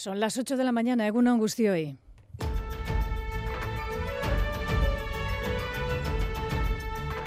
Son 0.00 0.18
las 0.18 0.38
8 0.38 0.56
de 0.56 0.64
la 0.64 0.72
mañana, 0.72 1.06
Eguno 1.06 1.36
hoy. 1.36 1.98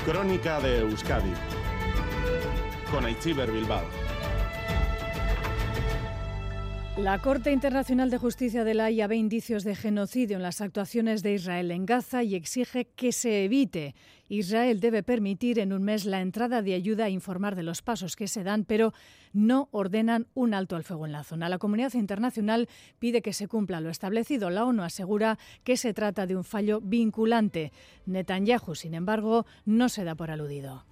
Crónica 0.04 0.60
de 0.60 0.80
Euskadi 0.80 1.34
con 2.90 3.06
Aichiber 3.06 3.52
Bilbao. 3.52 4.03
La 6.98 7.18
Corte 7.18 7.52
Internacional 7.52 8.12
de 8.12 8.20
Justicia 8.20 8.64
de 8.64 8.76
la 8.76 8.86
Haya 8.86 9.08
ve 9.08 9.16
indicios 9.16 9.64
de 9.64 9.76
genocidio 9.76 10.38
en 10.38 10.44
las 10.44 10.62
actuaciones 10.62 11.24
de 11.24 11.34
Israel 11.34 11.72
en 11.72 11.88
Gaza 11.88 12.22
y 12.22 12.36
exige 12.36 12.86
que 12.86 13.12
se 13.12 13.46
evite. 13.46 13.96
Israel 14.30 14.80
debe 14.80 15.02
permitir 15.02 15.58
en 15.58 15.74
un 15.74 15.82
mes 15.82 16.06
la 16.06 16.22
entrada 16.22 16.62
de 16.62 16.76
ayuda 16.76 17.08
e 17.08 17.12
informar 17.12 17.56
de 17.56 17.64
los 17.64 17.82
pasos 17.82 18.16
que 18.16 18.28
se 18.28 18.44
dan, 18.44 18.64
pero 18.64 18.94
no 19.34 19.70
ordenan 19.72 20.28
un 20.36 20.54
alto 20.54 20.76
al 20.76 20.84
fuego 20.84 21.08
en 21.08 21.14
la 21.14 21.24
zona. 21.24 21.50
La 21.50 21.58
comunidad 21.58 21.96
internacional 21.96 22.70
pide 23.00 23.24
que 23.24 23.34
se 23.34 23.48
cumpla 23.48 23.82
lo 23.82 23.90
establecido. 23.90 24.52
La 24.52 24.64
ONU 24.64 24.84
asegura 24.84 25.40
que 25.64 25.78
se 25.78 25.96
trata 25.96 26.28
de 26.28 26.36
un 26.36 26.44
fallo 26.44 26.80
vinculante. 26.80 27.72
Netanyahu, 28.06 28.76
sin 28.76 28.94
embargo, 28.94 29.48
no 29.66 29.90
se 29.90 30.04
da 30.04 30.14
por 30.14 30.30
aludido. 30.30 30.86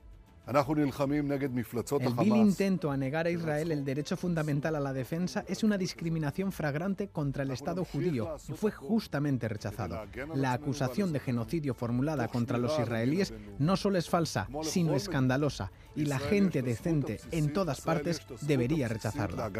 El 0.47 2.13
vil 2.15 2.35
intento 2.35 2.91
a 2.91 2.97
negar 2.97 3.27
a 3.27 3.29
Israel 3.29 3.71
el 3.71 3.85
derecho 3.85 4.17
fundamental 4.17 4.75
a 4.75 4.79
la 4.79 4.91
defensa 4.91 5.45
es 5.47 5.63
una 5.63 5.77
discriminación 5.77 6.51
fragrante 6.51 7.09
contra 7.09 7.43
el 7.43 7.51
Estado 7.51 7.85
judío 7.85 8.37
y 8.49 8.53
fue 8.53 8.71
justamente 8.71 9.47
rechazado. 9.47 10.01
La 10.33 10.53
acusación 10.53 11.13
de 11.13 11.19
genocidio 11.19 11.73
formulada 11.73 12.27
contra 12.27 12.57
los 12.57 12.77
israelíes 12.79 13.33
no 13.59 13.77
solo 13.77 13.97
es 13.97 14.09
falsa, 14.09 14.47
sino 14.63 14.95
escandalosa, 14.95 15.71
y 15.95 16.05
la 16.05 16.19
gente 16.19 16.61
decente 16.61 17.19
en 17.31 17.53
todas 17.53 17.81
partes 17.81 18.21
debería 18.41 18.87
rechazarla. 18.87 19.51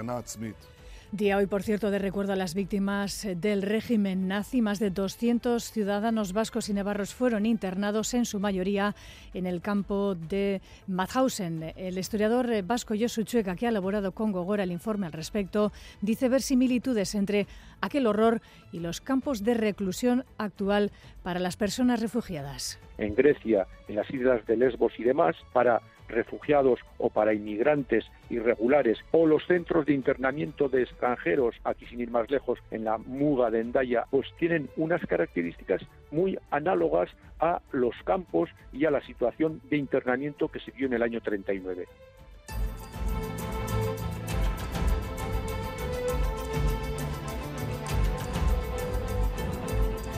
Día 1.12 1.36
hoy, 1.36 1.46
por 1.46 1.62
cierto, 1.62 1.92
de 1.92 2.00
recuerdo 2.00 2.32
a 2.32 2.38
las 2.38 2.56
víctimas 2.56 3.28
del 3.36 3.64
régimen 3.64 4.30
nazi. 4.30 4.62
Más 4.62 4.80
de 4.80 4.92
200 4.92 5.62
ciudadanos 5.62 6.32
vascos 6.32 6.70
y 6.70 6.74
navarros 6.74 7.14
fueron 7.14 7.46
internados, 7.46 8.14
en 8.14 8.24
su 8.24 8.40
mayoría 8.40 8.96
en 9.34 9.46
el 9.46 9.60
campo 9.60 10.16
de 10.16 10.62
Mauthausen. 10.88 11.74
El 11.76 11.98
historiador 11.98 12.64
vasco 12.64 12.94
Josu 12.98 13.24
Chueca, 13.24 13.58
que 13.58 13.66
ha 13.66 13.70
elaborado 13.70 14.14
con 14.14 14.32
Gogora 14.32 14.64
el 14.64 14.72
informe 14.72 15.06
al 15.06 15.12
respecto, 15.12 15.74
dice 16.00 16.30
ver 16.30 16.42
similitudes 16.42 17.14
entre 17.14 17.46
aquel 17.82 18.08
horror 18.08 18.40
y 18.72 18.80
los 18.80 19.02
campos 19.02 19.44
de 19.44 19.56
reclusión 19.56 20.24
actual 20.38 20.92
para 21.24 21.42
las 21.42 21.58
personas 21.58 22.00
refugiadas. 22.00 22.80
En 22.98 23.16
Grecia, 23.16 23.68
en 23.90 23.98
las 23.98 24.10
islas 24.12 24.46
de 24.46 24.56
Lesbos 24.56 24.94
y 24.98 25.04
demás, 25.04 25.36
para 25.52 25.82
refugiados 26.12 26.80
o 26.98 27.10
para 27.10 27.34
inmigrantes 27.34 28.06
irregulares 28.30 28.98
o 29.12 29.26
los 29.26 29.46
centros 29.48 29.86
de 29.86 29.94
internamiento 29.94 30.70
de 30.70 30.84
extranjeros, 30.84 31.56
aquí 31.64 31.86
sin 31.86 32.02
ir 32.02 32.12
más 32.12 32.30
lejos, 32.30 32.60
en 32.72 32.84
la 32.84 32.98
Muga 32.98 33.50
de 33.50 33.62
Endaya, 33.62 34.06
pues 34.10 34.28
tienen 34.38 34.70
unas 34.78 35.02
características 35.06 35.82
muy 36.12 36.38
análogas 36.52 37.10
a 37.40 37.62
los 37.72 37.96
campos 38.04 38.50
y 38.72 38.86
a 38.86 38.92
la 38.92 39.02
situación 39.02 39.62
de 39.70 39.78
internamiento 39.78 40.48
que 40.50 40.60
se 40.60 40.72
vio 40.72 40.88
en 40.88 40.94
el 40.94 41.04
año 41.04 41.22
39. 41.22 41.88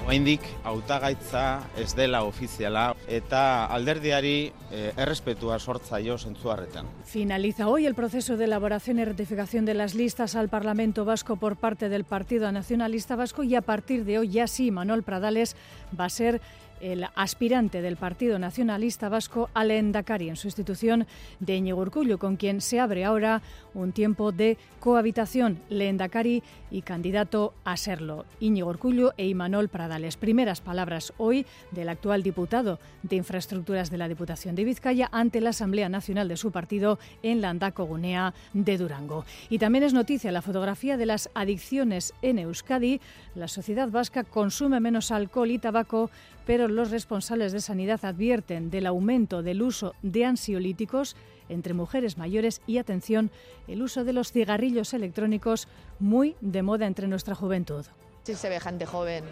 Oraindik 0.03 0.43
hautagaitza 0.67 1.63
ez 1.79 1.93
dela 1.95 2.25
ofiziala 2.27 2.89
eta 3.07 3.65
alderdiari 3.71 4.51
eh, 4.69 4.91
errespetua 4.99 5.55
sortzaio 5.59 6.17
zentzuarretan. 6.17 6.89
Finaliza 7.07 7.69
hoy 7.69 7.85
el 7.85 7.95
proceso 7.95 8.35
de 8.35 8.43
elaboración 8.43 8.99
y 8.99 9.05
ratificación 9.05 9.63
de 9.63 9.75
las 9.75 9.95
listas 9.95 10.35
al 10.35 10.49
Parlamento 10.49 11.05
Vasco 11.05 11.37
por 11.37 11.55
parte 11.55 11.87
del 11.87 12.03
Partido 12.03 12.51
Nacionalista 12.51 13.15
Vasco 13.15 13.43
y 13.43 13.55
a 13.55 13.61
partir 13.61 14.03
de 14.03 14.19
hoy 14.19 14.29
ya 14.29 14.47
sí 14.47 14.71
Manuel 14.71 15.03
Pradales 15.03 15.55
va 15.97 16.05
a 16.05 16.09
ser 16.09 16.41
el 16.83 17.05
aspirante 17.15 17.81
del 17.81 17.95
Partido 17.95 18.37
Nacionalista 18.37 19.07
Vasco 19.07 19.49
al 19.53 19.71
Endacari 19.71 20.27
en 20.27 20.35
sustitución 20.35 21.07
de 21.39 21.55
Íñigo 21.55 21.83
con 22.19 22.35
quien 22.35 22.59
se 22.59 22.79
abre 22.81 23.05
ahora 23.05 23.41
un 23.73 23.94
tiempo 23.94 24.31
de 24.31 24.57
cohabitación. 24.79 25.59
Leendakari 25.69 26.43
y 26.72 26.81
candidato 26.81 27.53
a 27.63 27.77
serlo. 27.77 28.25
Íñigo 28.41 28.73
e 29.16 29.27
Imanol 29.27 29.69
Pradales. 29.69 30.17
Primeras 30.17 30.59
palabras 30.59 31.13
hoy 31.17 31.45
del 31.72 31.88
actual 31.88 32.22
diputado 32.22 32.79
de 33.01 33.16
Infraestructuras 33.16 33.89
de 33.89 33.97
la 33.97 34.09
Diputación 34.09 34.55
de 34.55 34.66
Vizcaya 34.66 35.07
ante 35.11 35.39
la 35.39 35.51
Asamblea 35.51 35.88
Nacional 35.88 36.27
de 36.27 36.38
su 36.38 36.51
partido 36.51 36.99
en 37.22 37.39
la 37.39 37.49
Andacogunea 37.49 38.33
de 38.53 38.77
Durango. 38.77 39.25
Y 39.49 39.57
también 39.57 39.85
es 39.85 39.93
noticia 39.93 40.33
la 40.33 40.41
fotografía 40.41 40.97
de 40.97 41.05
las 41.05 41.29
adicciones 41.33 42.13
en 42.22 42.39
Euskadi. 42.39 42.99
La 43.35 43.47
sociedad 43.47 43.89
vasca 43.89 44.25
consume 44.25 44.81
menos 44.81 45.11
alcohol 45.11 45.51
y 45.51 45.59
tabaco 45.59 46.11
pero 46.45 46.67
los 46.67 46.91
responsables 46.91 47.51
de 47.51 47.61
sanidad 47.61 48.03
advierten 48.03 48.69
del 48.69 48.85
aumento 48.85 49.43
del 49.43 49.61
uso 49.61 49.93
de 50.01 50.25
ansiolíticos 50.25 51.15
entre 51.49 51.73
mujeres 51.73 52.17
mayores 52.17 52.61
y, 52.67 52.77
atención, 52.77 53.31
el 53.67 53.81
uso 53.81 54.03
de 54.03 54.13
los 54.13 54.31
cigarrillos 54.31 54.93
electrónicos 54.93 55.67
muy 55.99 56.35
de 56.41 56.61
moda 56.61 56.85
entre 56.85 57.07
nuestra 57.07 57.35
juventud. 57.35 57.85
Sí 58.23 58.35
se 58.35 58.49
ve 58.49 58.59
gente 58.59 58.85
joven 58.85 59.23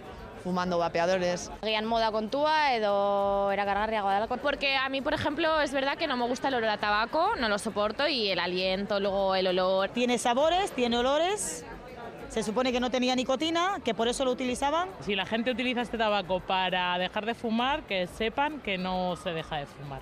fumando 0.44 0.78
vapeadores. 0.78 1.52
Agian 1.62 1.86
moda 1.86 2.12
kontua 2.12 2.76
edo 2.76 3.52
erakargarriagoa 3.52 4.16
delako. 4.16 4.38
Porque 4.38 4.76
a 4.76 4.90
mí, 4.90 5.02
por 5.02 5.14
ejemplo, 5.14 5.62
es 5.62 5.72
verdad 5.72 5.98
que 5.98 6.08
no 6.08 6.18
me 6.18 6.28
gusta 6.28 6.50
el 6.50 6.56
olor 6.56 6.70
a 6.70 6.78
tabaco, 6.78 7.36
no 7.40 7.48
lo 7.48 7.58
soporto 7.60 8.08
y 8.08 8.30
el 8.30 8.40
aliento, 8.40 9.00
luego 9.00 9.36
el 9.36 9.48
olor. 9.48 9.90
Tiene 9.90 10.18
sabores, 10.18 10.72
tiene 10.72 10.98
olores, 10.98 11.66
se 12.32 12.44
supone 12.44 12.72
que 12.72 12.80
no 12.80 12.90
tenía 12.90 13.14
nicotina, 13.14 13.82
que 13.84 13.94
por 13.94 14.08
eso 14.08 14.24
lo 14.24 14.32
utilizaban. 14.32 14.88
Si 15.02 15.16
la 15.16 15.26
gente 15.26 15.52
utiliza 15.52 15.82
este 15.82 15.98
tabaco 15.98 16.40
para 16.40 16.98
dejar 16.98 17.26
de 17.26 17.36
fumar, 17.36 17.86
que 17.86 18.08
sepan 18.08 18.62
que 18.62 18.78
no 18.78 19.18
se 19.18 19.32
deja 19.32 19.58
de 19.58 19.66
fumar. 19.66 20.02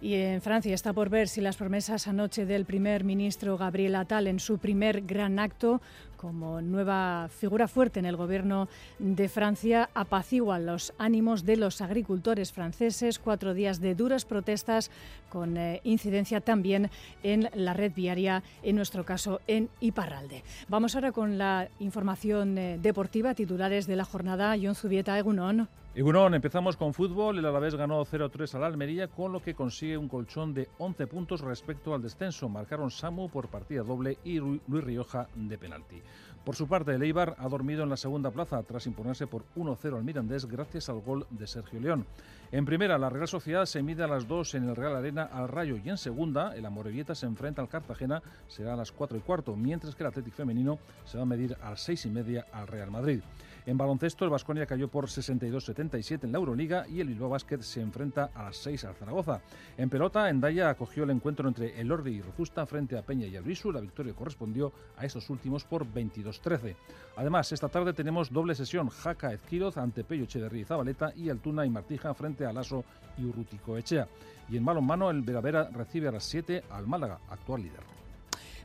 Y 0.00 0.14
en 0.14 0.40
Francia 0.40 0.74
está 0.74 0.94
por 0.94 1.10
ver 1.10 1.28
si 1.28 1.42
las 1.42 1.56
promesas 1.56 2.08
anoche 2.08 2.46
del 2.46 2.64
primer 2.64 3.04
ministro 3.04 3.58
Gabriel 3.58 3.96
Attal 3.96 4.28
en 4.28 4.40
su 4.40 4.56
primer 4.56 5.02
gran 5.02 5.38
acto 5.38 5.82
como 6.18 6.60
nueva 6.60 7.28
figura 7.30 7.68
fuerte 7.68 8.00
en 8.00 8.04
el 8.04 8.16
gobierno 8.16 8.68
de 8.98 9.28
Francia 9.28 9.88
apaciguan 9.94 10.66
los 10.66 10.92
ánimos 10.98 11.46
de 11.46 11.56
los 11.56 11.80
agricultores 11.80 12.52
franceses. 12.52 13.18
Cuatro 13.18 13.54
días 13.54 13.80
de 13.80 13.94
duras 13.94 14.26
protestas 14.26 14.90
con 15.30 15.56
eh, 15.56 15.80
incidencia 15.84 16.42
también 16.42 16.90
en 17.22 17.48
la 17.54 17.72
red 17.72 17.92
viaria, 17.94 18.42
en 18.62 18.76
nuestro 18.76 19.04
caso 19.04 19.40
en 19.46 19.70
Iparralde. 19.80 20.42
Vamos 20.68 20.94
ahora 20.94 21.12
con 21.12 21.38
la 21.38 21.68
información 21.78 22.58
eh, 22.58 22.78
deportiva, 22.82 23.34
titulares 23.34 23.86
de 23.86 23.96
la 23.96 24.04
jornada. 24.04 24.56
John 24.60 24.74
Zubieta, 24.74 25.18
Egunon. 25.18 25.68
Egunon, 25.94 26.34
empezamos 26.34 26.76
con 26.76 26.92
fútbol. 26.92 27.38
El 27.38 27.46
Alavés 27.46 27.74
ganó 27.74 28.04
0-3 28.04 28.54
al 28.54 28.64
Almería, 28.64 29.08
con 29.08 29.32
lo 29.32 29.42
que 29.42 29.54
consigue 29.54 29.96
un 29.96 30.06
colchón 30.06 30.52
de 30.54 30.68
11 30.78 31.06
puntos 31.06 31.40
respecto 31.40 31.94
al 31.94 32.02
descenso. 32.02 32.48
Marcaron 32.48 32.90
Samu 32.90 33.28
por 33.30 33.48
partida 33.48 33.82
doble 33.82 34.18
y 34.22 34.38
Luis 34.38 34.62
Rioja 34.68 35.28
de 35.34 35.58
penalti. 35.58 36.00
Por 36.44 36.54
su 36.54 36.68
parte, 36.68 36.94
el 36.94 37.02
Eibar 37.02 37.34
ha 37.38 37.48
dormido 37.48 37.82
en 37.82 37.90
la 37.90 37.96
segunda 37.96 38.30
plaza 38.30 38.62
tras 38.62 38.86
imponerse 38.86 39.26
por 39.26 39.44
1-0 39.56 39.96
al 39.96 40.04
Mirandés 40.04 40.46
gracias 40.46 40.88
al 40.88 41.00
gol 41.00 41.26
de 41.30 41.46
Sergio 41.46 41.80
León. 41.80 42.06
En 42.52 42.64
primera, 42.64 42.96
la 42.96 43.10
Real 43.10 43.28
Sociedad 43.28 43.66
se 43.66 43.82
mide 43.82 44.04
a 44.04 44.06
las 44.06 44.28
2 44.28 44.54
en 44.54 44.68
el 44.68 44.76
Real 44.76 44.96
Arena 44.96 45.24
al 45.24 45.48
Rayo 45.48 45.76
y 45.76 45.88
en 45.88 45.98
segunda, 45.98 46.56
el 46.56 46.64
Amorebieta 46.64 47.14
se 47.14 47.26
enfrenta 47.26 47.60
al 47.60 47.68
Cartagena, 47.68 48.22
será 48.46 48.74
a 48.74 48.76
las 48.76 48.92
4 48.92 49.18
y 49.18 49.20
cuarto, 49.20 49.56
mientras 49.56 49.94
que 49.94 50.02
el 50.02 50.08
Atlético 50.08 50.36
Femenino 50.36 50.78
se 51.04 51.18
va 51.18 51.24
a 51.24 51.26
medir 51.26 51.56
a 51.60 51.70
las 51.70 51.82
6 51.82 52.06
y 52.06 52.10
media 52.10 52.46
al 52.52 52.66
Real 52.66 52.90
Madrid. 52.90 53.20
En 53.68 53.76
baloncesto, 53.76 54.24
el 54.24 54.30
Vasconia 54.30 54.64
cayó 54.64 54.88
por 54.88 55.08
62-77 55.08 56.24
en 56.24 56.32
la 56.32 56.38
Euroliga 56.38 56.86
y 56.88 57.00
el 57.02 57.08
Bilbao 57.08 57.28
Basket 57.28 57.60
se 57.60 57.82
enfrenta 57.82 58.30
a 58.34 58.44
las 58.44 58.56
6 58.56 58.86
al 58.86 58.94
Zaragoza. 58.94 59.42
En 59.76 59.90
pelota, 59.90 60.30
Endaya 60.30 60.70
acogió 60.70 61.04
el 61.04 61.10
encuentro 61.10 61.46
entre 61.46 61.78
el 61.78 61.92
Ordi 61.92 62.12
y 62.12 62.22
Rozusta 62.22 62.64
frente 62.64 62.96
a 62.96 63.02
Peña 63.02 63.26
y 63.26 63.36
Albisu. 63.36 63.70
La 63.70 63.82
victoria 63.82 64.14
correspondió 64.14 64.72
a 64.96 65.04
estos 65.04 65.28
últimos 65.28 65.64
por 65.64 65.84
22-13. 65.84 66.76
Además, 67.16 67.52
esta 67.52 67.68
tarde 67.68 67.92
tenemos 67.92 68.32
doble 68.32 68.54
sesión 68.54 68.88
Jaca 68.88 69.34
Ezquiroz 69.34 69.76
ante 69.76 70.02
Pello 70.02 70.24
Echeverría 70.24 70.62
y 70.62 70.64
Zabaleta 70.64 71.12
y 71.14 71.28
Altuna 71.28 71.66
y 71.66 71.68
Martija 71.68 72.14
frente 72.14 72.46
a 72.46 72.54
Lasso 72.54 72.86
y 73.18 73.26
Urrutico 73.26 73.76
Echea. 73.76 74.08
Y 74.48 74.56
en 74.56 74.64
mano 74.64 75.10
el 75.10 75.20
Veravera 75.20 75.68
recibe 75.68 76.08
a 76.08 76.12
las 76.12 76.24
7 76.24 76.64
al 76.70 76.86
Málaga, 76.86 77.18
actual 77.28 77.64
líder. 77.64 77.97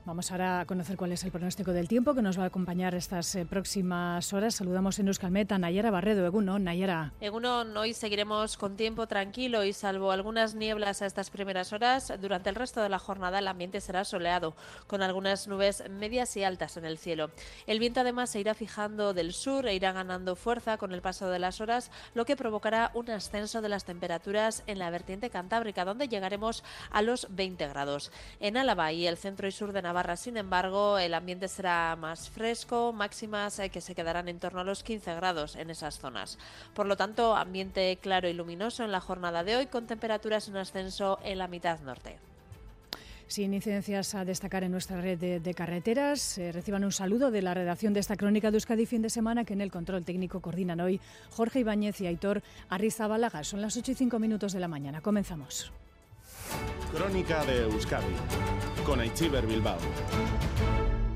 Vamos 0.06 0.30
ahora 0.34 0.60
a 0.60 0.66
conocer 0.66 0.98
cuál 0.98 1.14
es 1.14 1.24
el 1.24 1.32
pronóstico 1.32 1.72
del 1.72 1.88
tiempo 1.88 2.14
que 2.14 2.22
nos 2.22 2.38
va 2.38 2.44
a 2.44 2.48
acompañar 2.48 2.94
estas 2.94 3.36
eh, 3.36 3.46
próximas 3.46 4.34
horas. 4.34 4.56
Saludamos 4.56 5.00
en 5.00 5.08
Euskalmet 5.08 5.50
a 5.54 5.58
Nayara 5.58 5.92
Barredo. 5.92 6.26
Eguno, 6.26 6.60
Nayara. 6.60 7.14
Eguno, 7.22 7.62
hoy 7.80 7.94
seguiremos 7.94 8.58
con 8.58 8.76
tiempo 8.76 9.08
tranquilo 9.08 9.64
y 9.64 9.72
salvo 9.72 10.12
algunas 10.12 10.56
nieblas 10.56 11.02
a 11.02 11.06
estas 11.06 11.30
primeras 11.30 11.72
horas, 11.72 12.12
durante 12.20 12.50
el 12.50 12.56
resto 12.56 12.82
de 12.82 12.90
la 12.90 13.00
jornada 13.00 13.40
el 13.40 13.48
ambiente 13.48 13.80
será 13.80 14.04
soleado, 14.04 14.56
con 14.88 15.02
algunas 15.02 15.48
nubes 15.48 15.90
medias 15.90 16.36
y 16.36 16.44
altas 16.44 16.76
en 16.76 16.84
el 16.84 16.98
cielo. 16.98 17.32
El 17.66 17.80
viento 17.80 18.02
además 18.02 18.30
se 18.30 18.42
irá 18.42 18.56
fijando 18.56 19.14
del 19.14 19.32
sur 19.32 19.66
e 19.68 19.74
irá 19.74 19.94
ganando 19.94 20.36
fuerza 20.36 20.76
con 20.76 20.92
el 20.92 21.02
paso 21.02 21.30
de 21.30 21.40
las 21.40 21.62
horas, 21.62 21.92
lo 22.14 22.26
que 22.26 22.36
provocará 22.36 22.92
un 22.94 23.10
ascenso 23.10 23.62
de 23.62 23.70
las 23.70 23.86
temperaturas 23.86 24.64
en 24.68 24.80
la 24.80 24.90
vertiente 24.90 25.30
cantábrica, 25.30 25.86
donde 25.86 26.10
llegaremos 26.10 26.62
a 26.92 27.02
los 27.02 27.28
20 27.30 27.70
grados. 27.70 28.12
En 28.42 28.58
Álava 28.58 28.92
y 28.92 29.08
el 29.08 29.16
centro 29.16 29.48
y 29.48 29.54
sur 29.54 29.72
de 29.72 29.82
Navarra, 29.82 29.93
Navarra. 29.94 30.18
Sin 30.18 30.38
embargo, 30.38 30.98
el 30.98 31.14
ambiente 31.14 31.48
será 31.48 31.96
más 31.96 32.28
fresco, 32.28 32.94
máximas 32.94 33.62
que 33.72 33.80
se 33.80 33.94
quedarán 33.94 34.28
en 34.28 34.40
torno 34.40 34.62
a 34.62 34.64
los 34.64 34.82
15 34.82 35.14
grados 35.14 35.56
en 35.56 35.70
esas 35.70 36.00
zonas. 36.00 36.40
Por 36.74 36.88
lo 36.88 36.98
tanto, 36.98 37.36
ambiente 37.36 37.96
claro 38.02 38.28
y 38.28 38.34
luminoso 38.34 38.84
en 38.84 38.92
la 38.92 39.00
jornada 39.00 39.44
de 39.44 39.56
hoy 39.56 39.68
con 39.68 39.86
temperaturas 39.86 40.48
en 40.48 40.58
ascenso 40.58 41.20
en 41.24 41.38
la 41.38 41.48
mitad 41.48 41.80
norte. 41.82 42.18
Sin 43.28 43.54
incidencias 43.54 44.16
a 44.16 44.26
destacar 44.26 44.64
en 44.64 44.72
nuestra 44.72 45.00
red 45.00 45.20
de, 45.20 45.54
carreteras, 45.54 46.40
eh, 46.40 46.52
reciban 46.52 46.84
un 46.84 46.92
saludo 46.92 47.30
de 47.30 47.44
la 47.44 47.54
redacción 47.54 47.94
de 47.94 48.00
esta 48.00 48.18
crónica 48.18 48.50
de 48.50 48.58
Euskadi 48.58 48.88
fin 48.88 49.04
de 49.04 49.12
semana 49.12 49.46
que 49.46 49.54
en 49.54 49.62
el 49.62 49.72
control 49.72 50.04
técnico 50.04 50.42
coordinan 50.42 50.82
hoy 50.82 51.00
Jorge 51.30 51.60
Ibáñez 51.60 52.02
y 52.02 52.08
Aitor 52.08 52.42
Arrizabalaga. 52.70 53.44
Son 53.44 53.62
las 53.62 53.78
8 53.78 53.92
y 53.92 53.96
5 53.96 54.18
minutos 54.18 54.54
de 54.54 54.60
la 54.60 54.68
mañana. 54.68 55.02
Comenzamos. 55.02 55.72
Crónica 56.92 57.44
de 57.46 57.64
Euskadi 57.64 58.16
con 58.86 59.00
Aichiber 59.00 59.46
Bilbao. 59.48 59.78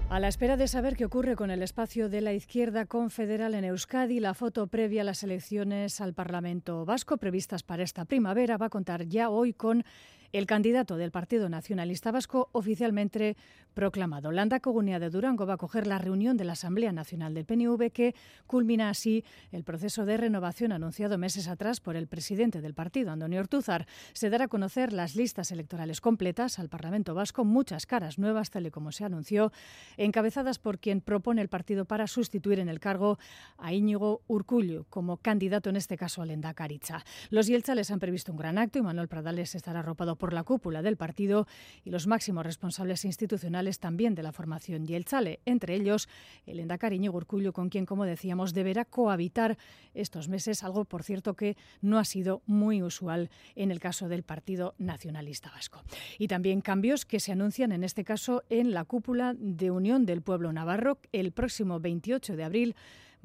A 0.10 0.20
la 0.22 0.30
espera 0.30 0.56
de 0.56 0.70
saber 0.70 0.96
qué 0.96 1.04
ocurre 1.04 1.36
con 1.36 1.52
el 1.52 1.62
espacio 1.62 2.08
de 2.08 2.22
la 2.22 2.32
izquierda 2.32 2.86
confederal 2.86 3.54
en 3.56 3.66
Euskadi, 3.66 4.22
la 4.22 4.34
foto 4.34 4.68
previa 4.68 5.02
a 5.02 5.04
las 5.04 5.22
elecciones 5.22 6.00
al 6.00 6.14
Parlamento 6.14 6.86
Vasco 6.86 7.18
previstas 7.18 7.62
para 7.62 7.84
esta 7.84 8.06
primavera 8.06 8.58
va 8.58 8.68
a 8.68 8.70
contar 8.70 9.06
ya 9.06 9.30
hoy 9.30 9.52
con 9.52 9.84
el 10.32 10.46
candidato 10.46 10.98
del 10.98 11.12
Partido 11.12 11.50
Nacionalista 11.50 12.12
Vasco 12.12 12.50
oficialmente 12.52 13.38
proclamado. 13.78 14.32
Landa 14.32 14.60
Cogunea 14.60 14.98
de 14.98 15.12
Durango 15.12 15.46
va 15.46 15.54
a 15.54 15.58
coger 15.58 15.86
la 15.86 16.00
reunión 16.00 16.36
de 16.36 16.46
la 16.46 16.54
Asamblea 16.54 16.92
Nacional 16.92 17.36
del 17.36 17.46
PNV 17.46 17.92
que 17.92 18.16
culmina 18.48 18.90
así 18.90 19.24
el 19.52 19.64
proceso 19.64 20.04
de 20.04 20.18
renovación 20.18 20.72
anunciado 20.72 21.20
meses 21.20 21.48
atrás 21.48 21.80
por 21.80 21.96
el 21.96 22.08
presidente 22.08 22.60
del 22.60 22.74
partido, 22.74 23.12
Antonio 23.12 23.40
Ortúzar. 23.40 23.86
Se 24.14 24.32
dará 24.32 24.46
a 24.46 24.48
conocer 24.48 24.94
las 24.94 25.16
listas 25.16 25.52
electorales 25.52 26.02
completas 26.02 26.58
al 26.58 26.70
Parlamento 26.70 27.14
Vasco, 27.14 27.46
muchas 27.46 27.86
caras 27.86 28.18
nuevas, 28.18 28.50
tal 28.50 28.66
y 28.66 28.72
como 28.72 28.92
se 28.92 29.06
anunció, 29.06 29.52
encabezadas 29.98 30.58
por 30.58 30.80
quien 30.80 31.00
propone 31.00 31.44
el 31.44 31.48
partido 31.48 31.86
para 31.86 32.08
sustituir 32.08 32.58
en 32.58 32.70
el 32.70 32.80
cargo 32.80 33.20
a 33.60 33.74
Íñigo 33.74 34.24
Urcullu 34.26 34.86
como 34.90 35.18
candidato, 35.18 35.70
en 35.70 35.76
este 35.76 35.98
caso 35.98 36.24
a 36.24 36.26
Lenda 36.26 36.56
Caricha. 36.56 37.06
Los 37.30 37.46
Yelchales 37.46 37.92
han 37.92 38.00
previsto 38.00 38.32
un 38.32 38.40
gran 38.40 38.58
acto 38.58 38.80
y 38.80 38.82
Manuel 38.82 39.08
Pradales 39.08 39.54
estará 39.54 39.82
arropado 39.82 40.16
por 40.18 40.34
la 40.34 40.44
cúpula 40.44 40.82
del 40.82 40.98
partido 40.98 41.48
y 41.84 41.90
los 41.90 42.08
máximos 42.08 42.46
responsables 42.46 43.06
institucionales 43.06 43.80
también 43.80 44.16
de 44.16 44.24
la 44.24 44.32
formación 44.32 44.86
y 44.88 44.94
el 44.96 45.06
Chale, 45.06 45.40
entre 45.46 45.76
ellos 45.76 46.10
el 46.46 46.60
Endacariño 46.60 47.12
Urcullo, 47.12 47.54
con 47.54 47.70
quien, 47.70 47.86
como 47.86 48.06
decíamos, 48.06 48.54
deberá 48.54 48.86
cohabitar 48.86 49.58
estos 49.94 50.28
meses, 50.28 50.64
algo, 50.64 50.86
por 50.86 51.04
cierto, 51.04 51.36
que 51.36 51.58
no 51.82 52.00
ha 52.00 52.06
sido 52.06 52.42
muy 52.46 52.82
usual 52.82 53.30
en 53.56 53.72
el 53.72 53.80
caso 53.80 54.10
del 54.10 54.24
Partido 54.24 54.76
Nacionalista 54.78 55.52
Vasco. 55.52 55.84
Y 56.18 56.28
también 56.28 56.62
cambios 56.62 57.06
que 57.06 57.20
se 57.20 57.32
anuncian, 57.32 57.72
en 57.72 57.84
este 57.84 58.04
caso, 58.04 58.44
en 58.50 58.74
la 58.74 58.86
cúpula 58.86 59.36
de 59.38 59.72
Unión 59.72 60.06
del 60.06 60.22
Pueblo 60.22 60.52
Navarro 60.52 61.00
el 61.12 61.32
próximo 61.32 61.80
28 61.80 62.36
de 62.36 62.44
abril 62.44 62.76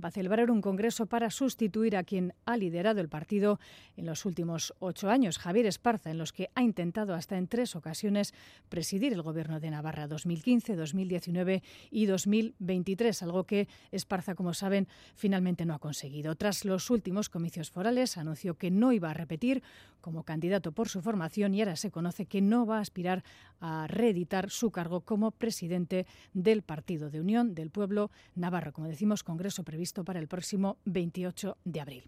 va 0.03 0.09
a 0.09 0.13
celebrar 0.13 0.51
un 0.51 0.61
congreso 0.61 1.07
para 1.07 1.31
sustituir 1.31 1.97
a 1.97 2.05
quien 2.05 2.35
ha 2.45 2.57
liderado 2.57 3.01
el 3.01 3.09
partido 3.09 3.59
en 3.97 4.07
los 4.07 4.25
últimos 4.25 4.75
ocho 4.79 5.11
años, 5.11 5.39
Javier 5.39 5.67
Esparza, 5.67 6.11
en 6.11 6.19
los 6.19 6.33
que 6.33 6.51
ha 6.55 6.63
intentado 6.63 7.15
hasta 7.15 7.37
en 7.37 7.49
tres 7.49 7.77
ocasiones 7.77 8.35
presidir 8.69 9.13
el 9.13 9.23
gobierno 9.23 9.61
de 9.61 9.71
Navarra 9.71 10.09
2015, 10.09 10.77
2019 10.77 11.63
y 11.91 12.07
2023, 12.07 13.23
algo 13.23 13.45
que 13.45 13.69
Esparza, 13.91 14.35
como 14.35 14.55
saben, 14.55 14.89
finalmente 15.15 15.65
no 15.65 15.75
ha 15.75 15.79
conseguido. 15.79 16.35
Tras 16.35 16.65
los 16.65 16.91
últimos 16.91 17.29
comicios 17.29 17.71
forales, 17.71 18.17
anunció 18.17 18.55
que 18.55 18.71
no 18.71 18.93
iba 18.93 19.11
a 19.11 19.15
repetir 19.15 19.63
como 20.01 20.25
candidato 20.25 20.73
por 20.73 20.89
su 20.89 21.01
formación 21.01 21.55
y 21.55 21.61
ahora 21.61 21.77
se 21.77 21.91
conoce 21.91 22.27
que 22.27 22.41
no 22.41 22.67
va 22.67 22.79
a 22.79 22.81
aspirar 22.81 23.23
a 23.61 23.87
reeditar 23.87 24.51
su 24.51 24.71
cargo 24.73 25.03
como 25.03 25.31
presidente 25.31 26.07
del 26.35 26.63
Partido 26.63 27.09
de 27.09 27.21
Unión 27.21 27.55
del 27.55 27.71
Pueblo 27.71 28.11
Navarro. 28.35 28.73
Como 28.73 28.89
decimos, 28.89 29.23
congreso 29.23 29.63
previsto 29.63 29.82
para 30.05 30.21
el 30.21 30.29
próximo 30.29 30.79
28 30.85 31.57
de 31.65 31.81
abril. 31.81 32.05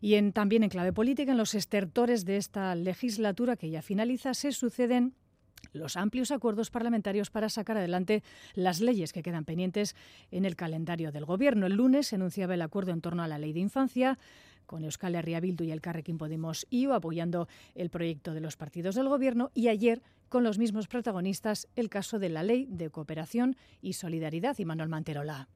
Y 0.00 0.20
también 0.32 0.62
en 0.62 0.70
clave 0.70 0.92
política, 0.92 1.32
en 1.32 1.38
los 1.38 1.54
estertores 1.54 2.24
de 2.24 2.36
esta 2.36 2.74
legislatura 2.74 3.56
que 3.56 3.70
ya 3.70 3.82
finaliza, 3.82 4.34
se 4.34 4.52
suceden 4.52 5.14
los 5.72 5.96
amplios 5.96 6.30
acuerdos 6.30 6.70
parlamentarios 6.70 7.30
para 7.30 7.48
sacar 7.48 7.76
adelante 7.76 8.22
las 8.54 8.80
leyes 8.80 9.12
que 9.12 9.22
quedan 9.22 9.44
pendientes 9.44 9.94
en 10.30 10.44
el 10.44 10.56
calendario 10.56 11.12
del 11.12 11.24
Gobierno. 11.24 11.66
El 11.66 11.74
lunes 11.74 12.08
se 12.08 12.16
anunciaba 12.16 12.54
el 12.54 12.62
acuerdo 12.62 12.92
en 12.92 13.00
torno 13.00 13.22
a 13.22 13.28
la 13.28 13.38
ley 13.38 13.52
de 13.52 13.60
infancia, 13.60 14.18
con 14.66 14.84
Euskal 14.84 15.14
Herria 15.14 15.40
Bildu 15.40 15.64
y 15.64 15.70
el 15.70 15.80
Carrequín 15.80 16.18
Podemos 16.18 16.66
IU 16.70 16.92
apoyando 16.92 17.48
el 17.74 17.88
proyecto 17.88 18.34
de 18.34 18.40
los 18.40 18.56
partidos 18.56 18.96
del 18.96 19.08
Gobierno 19.08 19.50
y 19.54 19.68
ayer 19.68 20.02
con 20.28 20.42
los 20.42 20.58
mismos 20.58 20.88
protagonistas 20.88 21.68
el 21.76 21.88
caso 21.88 22.18
de 22.18 22.28
la 22.28 22.42
ley 22.42 22.66
de 22.68 22.90
cooperación 22.90 23.56
y 23.80 23.92
solidaridad 23.92 24.58
y 24.58 24.64
Manuel 24.64 24.88
Manterola. 24.88 25.48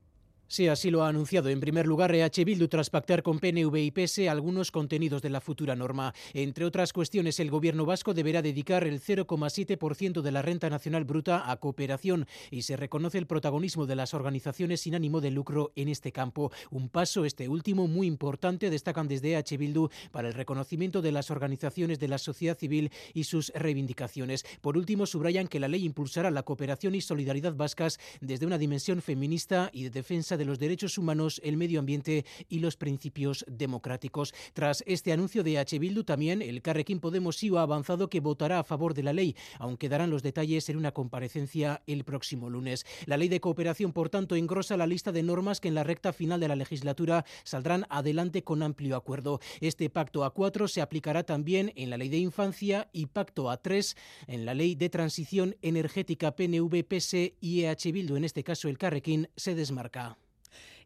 Sí, 0.52 0.66
así 0.66 0.90
lo 0.90 1.04
ha 1.04 1.08
anunciado 1.08 1.48
en 1.48 1.60
primer 1.60 1.86
lugar 1.86 2.12
EH 2.12 2.44
Bildu 2.44 2.66
tras 2.66 2.90
pactar 2.90 3.22
con 3.22 3.38
PNV 3.38 3.76
y 3.76 3.92
PS 3.92 4.26
algunos 4.28 4.72
contenidos 4.72 5.22
de 5.22 5.30
la 5.30 5.40
futura 5.40 5.76
norma. 5.76 6.12
Entre 6.34 6.64
otras 6.64 6.92
cuestiones, 6.92 7.38
el 7.38 7.52
gobierno 7.52 7.86
vasco 7.86 8.14
deberá 8.14 8.42
dedicar 8.42 8.82
el 8.82 9.00
0,7% 9.00 10.22
de 10.22 10.32
la 10.32 10.42
renta 10.42 10.68
nacional 10.68 11.04
bruta 11.04 11.48
a 11.48 11.56
cooperación 11.58 12.26
y 12.50 12.62
se 12.62 12.76
reconoce 12.76 13.18
el 13.18 13.28
protagonismo 13.28 13.86
de 13.86 13.94
las 13.94 14.12
organizaciones 14.12 14.80
sin 14.80 14.96
ánimo 14.96 15.20
de 15.20 15.30
lucro 15.30 15.70
en 15.76 15.88
este 15.88 16.10
campo. 16.10 16.50
Un 16.72 16.88
paso, 16.88 17.24
este 17.24 17.48
último, 17.48 17.86
muy 17.86 18.08
importante, 18.08 18.70
destacan 18.70 19.06
desde 19.06 19.34
EH 19.34 19.56
Bildu 19.56 19.88
para 20.10 20.26
el 20.26 20.34
reconocimiento 20.34 21.00
de 21.00 21.12
las 21.12 21.30
organizaciones 21.30 22.00
de 22.00 22.08
la 22.08 22.18
sociedad 22.18 22.58
civil 22.58 22.90
y 23.14 23.22
sus 23.22 23.52
reivindicaciones. 23.54 24.44
Por 24.60 24.76
último, 24.76 25.06
subrayan 25.06 25.46
que 25.46 25.60
la 25.60 25.68
ley 25.68 25.84
impulsará 25.84 26.28
la 26.32 26.42
cooperación 26.42 26.96
y 26.96 27.02
solidaridad 27.02 27.54
vascas 27.54 28.00
desde 28.20 28.46
una 28.46 28.58
dimensión 28.58 29.00
feminista 29.00 29.70
y 29.72 29.84
de 29.84 29.90
defensa 29.90 30.39
de 30.39 30.39
los 30.44 30.58
derechos 30.58 30.98
humanos, 30.98 31.40
el 31.44 31.56
medio 31.56 31.80
ambiente 31.80 32.24
y 32.48 32.60
los 32.60 32.76
principios 32.76 33.44
democráticos. 33.48 34.34
Tras 34.52 34.82
este 34.86 35.12
anuncio 35.12 35.42
de 35.42 35.58
H. 35.58 35.78
Bildu, 35.78 36.04
también 36.04 36.42
el 36.42 36.62
Carrequín 36.62 37.00
Podemos 37.00 37.42
IU 37.42 37.58
ha 37.58 37.62
avanzado 37.62 38.08
que 38.08 38.20
votará 38.20 38.58
a 38.58 38.64
favor 38.64 38.94
de 38.94 39.02
la 39.02 39.12
ley, 39.12 39.36
aunque 39.58 39.88
darán 39.88 40.10
los 40.10 40.22
detalles 40.22 40.68
en 40.68 40.76
una 40.76 40.92
comparecencia 40.92 41.82
el 41.86 42.04
próximo 42.04 42.50
lunes. 42.50 42.86
La 43.06 43.16
ley 43.16 43.28
de 43.28 43.40
cooperación, 43.40 43.92
por 43.92 44.08
tanto, 44.08 44.36
engrosa 44.36 44.76
la 44.76 44.86
lista 44.86 45.12
de 45.12 45.22
normas 45.22 45.60
que 45.60 45.68
en 45.68 45.74
la 45.74 45.84
recta 45.84 46.12
final 46.12 46.40
de 46.40 46.48
la 46.48 46.56
legislatura 46.56 47.24
saldrán 47.44 47.86
adelante 47.90 48.42
con 48.42 48.62
amplio 48.62 48.96
acuerdo. 48.96 49.40
Este 49.60 49.90
pacto 49.90 50.24
a 50.24 50.32
cuatro 50.32 50.68
se 50.68 50.80
aplicará 50.80 51.24
también 51.24 51.72
en 51.76 51.90
la 51.90 51.96
ley 51.96 52.08
de 52.08 52.18
infancia 52.18 52.88
y 52.92 53.06
pacto 53.06 53.50
a 53.50 53.56
tres 53.56 53.96
en 54.26 54.44
la 54.44 54.54
ley 54.54 54.74
de 54.74 54.88
transición 54.88 55.56
energética 55.62 56.34
PNV, 56.34 56.84
PS 56.84 57.14
y 57.40 57.62
EH 57.64 57.92
Bildu, 57.92 58.16
en 58.16 58.24
este 58.24 58.44
caso 58.44 58.68
el 58.68 58.78
Carrequín, 58.78 59.28
se 59.36 59.54
desmarca. 59.54 60.16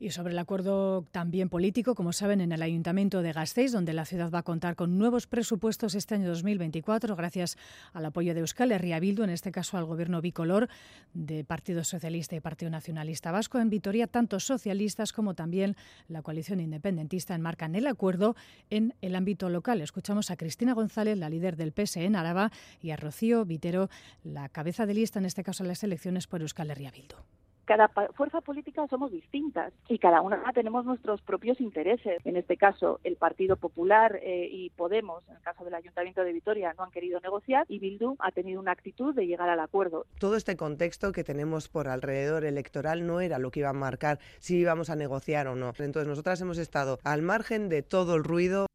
Y 0.00 0.10
sobre 0.10 0.32
el 0.32 0.38
acuerdo 0.38 1.06
también 1.12 1.48
político, 1.48 1.94
como 1.94 2.12
saben, 2.12 2.40
en 2.40 2.52
el 2.52 2.62
Ayuntamiento 2.62 3.22
de 3.22 3.32
Gasteiz, 3.32 3.72
donde 3.72 3.92
la 3.92 4.04
ciudad 4.04 4.30
va 4.30 4.40
a 4.40 4.42
contar 4.42 4.74
con 4.74 4.98
nuevos 4.98 5.26
presupuestos 5.26 5.94
este 5.94 6.16
año 6.16 6.28
2024, 6.28 7.14
gracias 7.14 7.56
al 7.92 8.06
apoyo 8.06 8.34
de 8.34 8.40
Euskal 8.40 8.72
Herria 8.72 8.98
Bildu, 8.98 9.22
en 9.22 9.30
este 9.30 9.52
caso 9.52 9.78
al 9.78 9.84
gobierno 9.84 10.20
bicolor 10.20 10.68
de 11.12 11.44
Partido 11.44 11.84
Socialista 11.84 12.34
y 12.34 12.40
Partido 12.40 12.70
Nacionalista 12.70 13.30
Vasco. 13.30 13.58
En 13.58 13.70
Vitoria, 13.70 14.06
tanto 14.06 14.40
socialistas 14.40 15.12
como 15.12 15.34
también 15.34 15.76
la 16.08 16.22
coalición 16.22 16.60
independentista 16.60 17.34
enmarcan 17.34 17.74
el 17.74 17.86
acuerdo 17.86 18.34
en 18.70 18.94
el 19.00 19.14
ámbito 19.14 19.48
local. 19.48 19.80
Escuchamos 19.80 20.30
a 20.30 20.36
Cristina 20.36 20.74
González, 20.74 21.18
la 21.18 21.30
líder 21.30 21.56
del 21.56 21.72
PSE 21.72 22.04
en 22.04 22.16
Araba, 22.16 22.50
y 22.82 22.90
a 22.90 22.96
Rocío 22.96 23.44
Vitero, 23.44 23.90
la 24.24 24.48
cabeza 24.48 24.86
de 24.86 24.94
lista, 24.94 25.18
en 25.18 25.26
este 25.26 25.44
caso, 25.44 25.64
las 25.64 25.84
elecciones 25.84 26.26
por 26.26 26.40
Euskal 26.40 26.70
Herria 26.70 26.90
Bildu 26.90 27.16
cada 27.64 27.88
fuerza 27.88 28.40
política 28.40 28.86
somos 28.88 29.10
distintas 29.12 29.72
y 29.88 29.98
cada 29.98 30.20
una 30.20 30.42
tenemos 30.54 30.84
nuestros 30.84 31.22
propios 31.22 31.60
intereses. 31.60 32.20
En 32.24 32.36
este 32.36 32.56
caso, 32.56 33.00
el 33.04 33.16
Partido 33.16 33.56
Popular 33.56 34.20
eh, 34.22 34.48
y 34.50 34.70
Podemos, 34.70 35.22
en 35.28 35.36
el 35.36 35.42
caso 35.42 35.64
del 35.64 35.74
Ayuntamiento 35.74 36.22
de 36.22 36.32
Vitoria, 36.32 36.74
no 36.76 36.84
han 36.84 36.90
querido 36.90 37.20
negociar 37.20 37.64
y 37.68 37.78
Bildu 37.78 38.16
ha 38.18 38.30
tenido 38.32 38.60
una 38.60 38.72
actitud 38.72 39.14
de 39.14 39.26
llegar 39.26 39.48
al 39.48 39.60
acuerdo. 39.60 40.06
Todo 40.18 40.36
este 40.36 40.56
contexto 40.56 41.12
que 41.12 41.24
tenemos 41.24 41.68
por 41.68 41.88
alrededor 41.88 42.44
electoral 42.44 43.06
no 43.06 43.20
era 43.20 43.38
lo 43.38 43.50
que 43.50 43.60
iba 43.60 43.70
a 43.70 43.74
marcar 43.74 44.18
si 44.38 44.58
íbamos 44.58 44.90
a 44.90 44.96
negociar 44.96 45.48
o 45.48 45.54
no. 45.54 45.72
Entonces, 45.78 46.08
nosotras 46.08 46.40
hemos 46.40 46.58
estado 46.58 46.98
al 47.04 47.22
margen 47.22 47.68
de 47.68 47.82
todo 47.82 48.16
el 48.16 48.24
ruido. 48.24 48.66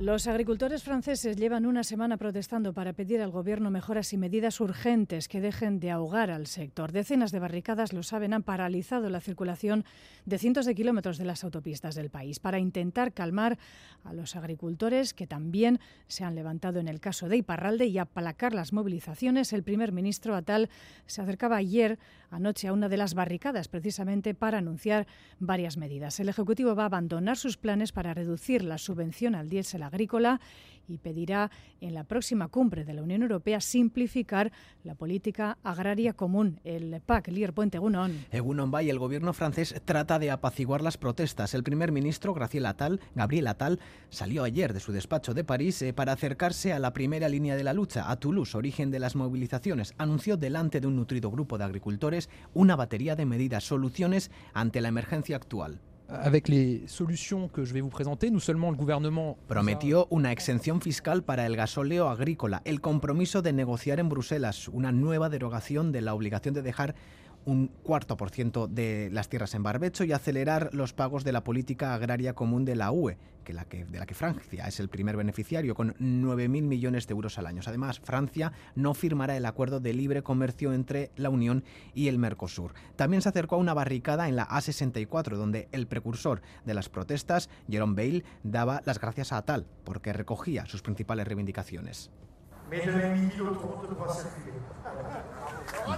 Los 0.00 0.26
agricultores 0.26 0.82
franceses 0.82 1.36
llevan 1.36 1.66
una 1.66 1.84
semana 1.84 2.16
protestando 2.16 2.72
para 2.72 2.94
pedir 2.94 3.20
al 3.20 3.30
gobierno 3.30 3.70
mejoras 3.70 4.14
y 4.14 4.16
medidas 4.16 4.58
urgentes 4.58 5.28
que 5.28 5.42
dejen 5.42 5.78
de 5.78 5.90
ahogar 5.90 6.30
al 6.30 6.46
sector. 6.46 6.90
Decenas 6.90 7.32
de 7.32 7.38
barricadas, 7.38 7.92
lo 7.92 8.02
saben, 8.02 8.32
han 8.32 8.42
paralizado 8.42 9.10
la 9.10 9.20
circulación 9.20 9.84
de 10.24 10.38
cientos 10.38 10.64
de 10.64 10.74
kilómetros 10.74 11.18
de 11.18 11.26
las 11.26 11.44
autopistas 11.44 11.96
del 11.96 12.08
país 12.08 12.40
para 12.40 12.58
intentar 12.58 13.12
calmar 13.12 13.58
a 14.02 14.14
los 14.14 14.36
agricultores 14.36 15.12
que 15.12 15.26
también 15.26 15.80
se 16.06 16.24
han 16.24 16.34
levantado 16.34 16.80
en 16.80 16.88
el 16.88 16.98
caso 16.98 17.28
de 17.28 17.36
Iparralde 17.36 17.84
y 17.84 17.98
aplacar 17.98 18.54
las 18.54 18.72
movilizaciones. 18.72 19.52
El 19.52 19.64
primer 19.64 19.92
ministro 19.92 20.34
Atal 20.34 20.70
se 21.04 21.20
acercaba 21.20 21.56
ayer 21.56 21.98
anoche 22.30 22.68
a 22.68 22.72
una 22.72 22.88
de 22.88 22.96
las 22.96 23.14
barricadas 23.14 23.68
precisamente 23.68 24.34
para 24.34 24.58
anunciar 24.58 25.06
varias 25.38 25.76
medidas. 25.76 26.18
El 26.20 26.28
Ejecutivo 26.28 26.74
va 26.74 26.84
a 26.84 26.86
abandonar 26.86 27.36
sus 27.36 27.56
planes 27.56 27.92
para 27.92 28.14
reducir 28.14 28.64
la 28.64 28.78
subvención 28.78 29.34
al 29.34 29.48
diésel 29.48 29.82
agrícola 29.82 30.40
y 30.88 30.98
pedirá 30.98 31.50
en 31.80 31.94
la 31.94 32.04
próxima 32.04 32.48
cumbre 32.48 32.84
de 32.84 32.94
la 32.94 33.02
Unión 33.02 33.22
Europea 33.22 33.60
simplificar 33.60 34.52
la 34.84 34.94
política 34.94 35.58
agraria 35.62 36.12
común, 36.12 36.60
el 36.64 37.00
PAC. 37.00 37.28
Lier 37.28 37.52
Puente 37.52 37.76
Egunon. 37.76 38.26
Egunon 38.30 38.70
Bay, 38.70 38.90
el 38.90 38.98
gobierno 38.98 39.32
francés 39.32 39.74
trata 39.84 40.18
de 40.18 40.30
apaciguar 40.30 40.82
las 40.82 40.98
protestas. 40.98 41.54
El 41.54 41.62
primer 41.62 41.92
ministro, 41.92 42.34
Attal, 42.66 43.00
Gabriel 43.14 43.46
Attal 43.46 43.80
salió 44.08 44.44
ayer 44.44 44.72
de 44.72 44.80
su 44.80 44.92
despacho 44.92 45.34
de 45.34 45.44
París 45.44 45.80
eh, 45.82 45.92
para 45.92 46.12
acercarse 46.12 46.72
a 46.72 46.78
la 46.78 46.92
primera 46.92 47.28
línea 47.28 47.56
de 47.56 47.64
la 47.64 47.72
lucha, 47.72 48.10
a 48.10 48.16
Toulouse, 48.16 48.56
origen 48.56 48.90
de 48.90 48.98
las 48.98 49.16
movilizaciones. 49.16 49.94
Anunció 49.98 50.36
delante 50.36 50.80
de 50.80 50.86
un 50.86 50.96
nutrido 50.96 51.30
grupo 51.30 51.58
de 51.58 51.64
agricultores 51.64 52.28
una 52.54 52.76
batería 52.76 53.16
de 53.16 53.26
medidas, 53.26 53.64
soluciones 53.64 54.30
ante 54.52 54.80
la 54.80 54.88
emergencia 54.88 55.36
actual. 55.36 55.80
Avec 56.12 56.48
les 56.48 56.82
solutions 56.88 57.46
que 57.46 57.64
je 57.64 57.72
vais 57.72 57.80
vous 57.80 57.88
présenter, 57.88 58.32
nous 58.32 58.40
seulement 58.40 58.72
le 58.72 58.76
gouvernement 58.76 59.38
prometió 59.46 60.08
una 60.10 60.32
exención 60.32 60.80
fiscal 60.80 61.22
para 61.22 61.46
el 61.46 61.54
gasóleo 61.54 62.08
agrícola, 62.08 62.62
el 62.64 62.80
compromiso 62.80 63.42
de 63.42 63.52
negociar 63.52 64.00
en 64.00 64.08
Bruselas 64.08 64.66
una 64.66 64.90
nueva 64.90 65.28
derogación 65.28 65.92
de 65.92 66.00
la 66.00 66.12
obligación 66.14 66.52
de 66.52 66.62
dejar 66.62 66.96
un 67.44 67.68
cuarto 67.68 68.16
por 68.16 68.30
ciento 68.30 68.68
de 68.68 69.08
las 69.12 69.28
tierras 69.28 69.54
en 69.54 69.62
barbecho 69.62 70.04
y 70.04 70.12
acelerar 70.12 70.70
los 70.72 70.92
pagos 70.92 71.24
de 71.24 71.32
la 71.32 71.44
política 71.44 71.94
agraria 71.94 72.34
común 72.34 72.64
de 72.64 72.76
la 72.76 72.92
UE, 72.92 73.16
que 73.44 73.52
la 73.52 73.64
que, 73.64 73.84
de 73.84 73.98
la 73.98 74.06
que 74.06 74.14
Francia 74.14 74.66
es 74.66 74.80
el 74.80 74.88
primer 74.88 75.16
beneficiario, 75.16 75.74
con 75.74 75.94
9.000 75.94 76.48
millones 76.62 77.06
de 77.06 77.12
euros 77.12 77.38
al 77.38 77.46
año. 77.46 77.62
Además, 77.66 78.00
Francia 78.00 78.52
no 78.74 78.94
firmará 78.94 79.36
el 79.36 79.46
acuerdo 79.46 79.80
de 79.80 79.94
libre 79.94 80.22
comercio 80.22 80.72
entre 80.72 81.10
la 81.16 81.30
Unión 81.30 81.64
y 81.94 82.08
el 82.08 82.18
Mercosur. 82.18 82.74
También 82.96 83.22
se 83.22 83.28
acercó 83.28 83.56
a 83.56 83.58
una 83.58 83.74
barricada 83.74 84.28
en 84.28 84.36
la 84.36 84.48
A64, 84.48 85.36
donde 85.36 85.68
el 85.72 85.86
precursor 85.86 86.42
de 86.64 86.74
las 86.74 86.88
protestas, 86.88 87.48
Jerome 87.68 87.94
Bale, 87.94 88.24
daba 88.42 88.82
las 88.84 89.00
gracias 89.00 89.32
a 89.32 89.42
Tal, 89.42 89.66
porque 89.84 90.12
recogía 90.12 90.66
sus 90.66 90.82
principales 90.82 91.26
reivindicaciones. 91.26 92.10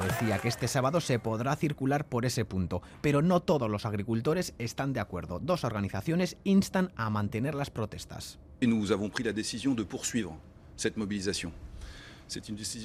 Decía 0.03 0.39
que 0.39 0.49
este 0.49 0.69
sábado 0.69 1.01
se 1.01 1.19
podrá 1.19 1.55
circular 1.57 2.07
por 2.07 2.25
ese 2.25 2.45
punto, 2.45 2.83
pero 3.01 3.23
no 3.23 3.41
todos 3.41 3.71
los 3.71 3.87
agricultores 3.87 4.55
están 4.59 4.93
de 4.93 5.01
acuerdo. 5.01 5.39
Dos 5.39 5.65
organizaciones 5.65 6.37
instan 6.45 6.93
a 6.97 7.11
mantener 7.11 7.55
las 7.55 7.71
protestas. 7.71 8.39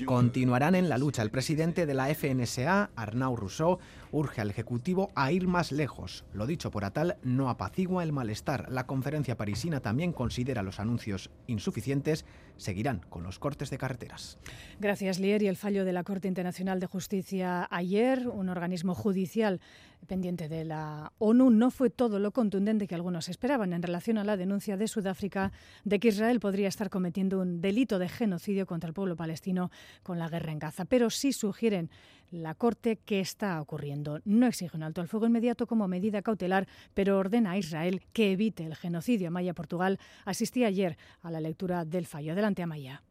Continuarán 0.06 0.76
en 0.76 0.90
la 0.90 0.98
lucha. 0.98 1.22
El 1.22 1.32
presidente 1.32 1.86
de 1.86 1.94
la 1.94 2.14
FNSA, 2.14 2.90
Arnaud 2.96 3.38
Rousseau, 3.38 3.80
urge 4.12 4.42
al 4.42 4.50
Ejecutivo 4.50 5.10
a 5.16 5.32
ir 5.32 5.48
más 5.48 5.72
lejos. 5.72 6.26
Lo 6.34 6.48
dicho 6.48 6.70
por 6.72 6.84
Atal 6.84 7.18
no 7.24 7.50
apacigua 7.50 8.04
el 8.04 8.12
malestar. 8.12 8.70
La 8.70 8.86
conferencia 8.88 9.38
parisina 9.38 9.80
también 9.80 10.12
considera 10.12 10.64
los 10.64 10.80
anuncios 10.80 11.30
insuficientes. 11.48 12.26
Seguirán 12.58 13.02
con 13.10 13.24
los 13.24 13.40
cortes 13.40 13.70
de 13.70 13.78
carreteras. 13.78 14.38
Gracias, 14.80 15.20
Lier. 15.20 15.44
Y 15.44 15.48
el 15.48 15.56
fallo 15.56 15.86
de 15.86 15.94
la 15.94 16.04
Corte 16.04 16.28
Internacional 16.28 16.80
de 16.80 16.88
Justicia 16.88 17.68
ayer, 17.70 18.28
un 18.28 18.50
organismo 18.50 18.96
judicial 18.96 19.60
pendiente 20.08 20.48
de 20.48 20.64
la 20.66 21.12
ONU, 21.18 21.50
no 21.50 21.72
fue 21.72 21.90
todo 21.90 22.20
lo 22.20 22.32
contundente 22.32 22.88
que 22.88 22.96
algunos 22.96 23.30
esperaban 23.30 23.74
en 23.74 23.82
relación 23.82 24.18
a 24.18 24.24
la 24.24 24.38
denuncia 24.38 24.78
de 24.78 24.88
Sudáfrica 24.88 25.52
de 25.84 26.00
que 26.00 26.10
Israel 26.10 26.40
podría 26.40 26.68
estar 26.68 26.90
cometiendo 26.90 27.40
un 27.40 27.62
delito 27.62 28.00
de 28.00 28.10
genocidio 28.10 28.66
contra 28.66 28.88
el 28.88 28.94
pueblo 28.94 29.16
palestino 29.16 29.72
con 30.04 30.20
la 30.20 30.30
guerra 30.30 30.52
en 30.52 30.60
Gaza. 30.60 30.86
Pero 30.86 31.10
sí 31.10 31.34
sugieren 31.34 31.90
la 32.32 32.56
Corte 32.56 33.00
qué 33.06 33.20
está 33.20 33.60
ocurriendo. 33.62 34.20
No 34.26 34.48
exige 34.48 34.76
un 34.76 34.84
alto 34.84 35.02
al 35.02 35.08
fuego 35.08 35.26
inmediato 35.26 35.68
como 35.68 35.88
medida 35.88 36.22
cautelar, 36.22 36.68
pero 36.94 37.18
ordena 37.18 37.52
a 37.52 37.58
Israel 37.58 38.04
que 38.14 38.32
evite 38.32 38.66
el 38.66 38.76
genocidio. 38.76 39.28
Amaya 39.28 39.54
Portugal 39.54 40.00
asistía 40.26 40.68
ayer 40.68 40.98
a 41.22 41.32
la 41.32 41.40
lectura 41.40 41.86
del 41.86 42.06
fallo. 42.06 42.34
Adelante, 42.34 42.64
Amaya. 42.64 43.04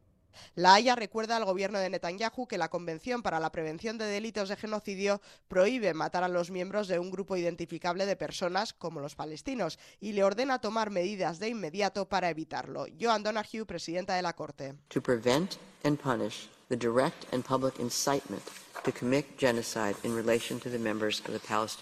La 0.55 0.75
Haya 0.75 0.95
recuerda 0.95 1.35
al 1.35 1.45
gobierno 1.45 1.79
de 1.79 1.89
Netanyahu 1.89 2.47
que 2.47 2.57
la 2.57 2.69
Convención 2.69 3.21
para 3.21 3.39
la 3.39 3.51
Prevención 3.51 3.97
de 3.97 4.05
Delitos 4.05 4.49
de 4.49 4.55
Genocidio 4.55 5.21
prohíbe 5.47 5.93
matar 5.93 6.23
a 6.23 6.27
los 6.27 6.51
miembros 6.51 6.87
de 6.87 6.99
un 6.99 7.11
grupo 7.11 7.37
identificable 7.37 8.05
de 8.05 8.15
personas 8.15 8.73
como 8.73 8.99
los 8.99 9.15
palestinos 9.15 9.79
y 9.99 10.13
le 10.13 10.23
ordena 10.23 10.59
tomar 10.59 10.89
medidas 10.89 11.39
de 11.39 11.49
inmediato 11.49 12.07
para 12.07 12.29
evitarlo. 12.29 12.85
Joan 12.99 13.23
Donahue, 13.23 13.65
presidenta 13.65 14.15
de 14.15 14.21
la 14.21 14.33
Corte. 14.33 14.75
To 14.89 15.01
prevent 15.01 15.57
and 15.83 15.99
punish 15.99 16.49
the 16.69 16.77
direct 16.77 17.25
and 17.33 17.43
public 17.43 17.79
incitement 17.79 18.43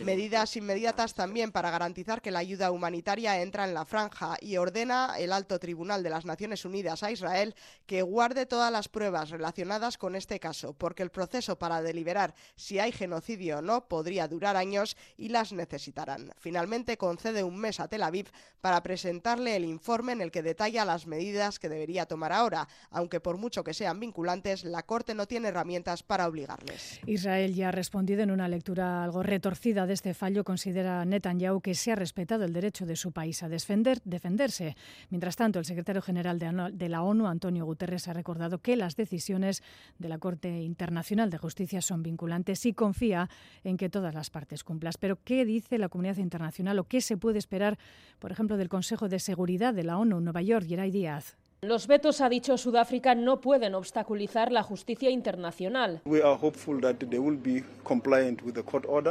Medidas 0.05 0.55
inmediatas 0.55 1.13
también 1.13 1.51
para 1.51 1.71
garantizar 1.71 2.21
que 2.21 2.31
la 2.31 2.39
ayuda 2.39 2.71
humanitaria 2.71 3.41
entra 3.41 3.65
en 3.65 3.73
la 3.73 3.85
franja 3.85 4.37
y 4.41 4.57
ordena 4.57 5.15
el 5.17 5.31
alto 5.31 5.59
tribunal 5.59 6.03
de 6.03 6.09
las 6.09 6.25
Naciones 6.25 6.65
Unidas 6.65 7.03
a 7.03 7.11
Israel 7.11 7.55
que 7.85 8.01
guarde 8.01 8.45
todas 8.45 8.71
las 8.71 8.89
pruebas 8.89 9.29
relacionadas 9.29 9.97
con 9.97 10.15
este 10.15 10.39
caso, 10.39 10.73
porque 10.73 11.03
el 11.03 11.11
proceso 11.11 11.57
para 11.57 11.81
deliberar 11.81 12.33
si 12.55 12.79
hay 12.79 12.91
genocidio 12.91 13.59
o 13.59 13.61
no 13.61 13.87
podría 13.87 14.27
durar 14.27 14.55
años 14.55 14.97
y 15.17 15.29
las 15.29 15.51
necesitarán. 15.53 16.33
Finalmente 16.37 16.97
concede 16.97 17.43
un 17.43 17.57
mes 17.57 17.79
a 17.79 17.87
Tel 17.87 18.03
Aviv 18.03 18.29
para 18.61 18.81
presentarle 18.81 19.55
el 19.55 19.65
informe 19.65 20.13
en 20.13 20.21
el 20.21 20.31
que 20.31 20.41
detalla 20.41 20.85
las 20.85 21.07
medidas 21.07 21.59
que 21.59 21.69
debería 21.69 22.05
tomar 22.05 22.31
ahora, 22.31 22.67
aunque 22.89 23.19
por 23.19 23.37
mucho 23.37 23.63
que 23.63 23.73
sean 23.73 23.99
vinculantes, 23.99 24.63
la 24.63 24.83
Corte 24.83 25.13
no 25.13 25.27
tiene 25.27 25.49
herramientas 25.49 26.03
para 26.03 26.27
obligarles. 26.27 26.84
Israel 27.05 27.53
ya 27.53 27.69
ha 27.69 27.71
respondido 27.71 28.23
en 28.23 28.31
una 28.31 28.47
lectura 28.47 29.03
algo 29.03 29.23
retorcida 29.23 29.85
de 29.85 29.93
este 29.93 30.13
fallo. 30.13 30.43
Considera 30.43 31.03
Netanyahu 31.05 31.61
que 31.61 31.75
se 31.75 31.91
ha 31.91 31.95
respetado 31.95 32.45
el 32.45 32.53
derecho 32.53 32.85
de 32.85 32.95
su 32.95 33.11
país 33.11 33.43
a 33.43 33.49
defender, 33.49 34.01
defenderse. 34.05 34.75
Mientras 35.09 35.35
tanto, 35.35 35.59
el 35.59 35.65
secretario 35.65 36.01
general 36.01 36.39
de 36.39 36.89
la 36.89 37.01
ONU, 37.03 37.27
Antonio 37.27 37.65
Guterres, 37.65 38.07
ha 38.07 38.13
recordado 38.13 38.59
que 38.59 38.75
las 38.75 38.95
decisiones 38.95 39.63
de 39.99 40.09
la 40.09 40.17
Corte 40.17 40.61
Internacional 40.61 41.29
de 41.29 41.37
Justicia 41.37 41.81
son 41.81 42.03
vinculantes 42.03 42.65
y 42.65 42.73
confía 42.73 43.29
en 43.63 43.77
que 43.77 43.89
todas 43.89 44.13
las 44.13 44.29
partes 44.29 44.63
cumplan. 44.63 44.93
Pero, 44.99 45.17
¿qué 45.23 45.45
dice 45.45 45.77
la 45.77 45.89
comunidad 45.89 46.17
internacional 46.17 46.79
o 46.79 46.83
qué 46.85 47.01
se 47.01 47.17
puede 47.17 47.39
esperar, 47.39 47.77
por 48.19 48.31
ejemplo, 48.31 48.57
del 48.57 48.69
Consejo 48.69 49.09
de 49.09 49.19
Seguridad 49.19 49.73
de 49.73 49.83
la 49.83 49.97
ONU 49.97 50.17
en 50.17 50.23
Nueva 50.23 50.41
York? 50.41 50.65
Yeray 50.65 50.91
Díaz. 50.91 51.37
Los 51.65 51.87
vetos, 51.87 52.21
ha 52.21 52.29
dicho 52.29 52.59
Sudáfrica, 52.59 53.15
no 53.15 53.41
pueden 53.41 53.73
obstaculizar 53.73 54.51
la 54.51 54.61
justicia 54.61 55.09
internacional. 55.09 56.01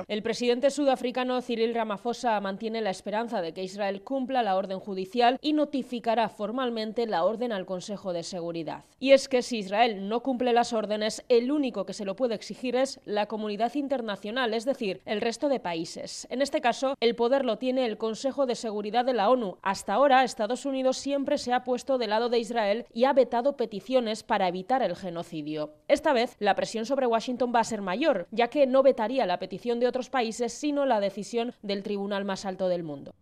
El 0.09 0.23
presidente 0.23 0.71
sudafricano 0.71 1.43
Cyril 1.43 1.75
Ramaphosa 1.75 2.41
mantiene 2.41 2.81
la 2.81 2.91
esperanza 2.91 3.43
de 3.43 3.53
que 3.53 3.65
Israel 3.65 4.03
cumpla 4.03 4.45
la 4.45 4.55
orden 4.55 4.79
judicial 4.79 5.37
y 5.43 5.53
notificará 5.53 6.29
formalmente 6.29 7.09
la 7.09 7.25
orden 7.25 7.51
al 7.51 7.67
Consejo 7.67 8.13
de 8.13 8.23
Seguridad. 8.23 8.85
Y 9.01 9.11
es 9.11 9.29
que 9.29 9.43
si 9.43 9.59
Israel 9.59 10.09
no 10.09 10.21
cumple 10.23 10.53
las 10.53 10.73
órdenes, 10.73 11.25
el 11.29 11.51
único 11.51 11.85
que 11.85 11.93
se 11.93 12.05
lo 12.05 12.15
puede 12.15 12.37
exigir 12.37 12.77
es 12.77 13.01
la 13.05 13.27
comunidad 13.27 13.75
internacional, 13.75 14.55
es 14.55 14.65
decir, 14.65 15.01
el 15.07 15.21
resto 15.21 15.49
de 15.49 15.59
países. 15.59 16.29
En 16.31 16.41
este 16.41 16.61
caso, 16.61 16.95
el 17.01 17.17
poder 17.17 17.45
lo 17.45 17.59
tiene 17.59 17.85
el 17.85 17.99
Consejo 17.99 18.47
de 18.47 18.55
Seguridad 18.55 19.05
de 19.05 19.15
la 19.15 19.29
ONU. 19.29 19.57
Hasta 19.63 19.95
ahora, 19.95 20.23
Estados 20.23 20.65
Unidos 20.65 20.99
siempre 20.99 21.37
se 21.37 21.53
ha 21.53 21.65
puesto 21.65 21.99
del 21.99 22.11
lado 22.11 22.29
de 22.29 22.44
Israel 22.45 22.87
y 22.93 23.05
ha 23.05 23.13
vetado 23.13 23.57
peticiones 23.57 24.23
para 24.23 24.49
evitar 24.49 24.83
el 24.83 24.97
genocidio. 24.97 25.75
Esta 25.89 26.13
vez, 26.13 26.37
la 26.39 26.55
presión 26.55 26.87
sobre 26.87 27.07
Washington 27.07 27.53
va 27.55 27.61
a 27.61 27.65
ser 27.65 27.83
mayor, 27.83 28.29
ya 28.31 28.49
que 28.49 28.67
no 28.67 28.83
vetaría 28.83 29.27
la 29.27 29.39
petición 29.39 29.81
de 29.81 29.89
otros 29.89 30.11
países, 30.11 30.53
sino 30.53 30.87
la 30.87 31.01
decisión 31.01 31.55
del 31.63 31.83
tribunal 31.83 32.25
más 32.25 32.45
alto 32.45 32.69
del 32.69 32.83
mundo. 32.83 33.15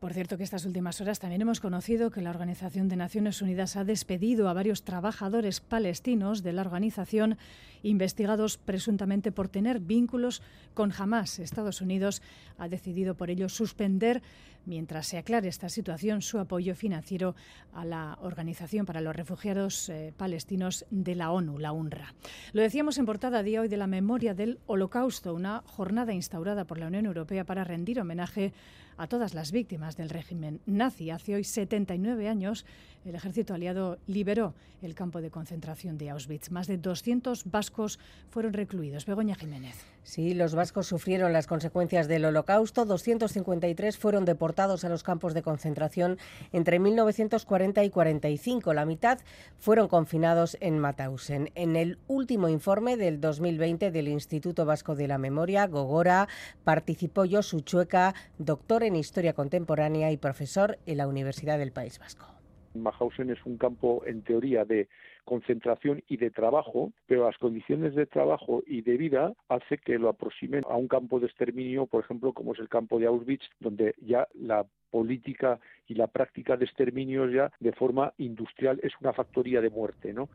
Por 0.00 0.14
cierto 0.14 0.38
que 0.38 0.44
estas 0.44 0.64
últimas 0.64 1.00
horas 1.00 1.18
también 1.18 1.42
hemos 1.42 1.58
conocido 1.58 2.12
que 2.12 2.22
la 2.22 2.30
Organización 2.30 2.88
de 2.88 2.94
Naciones 2.94 3.42
Unidas 3.42 3.74
ha 3.74 3.82
despedido 3.82 4.48
a 4.48 4.52
varios 4.52 4.84
trabajadores 4.84 5.58
palestinos 5.58 6.44
de 6.44 6.52
la 6.52 6.62
organización 6.62 7.36
investigados 7.82 8.58
presuntamente 8.58 9.32
por 9.32 9.48
tener 9.48 9.80
vínculos 9.80 10.40
con 10.72 10.92
Hamas. 10.96 11.40
Estados 11.40 11.80
Unidos 11.80 12.22
ha 12.58 12.68
decidido 12.68 13.16
por 13.16 13.28
ello 13.28 13.48
suspender, 13.48 14.22
mientras 14.66 15.08
se 15.08 15.18
aclare 15.18 15.48
esta 15.48 15.68
situación, 15.68 16.22
su 16.22 16.38
apoyo 16.38 16.76
financiero 16.76 17.34
a 17.72 17.84
la 17.84 18.18
Organización 18.22 18.86
para 18.86 19.00
los 19.00 19.16
Refugiados 19.16 19.88
eh, 19.88 20.12
Palestinos 20.16 20.86
de 20.90 21.16
la 21.16 21.32
ONU, 21.32 21.58
la 21.58 21.72
UNRWA. 21.72 22.14
Lo 22.52 22.62
decíamos 22.62 22.98
en 22.98 23.06
portada 23.06 23.42
día 23.42 23.62
hoy 23.62 23.68
de 23.68 23.76
la 23.76 23.88
memoria 23.88 24.32
del 24.32 24.60
Holocausto, 24.66 25.34
una 25.34 25.64
jornada 25.66 26.12
instaurada 26.12 26.64
por 26.66 26.78
la 26.78 26.86
Unión 26.86 27.06
Europea 27.06 27.44
para 27.44 27.64
rendir 27.64 28.00
homenaje 28.00 28.52
a 28.98 29.06
todas 29.06 29.32
las 29.32 29.52
víctimas 29.52 29.96
del 29.96 30.10
régimen 30.10 30.60
nazi. 30.66 31.10
Hace 31.10 31.36
hoy 31.36 31.44
79 31.44 32.28
años, 32.28 32.66
el 33.04 33.14
ejército 33.14 33.54
aliado 33.54 33.98
liberó 34.06 34.54
el 34.82 34.94
campo 34.94 35.20
de 35.20 35.30
concentración 35.30 35.98
de 35.98 36.10
Auschwitz. 36.10 36.50
Más 36.50 36.66
de 36.66 36.78
200 36.78 37.50
vascos 37.50 37.98
fueron 38.30 38.52
recluidos. 38.52 39.06
Begoña 39.06 39.34
Jiménez. 39.34 39.76
Sí, 40.02 40.34
los 40.34 40.54
vascos 40.54 40.86
sufrieron 40.86 41.32
las 41.32 41.46
consecuencias 41.46 42.08
del 42.08 42.24
holocausto. 42.24 42.84
253 42.84 43.98
fueron 43.98 44.24
deportados 44.24 44.84
a 44.84 44.88
los 44.88 45.02
campos 45.02 45.34
de 45.34 45.42
concentración 45.42 46.18
entre 46.52 46.78
1940 46.78 47.84
y 47.84 47.90
45. 47.90 48.72
La 48.72 48.86
mitad 48.86 49.18
fueron 49.58 49.88
confinados 49.88 50.56
en 50.60 50.78
Mauthausen. 50.78 51.50
En 51.54 51.76
el 51.76 51.98
último 52.06 52.48
informe 52.48 52.96
del 52.96 53.20
2020 53.20 53.90
del 53.90 54.08
Instituto 54.08 54.64
Vasco 54.64 54.94
de 54.94 55.08
la 55.08 55.18
Memoria, 55.18 55.66
Gogora, 55.66 56.28
participó 56.64 57.24
Josu 57.28 57.60
Chueca, 57.60 58.14
doctor 58.38 58.84
en 58.84 58.96
Historia 58.96 59.34
Contemporánea 59.34 60.10
y 60.12 60.16
profesor 60.16 60.78
en 60.86 60.98
la 60.98 61.08
Universidad 61.08 61.58
del 61.58 61.72
País 61.72 61.98
Vasco. 61.98 62.37
Mahausen 62.74 63.30
es 63.30 63.38
un 63.44 63.56
campo, 63.56 64.02
en 64.06 64.22
teoría, 64.22 64.64
de 64.64 64.88
concentración 65.24 66.02
y 66.08 66.16
de 66.16 66.30
trabajo, 66.30 66.92
pero 67.06 67.26
las 67.26 67.38
condiciones 67.38 67.94
de 67.94 68.06
trabajo 68.06 68.62
y 68.66 68.82
de 68.82 68.96
vida 68.96 69.34
hace 69.48 69.78
que 69.78 69.98
lo 69.98 70.08
aproximen 70.08 70.62
a 70.68 70.76
un 70.76 70.88
campo 70.88 71.20
de 71.20 71.26
exterminio, 71.26 71.86
por 71.86 72.02
ejemplo, 72.02 72.32
como 72.32 72.54
es 72.54 72.58
el 72.58 72.68
campo 72.68 72.98
de 72.98 73.06
Auschwitz, 73.06 73.44
donde 73.60 73.94
ya 74.00 74.26
la 74.34 74.66
política 74.90 75.60
y 75.86 75.94
la 75.94 76.06
práctica 76.06 76.56
de 76.56 76.64
exterminio 76.64 77.28
ya 77.28 77.52
de 77.60 77.72
forma 77.72 78.14
industrial 78.18 78.80
es 78.82 78.92
una 79.00 79.12
factoría 79.12 79.60
de 79.60 79.70
muerte, 79.70 80.12
¿no? 80.12 80.28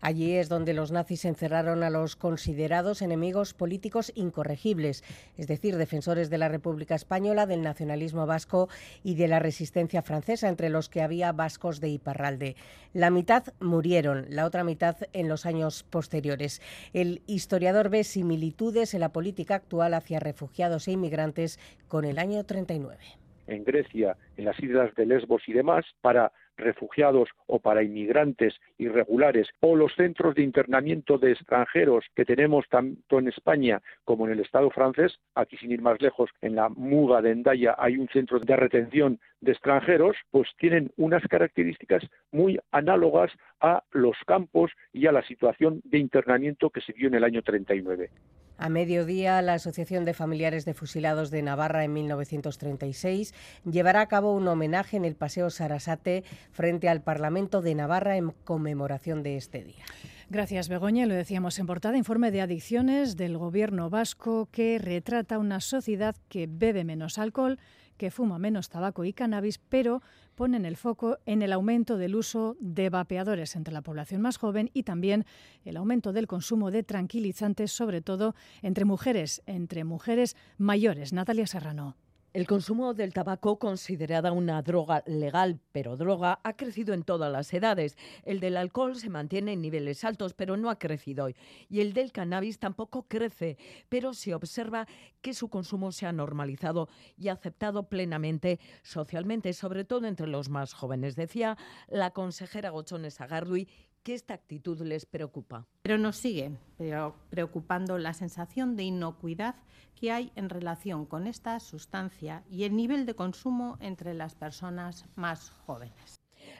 Allí 0.00 0.36
es 0.36 0.48
donde 0.48 0.74
los 0.74 0.92
nazis 0.92 1.24
encerraron 1.24 1.82
a 1.82 1.90
los 1.90 2.14
considerados 2.14 3.02
enemigos 3.02 3.52
políticos 3.52 4.12
incorregibles, 4.14 5.02
es 5.36 5.48
decir, 5.48 5.76
defensores 5.76 6.30
de 6.30 6.38
la 6.38 6.48
República 6.48 6.94
Española, 6.94 7.46
del 7.46 7.62
nacionalismo 7.62 8.24
vasco 8.24 8.68
y 9.02 9.16
de 9.16 9.26
la 9.26 9.40
resistencia 9.40 10.02
francesa, 10.02 10.48
entre 10.48 10.68
los 10.68 10.88
que 10.88 11.02
había 11.02 11.32
vascos 11.32 11.80
de 11.80 11.88
Iparralde. 11.88 12.54
La 12.92 13.10
mitad 13.10 13.44
murieron, 13.60 14.26
la 14.28 14.46
otra 14.46 14.62
mitad 14.62 14.96
en 15.12 15.28
los 15.28 15.46
años 15.46 15.82
posteriores. 15.82 16.62
El 16.92 17.22
historiador 17.26 17.88
ve 17.90 18.04
similitudes 18.04 18.94
en 18.94 19.00
la 19.00 19.12
política 19.12 19.56
actual 19.56 19.94
hacia 19.94 20.20
refugiados 20.20 20.86
e 20.86 20.92
inmigrantes 20.92 21.58
con 21.88 22.04
el 22.04 22.18
año 22.18 22.44
39. 22.44 22.98
En 23.48 23.64
Grecia, 23.64 24.16
en 24.36 24.44
las 24.44 24.60
islas 24.60 24.94
de 24.94 25.06
Lesbos 25.06 25.42
y 25.46 25.54
demás, 25.54 25.84
para 26.02 26.32
refugiados 26.58 27.30
o 27.46 27.58
para 27.58 27.82
inmigrantes 27.82 28.54
irregulares 28.76 29.48
o 29.60 29.76
los 29.76 29.94
centros 29.94 30.34
de 30.34 30.42
internamiento 30.42 31.18
de 31.18 31.32
extranjeros 31.32 32.04
que 32.14 32.24
tenemos 32.24 32.68
tanto 32.68 33.18
en 33.18 33.28
España 33.28 33.80
como 34.04 34.26
en 34.26 34.32
el 34.32 34.40
Estado 34.40 34.70
francés, 34.70 35.18
aquí 35.34 35.56
sin 35.56 35.72
ir 35.72 35.80
más 35.80 36.00
lejos, 36.02 36.30
en 36.42 36.56
la 36.56 36.68
Muga 36.68 37.22
de 37.22 37.30
Endaya 37.30 37.74
hay 37.78 37.96
un 37.96 38.08
centro 38.08 38.38
de 38.38 38.56
retención 38.56 39.20
de 39.40 39.52
extranjeros, 39.52 40.16
pues 40.30 40.48
tienen 40.58 40.90
unas 40.96 41.22
características 41.22 42.02
muy 42.32 42.58
análogas 42.72 43.32
a 43.60 43.84
los 43.92 44.16
campos 44.26 44.72
y 44.92 45.06
a 45.06 45.12
la 45.12 45.22
situación 45.22 45.80
de 45.84 45.98
internamiento 45.98 46.70
que 46.70 46.80
se 46.80 46.92
vio 46.92 47.08
en 47.08 47.14
el 47.14 47.24
año 47.24 47.42
39. 47.42 48.10
A 48.58 48.68
mediodía, 48.70 49.40
la 49.40 49.54
Asociación 49.54 50.04
de 50.04 50.14
Familiares 50.14 50.64
de 50.64 50.74
Fusilados 50.74 51.30
de 51.30 51.42
Navarra 51.42 51.84
en 51.84 51.92
1936 51.92 53.32
llevará 53.64 54.00
a 54.00 54.08
cabo 54.08 54.34
un 54.34 54.48
homenaje 54.48 54.96
en 54.96 55.04
el 55.04 55.14
Paseo 55.14 55.48
Sarasate 55.48 56.24
frente 56.50 56.88
al 56.88 57.00
Parlamento 57.00 57.62
de 57.62 57.76
Navarra 57.76 58.16
en 58.16 58.32
conmemoración 58.42 59.22
de 59.22 59.36
este 59.36 59.62
día. 59.62 59.84
Gracias, 60.28 60.68
Begoña. 60.68 61.06
Lo 61.06 61.14
decíamos 61.14 61.56
en 61.60 61.66
portada, 61.66 61.96
informe 61.96 62.32
de 62.32 62.40
adicciones 62.40 63.16
del 63.16 63.38
gobierno 63.38 63.90
vasco 63.90 64.48
que 64.50 64.78
retrata 64.78 65.38
una 65.38 65.60
sociedad 65.60 66.16
que 66.28 66.48
bebe 66.50 66.82
menos 66.82 67.16
alcohol, 67.18 67.60
que 67.98 68.10
fuma 68.10 68.38
menos 68.38 68.70
tabaco 68.70 69.04
y 69.04 69.12
cannabis, 69.12 69.58
pero 69.58 70.00
ponen 70.34 70.64
el 70.64 70.76
foco 70.76 71.18
en 71.26 71.42
el 71.42 71.52
aumento 71.52 71.98
del 71.98 72.14
uso 72.14 72.56
de 72.60 72.88
vapeadores 72.88 73.56
entre 73.56 73.74
la 73.74 73.82
población 73.82 74.22
más 74.22 74.38
joven 74.38 74.70
y 74.72 74.84
también 74.84 75.26
el 75.64 75.76
aumento 75.76 76.14
del 76.14 76.26
consumo 76.26 76.70
de 76.70 76.82
tranquilizantes, 76.82 77.72
sobre 77.72 78.00
todo 78.00 78.34
entre 78.62 78.86
mujeres, 78.86 79.42
entre 79.44 79.84
mujeres 79.84 80.36
mayores. 80.56 81.12
Natalia 81.12 81.46
Serrano. 81.46 82.07
El 82.38 82.46
consumo 82.46 82.94
del 82.94 83.12
tabaco, 83.12 83.58
considerada 83.58 84.30
una 84.30 84.62
droga 84.62 85.02
legal, 85.06 85.58
pero 85.72 85.96
droga, 85.96 86.38
ha 86.44 86.52
crecido 86.52 86.94
en 86.94 87.02
todas 87.02 87.32
las 87.32 87.52
edades. 87.52 87.98
El 88.22 88.38
del 88.38 88.56
alcohol 88.56 88.94
se 88.94 89.10
mantiene 89.10 89.54
en 89.54 89.60
niveles 89.60 90.04
altos, 90.04 90.34
pero 90.34 90.56
no 90.56 90.70
ha 90.70 90.78
crecido 90.78 91.24
hoy. 91.24 91.34
Y 91.68 91.80
el 91.80 91.94
del 91.94 92.12
cannabis 92.12 92.60
tampoco 92.60 93.08
crece, 93.08 93.58
pero 93.88 94.14
se 94.14 94.34
observa 94.34 94.86
que 95.20 95.34
su 95.34 95.48
consumo 95.48 95.90
se 95.90 96.06
ha 96.06 96.12
normalizado 96.12 96.88
y 97.16 97.26
aceptado 97.26 97.88
plenamente 97.88 98.60
socialmente, 98.84 99.52
sobre 99.52 99.84
todo 99.84 100.06
entre 100.06 100.28
los 100.28 100.48
más 100.48 100.74
jóvenes. 100.74 101.16
Decía 101.16 101.58
la 101.88 102.12
consejera 102.12 102.70
Gochones 102.70 103.20
Agardui 103.20 103.66
que 104.08 104.14
esta 104.14 104.32
actitud 104.32 104.80
les 104.80 105.04
preocupa. 105.04 105.66
Pero 105.82 105.98
nos 105.98 106.16
sigue 106.16 106.56
preocupando 107.28 107.98
la 107.98 108.14
sensación 108.14 108.74
de 108.74 108.84
inocuidad 108.84 109.56
que 109.94 110.12
hay 110.12 110.32
en 110.34 110.48
relación 110.48 111.04
con 111.04 111.26
esta 111.26 111.60
sustancia 111.60 112.42
y 112.48 112.64
el 112.64 112.74
nivel 112.74 113.04
de 113.04 113.14
consumo 113.14 113.76
entre 113.80 114.14
las 114.14 114.34
personas 114.34 115.04
más 115.14 115.50
jóvenes. 115.66 116.17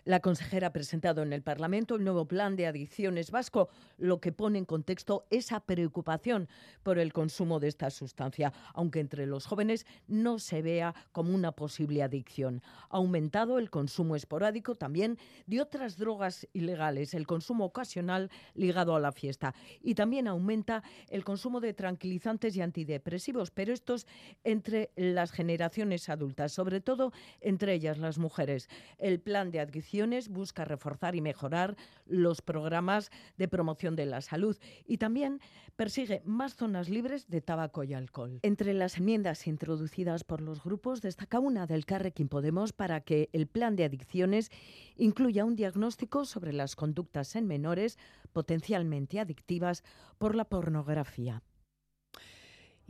La 0.08 0.20
consejera 0.20 0.68
ha 0.68 0.72
presentado 0.72 1.22
en 1.22 1.34
el 1.34 1.42
Parlamento 1.42 1.94
el 1.96 2.02
nuevo 2.02 2.24
plan 2.24 2.56
de 2.56 2.66
adicciones 2.66 3.30
vasco, 3.30 3.68
lo 3.98 4.22
que 4.22 4.32
pone 4.32 4.56
en 4.56 4.64
contexto 4.64 5.26
esa 5.28 5.60
preocupación 5.60 6.48
por 6.82 6.98
el 6.98 7.12
consumo 7.12 7.60
de 7.60 7.68
esta 7.68 7.90
sustancia, 7.90 8.54
aunque 8.72 9.00
entre 9.00 9.26
los 9.26 9.44
jóvenes 9.44 9.84
no 10.06 10.38
se 10.38 10.62
vea 10.62 10.94
como 11.12 11.34
una 11.34 11.52
posible 11.52 12.02
adicción. 12.02 12.62
Ha 12.88 12.96
aumentado 12.96 13.58
el 13.58 13.68
consumo 13.68 14.16
esporádico 14.16 14.76
también 14.76 15.18
de 15.44 15.60
otras 15.60 15.98
drogas 15.98 16.48
ilegales, 16.54 17.12
el 17.12 17.26
consumo 17.26 17.66
ocasional 17.66 18.30
ligado 18.54 18.96
a 18.96 19.00
la 19.00 19.12
fiesta 19.12 19.54
y 19.82 19.94
también 19.94 20.26
aumenta 20.26 20.82
el 21.10 21.22
consumo 21.22 21.60
de 21.60 21.74
tranquilizantes 21.74 22.56
y 22.56 22.62
antidepresivos, 22.62 23.50
pero 23.50 23.74
estos 23.74 24.06
entre 24.42 24.90
las 24.96 25.32
generaciones 25.32 26.08
adultas, 26.08 26.52
sobre 26.52 26.80
todo 26.80 27.12
entre 27.42 27.74
ellas 27.74 27.98
las 27.98 28.16
mujeres. 28.16 28.70
El 28.96 29.20
plan 29.20 29.50
de 29.50 29.60
adicción 29.60 29.97
busca 30.28 30.64
reforzar 30.64 31.14
y 31.14 31.20
mejorar 31.20 31.76
los 32.06 32.40
programas 32.42 33.10
de 33.36 33.48
promoción 33.48 33.96
de 33.96 34.06
la 34.06 34.20
salud 34.20 34.56
y 34.86 34.98
también 34.98 35.40
persigue 35.76 36.22
más 36.24 36.54
zonas 36.54 36.88
libres 36.88 37.28
de 37.28 37.40
tabaco 37.40 37.84
y 37.84 37.94
alcohol. 37.94 38.40
Entre 38.42 38.74
las 38.74 38.98
enmiendas 38.98 39.46
introducidas 39.46 40.24
por 40.24 40.40
los 40.40 40.62
grupos 40.62 41.02
destaca 41.02 41.40
una 41.40 41.66
del 41.66 41.84
Carrequín 41.84 42.28
Podemos 42.28 42.72
para 42.72 43.00
que 43.00 43.28
el 43.32 43.46
plan 43.46 43.76
de 43.76 43.84
adicciones 43.84 44.50
incluya 44.96 45.44
un 45.44 45.56
diagnóstico 45.56 46.24
sobre 46.24 46.52
las 46.52 46.76
conductas 46.76 47.34
en 47.36 47.46
menores 47.46 47.98
potencialmente 48.32 49.20
adictivas 49.20 49.82
por 50.18 50.34
la 50.34 50.44
pornografía. 50.44 51.42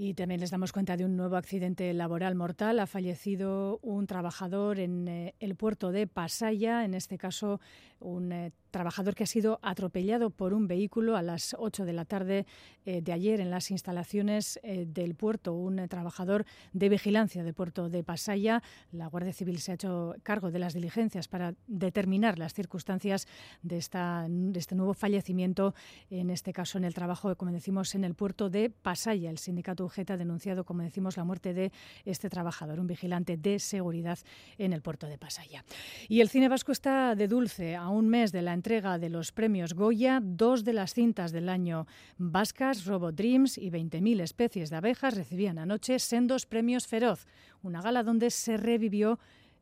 Y 0.00 0.14
también 0.14 0.40
les 0.40 0.52
damos 0.52 0.70
cuenta 0.70 0.96
de 0.96 1.04
un 1.04 1.16
nuevo 1.16 1.34
accidente 1.34 1.92
laboral 1.92 2.37
mortal. 2.37 2.78
Ha 2.78 2.87
fallecido 2.87 3.80
un 3.82 4.06
trabajador 4.06 4.78
en 4.78 5.08
eh, 5.08 5.34
el 5.40 5.56
puerto 5.56 5.90
de 5.90 6.06
Pasaya, 6.06 6.84
en 6.84 6.94
este 6.94 7.18
caso 7.18 7.61
un 7.98 8.30
eh, 8.30 8.52
trabajador 8.70 9.16
que 9.16 9.24
ha 9.24 9.26
sido 9.26 9.58
atropellado 9.61 10.30
por 10.30 10.54
un 10.54 10.68
vehículo 10.68 11.16
a 11.16 11.22
las 11.22 11.56
8 11.58 11.84
de 11.84 11.92
la 11.92 12.04
tarde 12.04 12.46
eh, 12.87 13.02
de 13.02 13.12
ayer 13.12 13.40
en 13.40 13.50
las 13.50 13.72
instalaciones 13.72 14.61
del 14.62 15.16
puerto. 15.16 15.54
Un 15.54 15.88
trabajador 15.88 16.44
de 16.72 16.88
vigilancia 16.88 17.42
del 17.42 17.54
puerto 17.54 17.88
de 17.88 18.04
Pasaya. 18.04 18.62
La 18.92 19.08
Guardia 19.08 19.32
Civil 19.32 19.58
se 19.58 19.72
ha 19.72 19.74
hecho 19.74 20.14
cargo 20.22 20.52
de 20.52 20.61
las 20.61 20.74
diligencias 20.74 21.26
para 21.26 21.54
determinar 21.66 22.38
las 22.38 22.54
circunstancias 22.54 23.26
de, 23.62 23.78
esta, 23.78 24.28
este 24.54 24.76
nuevo 24.76 24.94
fallecimiento, 24.94 25.74
en 26.08 26.30
este 26.30 26.52
caso 26.52 26.78
en 26.78 26.84
el 26.84 26.94
trabajo, 26.94 27.34
como 27.34 27.50
decimos, 27.50 27.96
en 27.96 28.04
el 28.04 28.14
puerto 28.14 28.48
de 28.48 28.70
Pasaya. 28.70 29.30
El 29.30 29.38
sindicato 29.38 29.88
UGETA 29.88 30.14
ha 30.14 30.16
denunciado, 30.16 30.64
como 30.64 30.83
decimos, 30.83 31.16
la 31.16 31.24
muerte 31.24 31.53
de 31.53 31.72
este 32.05 32.31
trabajador, 32.31 32.79
un 32.79 32.87
vigilante 32.87 33.37
de 33.37 33.59
seguridad 33.59 34.18
en 34.57 34.72
el 34.72 34.81
puerto 34.81 35.07
de 35.07 35.18
Pasaya. 35.18 35.64
Y 36.09 36.20
el 36.20 36.29
cine 36.29 36.48
vasco 36.48 36.72
está 36.72 37.14
de 37.14 37.27
dulce 37.29 37.74
a 37.74 37.88
un 37.88 38.09
mes 38.09 38.31
de 38.31 38.42
la 38.42 38.53
entrega 38.53 38.98
de 38.98 39.09
los 39.09 39.33
premios 39.33 39.74
Goya, 39.74 40.20
dos 40.22 40.64
de 40.64 40.72
las 40.72 40.94
cintas 40.94 41.33
del 41.33 41.48
año 41.48 41.87
vascas, 42.16 42.85
Robot 42.87 43.14
Dreams 43.14 43.59
y 43.59 43.70
20.000 43.70 44.20
especies 44.20 44.70
de 44.70 44.77
abejas, 44.77 45.14
recibían 45.14 45.59
anoche 45.59 45.98
sendos 45.98 46.46
premios 46.46 46.87
Feroz, 46.87 47.27
una 47.62 47.83
gala 47.83 48.03
donde 48.03 48.31
se 48.31 48.57
revivió 48.57 49.18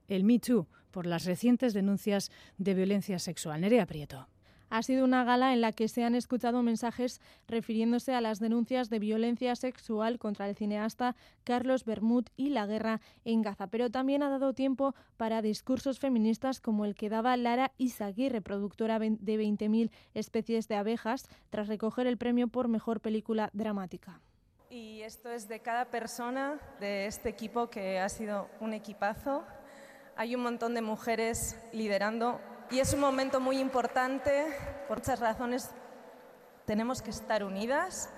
el 0.09 0.25
Me 0.25 0.39
Too 0.39 0.67
por 0.91 1.07
las 1.07 1.25
recientes 1.25 1.75
denuncias 1.75 2.31
de 2.59 2.75
violencia 2.75 3.19
sexual. 3.19 3.61
Nerea 3.61 3.87
Prieto. 3.87 4.29
Ha 4.69 4.83
sido 4.83 5.05
una 5.05 5.25
gala 5.25 5.53
en 5.53 5.61
la 5.61 5.73
que 5.73 5.89
se 5.89 6.05
han 6.05 6.15
escuchado 6.15 6.63
mensajes 6.63 7.21
refiriéndose 7.47 8.15
a 8.15 8.21
las 8.21 8.41
denuncias 8.41 8.91
de 8.91 8.99
violencia 8.99 9.55
sexual 9.55 10.19
contra 10.19 10.49
el 10.49 10.57
cineasta 10.57 11.15
Carlos 11.45 11.85
Bermud 11.85 12.27
y 12.37 12.51
la 12.51 12.67
guerra 12.67 13.01
en 13.25 13.43
Gaza, 13.43 13.69
pero 13.69 13.91
también 13.91 14.23
ha 14.23 14.31
dado 14.31 14.55
tiempo 14.55 14.95
para 15.17 15.43
discursos 15.43 16.01
feministas 16.01 16.61
como 16.61 16.85
el 16.85 16.95
que 16.95 17.09
daba 17.09 17.37
Lara 17.37 17.73
Izaguirre, 17.79 18.37
reproductora 18.37 18.99
de 18.99 19.09
20.000 19.17 19.91
especies 20.15 20.69
de 20.69 20.77
abejas, 20.77 21.25
tras 21.51 21.69
recoger 21.69 22.07
el 22.07 22.19
premio 22.19 22.49
por 22.49 22.69
mejor 22.69 23.01
película 23.01 23.51
dramática. 23.53 24.21
Y 24.69 25.03
esto 25.03 25.31
es 25.31 25.49
de 25.49 25.61
cada 25.61 25.87
persona 25.87 26.61
de 26.81 27.07
este 27.07 27.29
equipo 27.29 27.71
que 27.71 28.01
ha 28.01 28.09
sido 28.09 28.49
un 28.61 28.73
equipazo. 28.73 29.45
Hay 30.17 30.35
un 30.35 30.43
montón 30.43 30.75
de 30.75 30.83
mujeres 30.83 31.57
liderando 31.73 32.41
y 32.71 32.81
es 32.81 32.93
un 32.93 33.01
momento 33.01 33.41
muy 33.41 33.59
importante, 33.59 34.47
por 34.89 34.99
muchas 34.99 35.21
razones 35.21 35.71
tenemos 36.65 37.03
que 37.03 37.11
estar 37.11 37.45
unidas. 37.45 38.11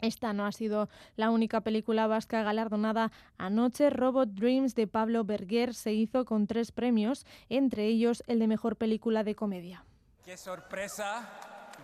Esta 0.00 0.32
no 0.32 0.46
ha 0.46 0.52
sido 0.52 0.88
la 1.16 1.30
única 1.30 1.62
película 1.62 2.06
vasca 2.06 2.42
galardonada 2.42 3.10
anoche. 3.38 3.90
Robot 3.90 4.28
Dreams 4.28 4.74
de 4.74 4.86
Pablo 4.86 5.24
Berger 5.24 5.74
se 5.74 5.92
hizo 5.92 6.24
con 6.24 6.46
tres 6.46 6.70
premios, 6.70 7.26
entre 7.48 7.86
ellos 7.86 8.22
el 8.26 8.38
de 8.38 8.46
Mejor 8.46 8.76
Película 8.76 9.24
de 9.24 9.34
Comedia. 9.34 9.84
¡Qué 10.24 10.36
sorpresa! 10.36 11.28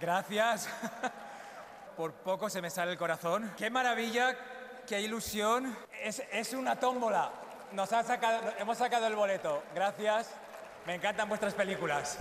Gracias. 0.00 0.68
Por 1.96 2.12
poco 2.14 2.50
se 2.50 2.60
me 2.60 2.70
sale 2.70 2.92
el 2.92 2.98
corazón. 2.98 3.50
¡Qué 3.56 3.70
maravilla! 3.70 4.36
¡Qué 4.86 5.00
ilusión! 5.00 5.74
Es, 6.02 6.22
es 6.32 6.52
una 6.52 6.78
tómbola. 6.78 7.30
Nos 7.72 7.92
ha 7.92 8.02
sacado, 8.02 8.52
hemos 8.58 8.76
sacado 8.76 9.06
el 9.06 9.16
boleto. 9.16 9.62
Gracias. 9.74 10.34
Me 10.86 10.94
encantan 10.94 11.28
vuestras 11.28 11.54
películas 11.54 12.18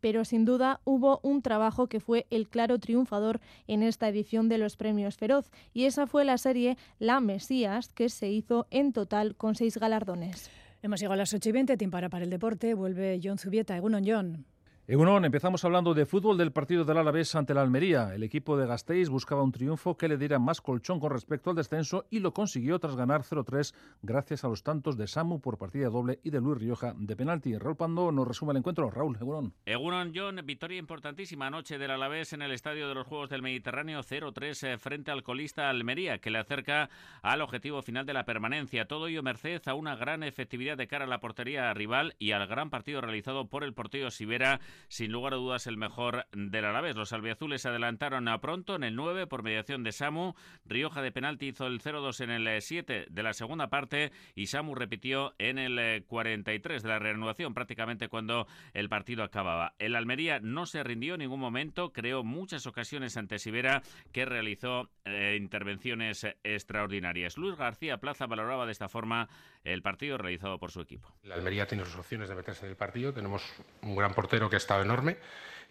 pero 0.00 0.24
sin 0.24 0.44
duda 0.44 0.80
hubo 0.84 1.20
un 1.22 1.42
trabajo 1.42 1.88
que 1.88 2.00
fue 2.00 2.26
el 2.30 2.48
claro 2.48 2.78
triunfador 2.78 3.40
en 3.66 3.82
esta 3.82 4.08
edición 4.08 4.48
de 4.48 4.58
los 4.58 4.76
premios 4.76 5.16
Feroz, 5.16 5.50
y 5.74 5.84
esa 5.84 6.06
fue 6.06 6.24
la 6.24 6.38
serie 6.38 6.76
La 6.98 7.20
Mesías, 7.20 7.92
que 7.92 8.08
se 8.08 8.28
hizo 8.28 8.66
en 8.70 8.92
total 8.92 9.36
con 9.36 9.54
seis 9.54 9.76
galardones. 9.78 10.50
Hemos 10.82 11.00
llegado 11.00 11.14
a 11.14 11.16
las 11.16 11.34
8 11.34 11.48
y 11.48 11.52
20, 11.52 11.76
tiempo 11.76 11.96
para, 11.96 12.08
para 12.08 12.24
el 12.24 12.30
deporte. 12.30 12.72
Vuelve 12.74 13.20
John 13.22 13.36
Zubieta. 13.36 13.76
Egunon, 13.76 14.04
John. 14.06 14.44
Egunon, 14.90 15.26
empezamos 15.26 15.66
hablando 15.66 15.92
de 15.92 16.06
fútbol 16.06 16.38
del 16.38 16.50
partido 16.50 16.82
del 16.82 16.96
Alavés 16.96 17.34
ante 17.34 17.52
la 17.52 17.60
Almería. 17.60 18.14
El 18.14 18.22
equipo 18.22 18.56
de 18.56 18.66
Gasteiz 18.66 19.10
buscaba 19.10 19.42
un 19.42 19.52
triunfo 19.52 19.98
que 19.98 20.08
le 20.08 20.16
diera 20.16 20.38
más 20.38 20.62
colchón 20.62 20.98
con 20.98 21.12
respecto 21.12 21.50
al 21.50 21.56
descenso 21.56 22.06
y 22.08 22.20
lo 22.20 22.32
consiguió 22.32 22.78
tras 22.78 22.96
ganar 22.96 23.20
0-3 23.20 23.74
gracias 24.00 24.44
a 24.44 24.48
los 24.48 24.62
tantos 24.62 24.96
de 24.96 25.06
Samu 25.06 25.42
por 25.42 25.58
partida 25.58 25.90
doble 25.90 26.20
y 26.24 26.30
de 26.30 26.40
Luis 26.40 26.56
Rioja 26.56 26.94
de 26.96 27.14
penalti. 27.16 27.58
Raúl 27.58 27.76
Pando 27.76 28.10
nos 28.10 28.26
resume 28.26 28.52
el 28.52 28.56
encuentro. 28.56 28.90
Raúl, 28.90 29.18
Egunon. 29.20 29.52
Egunon, 29.66 30.12
John, 30.16 30.40
victoria 30.46 30.78
importantísima 30.78 31.48
anoche 31.48 31.76
del 31.76 31.90
Alavés 31.90 32.32
en 32.32 32.40
el 32.40 32.52
Estadio 32.52 32.88
de 32.88 32.94
los 32.94 33.06
Juegos 33.06 33.28
del 33.28 33.42
Mediterráneo 33.42 34.00
0-3 34.00 34.68
eh, 34.68 34.78
frente 34.78 35.10
al 35.10 35.22
colista 35.22 35.68
Almería 35.68 36.16
que 36.16 36.30
le 36.30 36.38
acerca 36.38 36.88
al 37.20 37.42
objetivo 37.42 37.82
final 37.82 38.06
de 38.06 38.14
la 38.14 38.24
permanencia. 38.24 38.88
Todo 38.88 39.08
ello 39.08 39.22
merced 39.22 39.60
a 39.66 39.74
una 39.74 39.96
gran 39.96 40.22
efectividad 40.22 40.78
de 40.78 40.88
cara 40.88 41.04
a 41.04 41.08
la 41.08 41.20
portería 41.20 41.74
rival 41.74 42.14
y 42.18 42.32
al 42.32 42.46
gran 42.46 42.70
partido 42.70 43.02
realizado 43.02 43.48
por 43.48 43.64
el 43.64 43.74
portero 43.74 44.10
Sivera, 44.10 44.60
sin 44.88 45.12
lugar 45.12 45.34
a 45.34 45.36
dudas 45.36 45.66
el 45.66 45.76
mejor 45.76 46.26
del 46.32 46.64
Alavés. 46.64 46.96
Los 46.96 47.12
albiazules 47.12 47.62
se 47.62 47.68
adelantaron 47.68 48.28
a 48.28 48.40
pronto 48.40 48.76
en 48.76 48.84
el 48.84 48.94
9 48.94 49.26
por 49.26 49.42
mediación 49.42 49.82
de 49.82 49.92
Samu. 49.92 50.34
Rioja 50.64 51.02
de 51.02 51.12
penalti 51.12 51.48
hizo 51.48 51.66
el 51.66 51.80
0-2 51.80 52.20
en 52.22 52.30
el 52.30 52.62
7 52.62 53.06
de 53.10 53.22
la 53.22 53.32
segunda 53.32 53.68
parte 53.68 54.12
y 54.34 54.46
Samu 54.46 54.74
repitió 54.74 55.34
en 55.38 55.58
el 55.58 56.04
43 56.06 56.82
de 56.82 56.88
la 56.88 56.98
reanudación, 56.98 57.54
prácticamente 57.54 58.08
cuando 58.08 58.46
el 58.74 58.88
partido 58.88 59.24
acababa. 59.24 59.74
El 59.78 59.96
Almería 59.96 60.40
no 60.40 60.66
se 60.66 60.82
rindió 60.82 61.14
en 61.14 61.20
ningún 61.20 61.40
momento, 61.40 61.92
creó 61.92 62.24
muchas 62.24 62.66
ocasiones 62.66 63.16
ante 63.16 63.38
Sivera 63.38 63.82
que 64.12 64.24
realizó 64.24 64.90
eh, 65.04 65.36
intervenciones 65.40 66.26
extraordinarias. 66.42 67.36
Luis 67.36 67.56
García 67.56 67.98
Plaza 67.98 68.26
valoraba 68.26 68.66
de 68.66 68.72
esta 68.72 68.88
forma 68.88 69.28
el 69.64 69.82
partido 69.82 70.18
realizado 70.18 70.58
por 70.58 70.70
su 70.70 70.80
equipo. 70.80 71.12
La 71.22 71.34
Almería 71.34 71.66
tiene 71.66 71.84
sus 71.84 71.96
opciones 71.96 72.28
de 72.28 72.34
meterse 72.34 72.64
en 72.64 72.70
el 72.70 72.76
partido. 72.76 73.12
Tenemos 73.12 73.42
un 73.82 73.96
gran 73.96 74.14
portero 74.14 74.48
que 74.48 74.56
ha 74.56 74.58
estado 74.68 74.82
enorme 74.82 75.16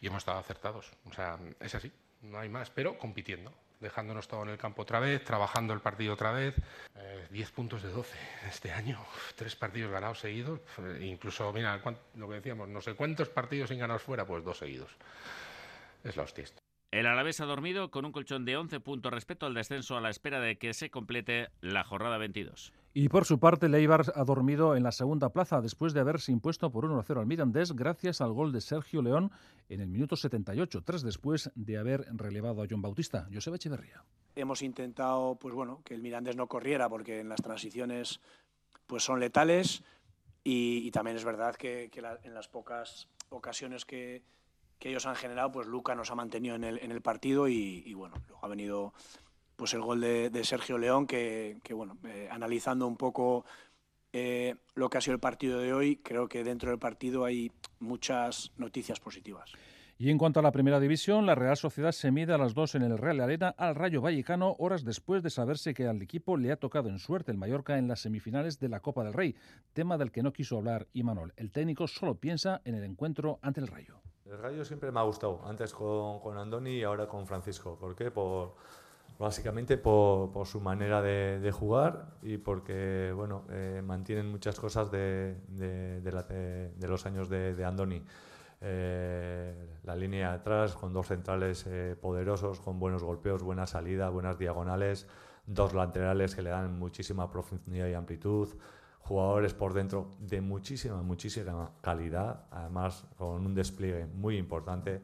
y 0.01 0.07
hemos 0.07 0.19
estado 0.19 0.39
acertados. 0.39 0.91
O 1.05 1.13
sea, 1.13 1.37
es 1.59 1.75
así, 1.75 1.91
no 2.23 2.39
hay 2.39 2.49
más, 2.49 2.71
pero 2.71 2.97
compitiendo, 2.97 3.53
dejándonos 3.79 4.27
todo 4.27 4.41
en 4.41 4.49
el 4.49 4.57
campo 4.57 4.81
otra 4.81 4.99
vez, 4.99 5.23
trabajando 5.23 5.75
el 5.75 5.81
partido 5.81 6.15
otra 6.15 6.31
vez. 6.31 6.55
10 7.29 7.47
eh, 7.47 7.51
puntos 7.55 7.83
de 7.83 7.89
12 7.89 8.17
este 8.47 8.71
año, 8.71 8.99
tres 9.35 9.55
partidos 9.55 9.91
ganados 9.91 10.19
seguidos, 10.19 10.61
eh, 10.79 11.05
incluso, 11.05 11.53
mira, 11.53 11.79
lo 12.15 12.27
que 12.27 12.35
decíamos, 12.35 12.67
no 12.69 12.81
sé 12.81 12.95
cuántos 12.95 13.29
partidos 13.29 13.69
sin 13.69 13.77
ganar 13.77 13.99
fuera, 13.99 14.25
pues 14.25 14.43
dos 14.43 14.57
seguidos. 14.57 14.89
Es 16.03 16.17
la 16.17 16.23
hostia. 16.23 16.45
El 16.89 17.05
Alavés 17.05 17.39
ha 17.41 17.45
dormido 17.45 17.91
con 17.91 18.03
un 18.05 18.11
colchón 18.11 18.45
de 18.45 18.57
11 18.57 18.79
puntos 18.79 19.13
respecto 19.13 19.45
al 19.45 19.53
descenso 19.53 19.95
a 19.95 20.01
la 20.01 20.09
espera 20.09 20.39
de 20.39 20.57
que 20.57 20.73
se 20.73 20.89
complete 20.89 21.49
la 21.61 21.83
jornada 21.83 22.17
22. 22.17 22.73
Y 22.99 23.09
por 23.09 23.25
su 23.25 23.37
parte, 23.39 23.69
Leibar 23.69 24.11
ha 24.15 24.23
dormido 24.23 24.75
en 24.75 24.81
la 24.81 24.91
segunda 24.91 25.29
plaza 25.29 25.61
después 25.61 25.93
de 25.93 25.99
haberse 25.99 26.31
impuesto 26.31 26.71
por 26.71 26.83
1-0 26.83 27.19
al 27.19 27.27
Mirandés 27.27 27.73
gracias 27.73 28.21
al 28.21 28.33
gol 28.33 28.51
de 28.51 28.59
Sergio 28.59 29.03
León 29.03 29.29
en 29.69 29.81
el 29.81 29.87
minuto 29.87 30.15
78, 30.15 30.81
tras 30.81 31.03
después 31.03 31.51
de 31.53 31.77
haber 31.77 32.07
relevado 32.13 32.63
a 32.63 32.65
John 32.67 32.81
Bautista. 32.81 33.27
Joseba 33.31 33.57
Echeverría. 33.57 34.03
Hemos 34.35 34.63
intentado 34.63 35.35
pues 35.35 35.53
bueno, 35.53 35.83
que 35.85 35.93
el 35.93 36.01
Mirandés 36.01 36.35
no 36.35 36.47
corriera 36.47 36.89
porque 36.89 37.19
en 37.19 37.29
las 37.29 37.39
transiciones 37.39 38.19
pues 38.87 39.03
son 39.03 39.19
letales 39.19 39.83
y, 40.43 40.89
también 40.89 41.17
es 41.17 41.23
verdad 41.23 41.55
que, 41.55 41.91
en 42.23 42.33
las 42.33 42.47
pocas 42.47 43.09
ocasiones 43.29 43.85
que, 43.85 44.23
que 44.79 44.89
ellos 44.89 45.05
han 45.05 45.15
generado, 45.15 45.51
pues 45.51 45.67
Luca 45.67 45.93
nos 45.93 46.09
ha 46.09 46.15
mantenido 46.15 46.55
en 46.55 46.63
el, 46.63 46.79
en 46.79 46.91
el 46.91 47.01
partido 47.01 47.47
y, 47.47 47.93
bueno, 47.93 48.15
luego 48.27 48.43
ha 48.43 48.49
venido 48.49 48.93
pues 49.57 49.73
el 49.73 49.81
gol 49.81 49.99
de, 49.99 50.43
Sergio 50.43 50.77
León, 50.77 51.07
que, 51.07 51.59
bueno, 51.71 51.97
eh, 52.05 52.29
analizando 52.31 52.87
un 52.87 52.95
poco 52.95 53.43
eh, 54.13 54.55
lo 54.75 54.89
que 54.89 54.99
ha 54.99 55.01
sido 55.01 55.15
el 55.15 55.19
partido 55.19 55.59
de 55.59 55.73
hoy, 55.73 55.97
creo 55.97 56.29
que 56.29 56.43
dentro 56.43 56.69
del 56.69 56.79
partido 56.79 57.25
hay 57.25 57.51
muchas 57.79 58.51
noticias 58.55 58.99
positivas. 58.99 59.51
Y 59.99 60.11
en 60.11 60.19
cuanto 60.19 60.39
a 60.39 60.43
la 60.43 60.51
primera 60.51 60.79
división, 60.79 61.25
la 61.25 61.33
Real 61.33 61.57
Sociedad 61.57 61.91
se 61.91 62.11
mide 62.11 62.31
a 62.31 62.37
las 62.37 62.53
dos 62.53 62.75
en 62.75 62.83
el 62.83 62.99
Real 62.99 63.19
Arena 63.19 63.55
al 63.57 63.73
Rayo 63.73 63.99
Vallecano, 63.99 64.55
horas 64.59 64.83
después 64.83 65.23
de 65.23 65.31
saberse 65.31 65.73
que 65.73 65.87
al 65.87 66.03
equipo 66.03 66.37
le 66.37 66.51
ha 66.51 66.57
tocado 66.57 66.89
en 66.89 66.99
suerte 66.99 67.31
el 67.31 67.39
Mallorca 67.39 67.79
en 67.79 67.87
las 67.87 68.01
semifinales 68.01 68.59
de 68.59 68.69
la 68.69 68.79
Copa 68.79 69.03
del 69.03 69.13
Rey, 69.13 69.35
tema 69.73 69.97
del 69.97 70.11
que 70.11 70.21
no 70.21 70.33
quiso 70.33 70.57
hablar 70.57 70.87
Imanol. 70.93 71.33
El 71.35 71.51
técnico 71.51 71.87
solo 71.87 72.13
piensa 72.13 72.61
en 72.63 72.75
el 72.75 72.83
encuentro 72.83 73.39
ante 73.41 73.59
el 73.59 73.65
Rayo. 73.65 73.99
El 74.25 74.37
Rayo 74.37 74.63
siempre 74.63 74.91
me 74.91 74.99
ha 74.99 75.03
gustado, 75.03 75.41
antes 75.47 75.73
con, 75.73 76.19
con 76.19 76.37
Andoni 76.37 76.73
y 76.73 76.83
ahora 76.83 77.07
con 77.07 77.25
Francisco. 77.25 77.75
¿Por 77.79 77.95
qué? 77.95 78.11
Por, 78.11 78.53
básicamente 79.19 79.77
por, 79.77 80.45
su 80.45 80.61
manera 80.61 81.01
de, 81.01 81.51
jugar 81.51 82.17
y 82.21 82.37
porque 82.37 83.11
bueno, 83.15 83.43
eh, 83.49 83.81
mantienen 83.83 84.29
muchas 84.29 84.59
cosas 84.59 84.91
de 84.91 85.35
los 86.87 87.05
años 87.05 87.29
de, 87.29 87.65
Andoni. 87.65 88.03
Eh, 88.59 89.77
la 89.83 89.95
línea 89.95 90.33
atrás 90.33 90.73
con 90.73 90.91
dos 90.91 91.07
centrales 91.07 91.65
eh, 91.67 91.95
poderosos, 91.99 92.59
con 92.59 92.79
buenos 92.79 93.03
golpeos, 93.03 93.43
buena 93.43 93.67
salida, 93.67 94.09
buenas 94.09 94.39
diagonales, 94.39 95.07
dos 95.45 95.73
laterales 95.73 96.33
que 96.33 96.41
le 96.41 96.49
dan 96.49 96.79
muchísima 96.79 97.29
profundidad 97.29 97.87
y 97.87 97.93
amplitud, 97.93 98.49
jugadores 98.99 99.53
por 99.53 99.73
dentro 99.73 100.15
de 100.19 100.41
muchísima, 100.41 101.03
muchísima 101.03 101.71
calidad, 101.81 102.45
además 102.49 103.05
con 103.17 103.45
un 103.45 103.53
despliegue 103.53 104.07
muy 104.07 104.37
importante. 104.37 105.01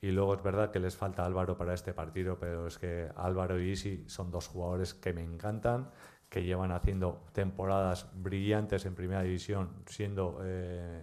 Y 0.00 0.10
luego 0.10 0.34
es 0.34 0.42
verdad 0.42 0.70
que 0.70 0.78
les 0.78 0.96
falta 0.96 1.24
Álvaro 1.24 1.56
para 1.56 1.74
este 1.74 1.92
partido, 1.92 2.38
pero 2.38 2.66
es 2.66 2.78
que 2.78 3.08
Álvaro 3.16 3.60
y 3.60 3.70
Isi 3.70 4.04
son 4.06 4.30
dos 4.30 4.46
jugadores 4.48 4.94
que 4.94 5.12
me 5.12 5.22
encantan, 5.22 5.90
que 6.28 6.42
llevan 6.42 6.72
haciendo 6.72 7.24
temporadas 7.32 8.08
brillantes 8.14 8.84
en 8.84 8.94
primera 8.94 9.22
división, 9.22 9.70
siendo 9.86 10.40
eh, 10.42 11.02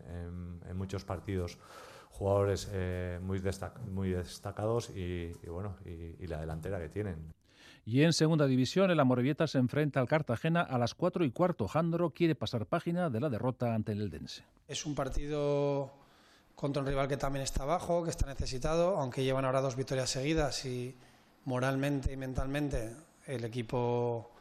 en, 0.69 0.77
muchos 0.77 1.05
partidos 1.05 1.57
jugadores 2.09 2.69
eh, 2.71 3.19
muy, 3.21 3.41
muy 3.89 4.09
destacados 4.09 4.89
y, 4.89 5.31
bueno, 5.47 5.77
y 5.85 6.27
la 6.27 6.39
delantera 6.39 6.79
que 6.79 6.89
tienen. 6.89 7.33
Y 7.85 8.03
en 8.03 8.13
segunda 8.13 8.47
división, 8.47 8.91
el 8.91 8.99
Amorebieta 8.99 9.45
se 9.45 9.57
enfrenta 9.57 9.99
al 9.99 10.07
Cartagena 10.07 10.61
a 10.61 10.77
las 10.77 10.95
4 10.95 11.25
y 11.25 11.31
cuarto. 11.31 11.67
Jandro 11.67 12.11
quiere 12.11 12.33
pasar 12.33 12.65
página 12.65 13.09
de 13.09 13.19
la 13.19 13.29
derrota 13.29 13.75
ante 13.75 13.91
el 13.91 14.01
Eldense. 14.01 14.45
Es 14.69 14.85
un 14.85 14.95
partido 14.95 15.91
contra 16.55 16.81
un 16.81 16.87
rival 16.87 17.07
que 17.07 17.17
también 17.17 17.43
está 17.43 17.63
abajo, 17.63 18.03
que 18.03 18.09
está 18.09 18.25
necesitado, 18.25 18.97
aunque 18.97 19.23
llevan 19.23 19.45
ahora 19.45 19.61
dos 19.61 19.75
victorias 19.75 20.09
seguidas 20.09 20.65
y 20.65 20.95
moralmente 21.45 22.11
y 22.13 22.17
mentalmente 22.17 22.95
el 23.27 23.43
equipo, 23.45 24.31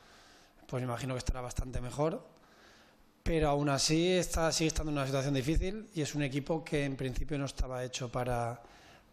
pues 0.67 0.83
imagino 0.83 1.15
que 1.15 1.19
estará 1.19 1.41
bastante 1.41 1.81
mejor. 1.81 2.25
Pero 3.23 3.49
aún 3.49 3.69
así 3.69 4.13
está, 4.13 4.51
sigue 4.51 4.69
estando 4.69 4.91
en 4.91 4.99
una 4.99 5.07
situación 5.07 5.35
difícil 5.35 5.89
y 5.95 6.03
es 6.03 6.15
un 6.15 6.23
equipo 6.23 6.65
que 6.65 6.85
en 6.85 6.97
principio 6.97 7.39
no 7.39 7.45
estaba 7.45 7.85
hecho 7.85 8.11
para, 8.11 8.61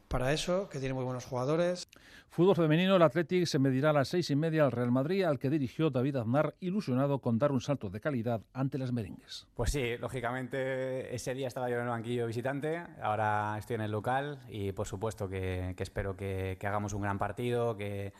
para 0.09 0.33
eso, 0.33 0.67
que 0.69 0.79
tiene 0.79 0.95
muy 0.95 1.05
buenos 1.05 1.25
jugadores. 1.25 1.87
Fútbol 2.29 2.55
femenino, 2.55 2.95
el 2.95 3.01
Athletic 3.01 3.45
se 3.45 3.59
medirá 3.59 3.91
a 3.91 3.93
las 3.93 4.07
seis 4.07 4.29
y 4.31 4.35
media 4.35 4.65
al 4.65 4.71
Real 4.71 4.91
Madrid, 4.91 5.23
al 5.23 5.39
que 5.39 5.49
dirigió 5.49 5.91
David 5.91 6.17
Aznar, 6.17 6.55
ilusionado 6.59 7.19
con 7.19 7.37
dar 7.37 7.51
un 7.51 7.61
salto 7.61 7.89
de 7.89 7.99
calidad 7.99 8.41
ante 8.53 8.77
las 8.79 8.91
merengues. 8.91 9.47
Pues 9.53 9.71
sí, 9.71 9.97
lógicamente 9.97 11.13
ese 11.13 11.33
día 11.35 11.47
estaba 11.47 11.69
yo 11.69 11.75
en 11.75 11.83
el 11.83 11.89
banquillo 11.89 12.25
visitante, 12.25 12.81
ahora 13.01 13.55
estoy 13.59 13.75
en 13.75 13.81
el 13.81 13.91
local 13.91 14.39
y 14.49 14.71
por 14.71 14.87
supuesto 14.87 15.29
que, 15.29 15.75
espero 15.77 16.15
que, 16.17 16.57
hagamos 16.61 16.93
un 16.93 17.03
gran 17.03 17.19
partido, 17.19 17.77
que, 17.77 18.11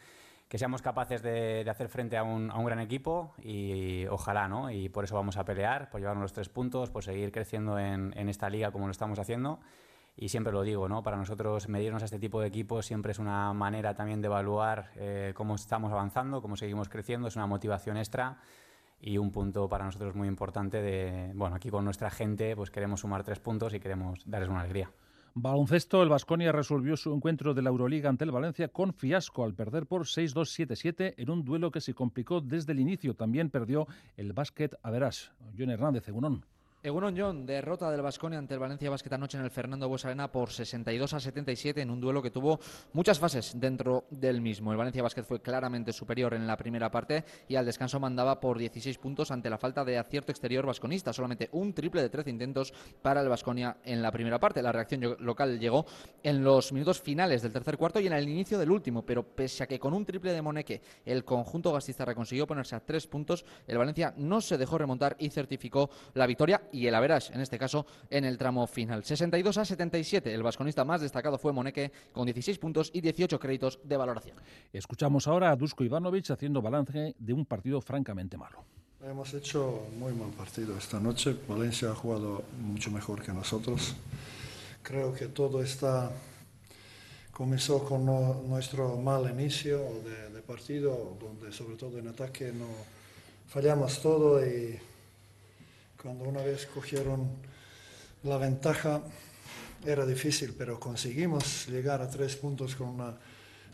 seamos 0.53 0.83
capaces 0.83 1.23
de, 1.23 1.65
hacer 1.69 1.89
frente 1.89 2.17
a 2.17 2.23
un, 2.23 2.49
gran 2.65 2.79
equipo 2.79 3.33
y 3.41 4.05
ojalá, 4.07 4.47
¿no? 4.47 4.69
Y 4.69 4.89
por 4.89 5.05
eso 5.05 5.15
vamos 5.15 5.37
a 5.37 5.45
pelear, 5.45 5.89
por 5.89 6.01
llevarnos 6.01 6.21
los 6.21 6.33
tres 6.33 6.49
puntos, 6.49 6.91
por 6.91 7.03
seguir 7.03 7.31
creciendo 7.31 7.79
en, 7.79 8.13
en 8.15 8.29
esta 8.29 8.47
liga 8.47 8.71
como 8.71 8.85
lo 8.85 8.91
estamos 8.91 9.17
haciendo 9.17 9.59
y 10.21 10.27
siempre 10.27 10.51
lo 10.51 10.63
digo, 10.63 10.89
¿no? 10.89 11.01
Para 11.01 11.15
nosotros 11.15 11.69
medirnos 11.69 12.01
a 12.01 12.05
este 12.05 12.19
tipo 12.19 12.41
de 12.41 12.47
equipos 12.47 12.85
siempre 12.85 13.13
es 13.13 13.19
una 13.19 13.53
manera 13.53 13.93
también 13.93 14.21
de 14.21 14.25
evaluar 14.25 14.91
eh, 14.97 15.31
cómo 15.33 15.55
estamos 15.55 15.93
avanzando, 15.93 16.41
cómo 16.41 16.57
seguimos 16.57 16.89
creciendo, 16.89 17.29
es 17.29 17.37
una 17.37 17.47
motivación 17.47 17.95
extra 17.95 18.37
y 18.99 19.17
un 19.17 19.31
punto 19.31 19.69
para 19.69 19.85
nosotros 19.85 20.15
muy 20.15 20.27
importante 20.27 20.81
de, 20.81 21.31
bueno, 21.35 21.55
aquí 21.55 21.69
con 21.69 21.85
nuestra 21.85 22.09
gente 22.09 22.53
pues 22.57 22.69
queremos 22.69 22.99
sumar 22.99 23.23
tres 23.23 23.39
puntos 23.39 23.73
y 23.73 23.79
queremos 23.79 24.21
darles 24.25 24.49
una 24.49 24.59
alegría. 24.59 24.91
Baloncesto, 25.35 26.03
el 26.03 26.09
Vasconia 26.09 26.51
resolvió 26.51 26.97
su 26.97 27.13
encuentro 27.13 27.53
de 27.53 27.61
la 27.61 27.69
Euroliga 27.69 28.09
ante 28.09 28.25
el 28.25 28.31
Valencia 28.31 28.67
con 28.67 28.93
fiasco 28.93 29.45
al 29.45 29.53
perder 29.53 29.85
por 29.85 30.01
6-2-7-7 30.01 31.13
en 31.15 31.29
un 31.29 31.45
duelo 31.45 31.71
que 31.71 31.79
se 31.79 31.93
complicó 31.93 32.41
desde 32.41 32.73
el 32.73 32.79
inicio. 32.79 33.13
También 33.13 33.49
perdió 33.49 33.87
el 34.17 34.33
básquet 34.33 34.75
Averas. 34.83 35.31
John 35.57 35.69
Hernández, 35.69 36.09
Egunon. 36.09 36.43
Egunon 36.81 37.13
John, 37.17 37.45
derrota 37.45 37.91
del 37.91 38.01
Vasconia 38.01 38.39
ante 38.39 38.53
el 38.53 38.59
Valencia 38.61 38.89
Basket 38.89 39.11
anoche 39.11 39.37
en 39.37 39.43
el 39.43 39.51
Fernando 39.51 39.89
Buesarena 39.89 40.31
por 40.31 40.49
62 40.49 41.13
a 41.13 41.19
77 41.19 41.81
en 41.81 41.89
un 41.89 41.99
duelo 41.99 42.21
que 42.21 42.31
tuvo 42.31 42.57
muchas 42.93 43.19
fases 43.19 43.51
dentro 43.59 44.05
del 44.09 44.39
mismo. 44.39 44.71
El 44.71 44.77
Valencia 44.77 45.03
Basket 45.03 45.23
fue 45.23 45.41
claramente 45.41 45.91
superior 45.91 46.33
en 46.35 46.47
la 46.47 46.55
primera 46.55 46.89
parte 46.89 47.25
y 47.49 47.57
al 47.57 47.65
descanso 47.65 47.99
mandaba 47.99 48.39
por 48.39 48.57
16 48.57 48.97
puntos 48.97 49.29
ante 49.29 49.49
la 49.49 49.57
falta 49.57 49.83
de 49.83 49.97
acierto 49.97 50.31
exterior 50.31 50.65
vasconista. 50.65 51.11
Solamente 51.11 51.49
un 51.51 51.73
triple 51.73 52.01
de 52.01 52.09
13 52.09 52.29
intentos 52.29 52.73
para 53.01 53.19
el 53.19 53.27
Vasconia 53.27 53.75
en 53.83 54.01
la 54.01 54.13
primera 54.13 54.39
parte. 54.39 54.61
La 54.61 54.71
reacción 54.71 55.17
local 55.19 55.59
llegó 55.59 55.85
en 56.23 56.45
los 56.45 56.71
minutos 56.71 57.01
finales 57.01 57.41
del 57.41 57.51
tercer 57.51 57.77
cuarto 57.77 57.99
y 57.99 58.07
en 58.07 58.13
el 58.13 58.29
inicio 58.29 58.57
del 58.57 58.71
último, 58.71 59.05
pero 59.05 59.23
pese 59.23 59.63
a 59.63 59.67
que 59.67 59.79
con 59.79 59.93
un 59.93 60.05
triple 60.05 60.31
de 60.31 60.41
Moneque 60.41 60.81
el 61.03 61.25
conjunto 61.25 61.73
gastista 61.73 62.15
consiguió 62.15 62.47
ponerse 62.47 62.77
a 62.77 62.79
tres 62.79 63.05
puntos, 63.05 63.43
el 63.67 63.77
Valencia 63.77 64.13
no 64.15 64.39
se 64.39 64.57
dejó 64.57 64.77
remontar 64.77 65.17
y 65.19 65.29
certificó 65.29 65.89
la 66.13 66.25
victoria 66.25 66.68
y 66.71 66.87
el 66.87 66.95
Averas, 66.95 67.29
en 67.31 67.41
este 67.41 67.57
caso, 67.57 67.85
en 68.09 68.25
el 68.25 68.37
tramo 68.37 68.65
final. 68.67 69.03
62 69.03 69.57
a 69.57 69.65
77. 69.65 70.33
El 70.33 70.43
vasconista 70.43 70.85
más 70.85 71.01
destacado 71.01 71.37
fue 71.37 71.53
Moneque, 71.53 71.91
con 72.11 72.25
16 72.25 72.57
puntos 72.59 72.91
y 72.93 73.01
18 73.01 73.39
créditos 73.39 73.79
de 73.83 73.97
valoración. 73.97 74.37
Escuchamos 74.73 75.27
ahora 75.27 75.51
a 75.51 75.55
Dusko 75.55 75.83
Ivanovic 75.83 76.31
haciendo 76.31 76.61
balance 76.61 77.15
de 77.17 77.33
un 77.33 77.45
partido 77.45 77.81
francamente 77.81 78.37
malo. 78.37 78.63
Hemos 79.01 79.33
hecho 79.33 79.87
muy 79.97 80.13
mal 80.13 80.31
partido 80.31 80.77
esta 80.77 80.99
noche. 80.99 81.35
Valencia 81.47 81.91
ha 81.91 81.95
jugado 81.95 82.43
mucho 82.59 82.91
mejor 82.91 83.23
que 83.23 83.31
nosotros. 83.31 83.95
Creo 84.83 85.13
que 85.13 85.27
todo 85.27 85.63
está 85.63 86.11
comenzó 87.31 87.85
con 87.85 88.05
nuestro 88.49 88.97
mal 88.97 89.31
inicio 89.31 89.77
de, 90.03 90.29
de, 90.29 90.41
partido, 90.41 91.15
donde 91.21 91.53
sobre 91.53 91.77
todo 91.77 91.97
en 91.97 92.09
ataque 92.09 92.51
no 92.51 92.67
fallamos 93.47 94.01
todo 94.01 94.45
y 94.45 94.77
cuando 96.01 96.23
una 96.23 96.41
vez 96.41 96.65
cogieron 96.65 97.27
la 98.23 98.37
ventaja 98.37 99.01
era 99.85 100.05
difícil, 100.05 100.55
pero 100.57 100.79
conseguimos 100.79 101.67
llegar 101.67 102.01
a 102.01 102.09
tres 102.09 102.35
puntos 102.35 102.75
con 102.75 102.87
una 102.89 103.17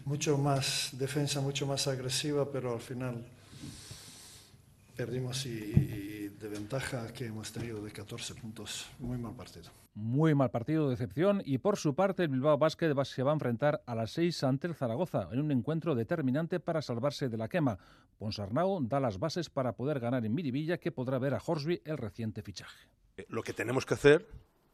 mucho 0.05 0.38
más 0.38 0.89
defensa, 0.93 1.41
mucho 1.41 1.65
más 1.65 1.88
agresiva, 1.88 2.51
pero 2.51 2.73
al 2.73 2.81
final 2.81 3.25
perdimos 4.95 5.45
y, 5.45 6.29
de 6.29 6.47
ventaja 6.47 7.12
que 7.13 7.25
hemos 7.25 7.51
tenido 7.51 7.84
de 7.84 7.91
14 7.91 8.36
puntos. 8.36 8.89
Muy 8.99 9.17
mal 9.17 9.36
partido. 9.36 9.71
Muy 9.93 10.36
mal 10.36 10.51
partido, 10.51 10.89
decepción. 10.89 11.41
Y 11.45 11.58
por 11.58 11.77
su 11.77 11.95
parte, 11.95 12.23
el 12.23 12.29
Bilbao 12.29 12.58
Basket 12.58 12.93
se 13.03 13.23
va 13.23 13.31
a 13.31 13.34
enfrentar 13.34 13.81
a 13.86 13.95
las 13.95 14.12
6 14.12 14.43
ante 14.43 14.67
el 14.67 14.75
Zaragoza 14.75 15.29
en 15.31 15.39
un 15.39 15.51
encuentro 15.51 15.95
determinante 15.95 16.60
para 16.60 16.81
salvarse 16.81 17.29
de 17.29 17.38
la 17.38 17.47
quema. 17.47 17.77
Ponsarnau 18.17 18.79
da 18.81 18.99
las 18.99 19.19
bases 19.19 19.49
para 19.49 19.73
poder 19.73 19.99
ganar 19.99 20.25
en 20.25 20.34
Miribilla, 20.34 20.77
que 20.77 20.91
podrá 20.91 21.19
ver 21.19 21.34
a 21.34 21.41
Horsby 21.45 21.81
el 21.86 21.97
reciente 21.97 22.41
fichaje. 22.41 22.88
Eh, 23.17 23.25
lo 23.29 23.43
que 23.43 23.53
tenemos 23.53 23.86
que 23.86 23.93
hacer 23.93 24.25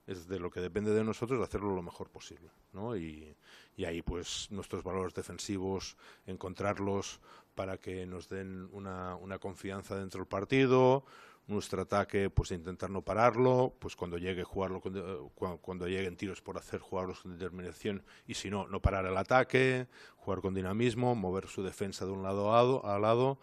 es 0.07 0.27
de 0.27 0.39
lo 0.39 0.49
que 0.49 0.59
depende 0.59 0.91
de 0.91 1.03
nosotros 1.03 1.41
hacerlo 1.41 1.75
lo 1.75 1.81
mejor 1.81 2.09
posible. 2.09 2.49
¿no? 2.73 2.95
Y, 2.95 3.35
y, 3.75 3.85
ahí 3.85 4.01
pues 4.01 4.47
nuestros 4.51 4.83
valores 4.83 5.13
defensivos, 5.13 5.97
encontrarlos 6.25 7.19
para 7.55 7.77
que 7.77 8.05
nos 8.05 8.29
den 8.29 8.69
una, 8.71 9.15
una, 9.15 9.39
confianza 9.39 9.97
dentro 9.97 10.19
del 10.19 10.27
partido, 10.27 11.03
nuestro 11.47 11.81
ataque 11.81 12.29
pues 12.29 12.51
intentar 12.51 12.89
no 12.89 13.01
pararlo, 13.01 13.75
pues 13.79 13.95
cuando 13.95 14.17
llegue 14.17 14.43
jugarlo 14.43 14.79
cuando, 14.79 15.31
cuando, 15.61 15.87
lleguen 15.87 16.15
tiros 16.15 16.41
por 16.41 16.57
hacer 16.57 16.79
jugarlos 16.79 17.21
con 17.21 17.33
determinación 17.33 18.03
y 18.25 18.35
si 18.35 18.49
no, 18.49 18.67
no 18.67 18.81
parar 18.81 19.05
el 19.05 19.17
ataque, 19.17 19.87
jugar 20.15 20.41
con 20.41 20.53
dinamismo, 20.53 21.15
mover 21.15 21.47
su 21.47 21.63
defensa 21.63 22.05
de 22.05 22.11
un 22.11 22.23
lado 22.23 22.53
a 22.53 22.57
lado, 22.57 22.85
a 22.85 22.99
lado 22.99 23.39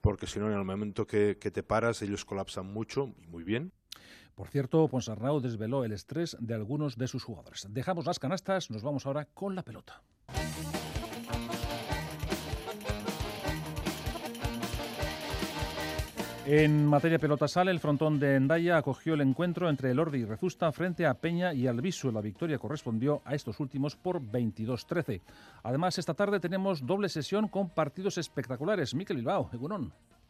porque 0.00 0.26
si 0.26 0.38
no 0.38 0.46
en 0.46 0.56
el 0.56 0.64
momento 0.64 1.06
que, 1.06 1.36
que 1.38 1.50
te 1.50 1.62
paras 1.62 2.00
ellos 2.02 2.24
colapsan 2.24 2.66
mucho 2.66 3.12
y 3.22 3.26
muy 3.26 3.44
bien 3.44 3.72
por 4.40 4.48
cierto, 4.48 4.88
Ponsarnau 4.88 5.38
desveló 5.38 5.84
el 5.84 5.92
estrés 5.92 6.34
de 6.40 6.54
algunos 6.54 6.96
de 6.96 7.06
sus 7.08 7.24
jugadores. 7.24 7.66
Dejamos 7.68 8.06
las 8.06 8.18
canastas, 8.18 8.70
nos 8.70 8.82
vamos 8.82 9.04
ahora 9.04 9.26
con 9.26 9.54
la 9.54 9.62
pelota. 9.62 10.00
En 16.46 16.86
materia 16.86 17.18
pelota 17.18 17.44
el 17.60 17.80
frontón 17.80 18.18
de 18.18 18.36
Endaya 18.36 18.78
acogió 18.78 19.12
el 19.12 19.20
encuentro 19.20 19.68
entre 19.68 19.90
el 19.90 19.98
Ordi 19.98 20.20
y 20.20 20.24
Rezusta 20.24 20.72
frente 20.72 21.04
a 21.04 21.12
Peña 21.12 21.52
y 21.52 21.66
Albisu. 21.66 22.10
La 22.10 22.22
victoria 22.22 22.58
correspondió 22.58 23.20
a 23.26 23.34
estos 23.34 23.60
últimos 23.60 23.94
por 23.94 24.22
22-13. 24.22 25.20
Además, 25.64 25.98
esta 25.98 26.14
tarde 26.14 26.40
tenemos 26.40 26.86
doble 26.86 27.10
sesión 27.10 27.46
con 27.46 27.68
partidos 27.68 28.16
espectaculares. 28.16 28.94
Miquel 28.94 29.18
Bilbao, 29.18 29.50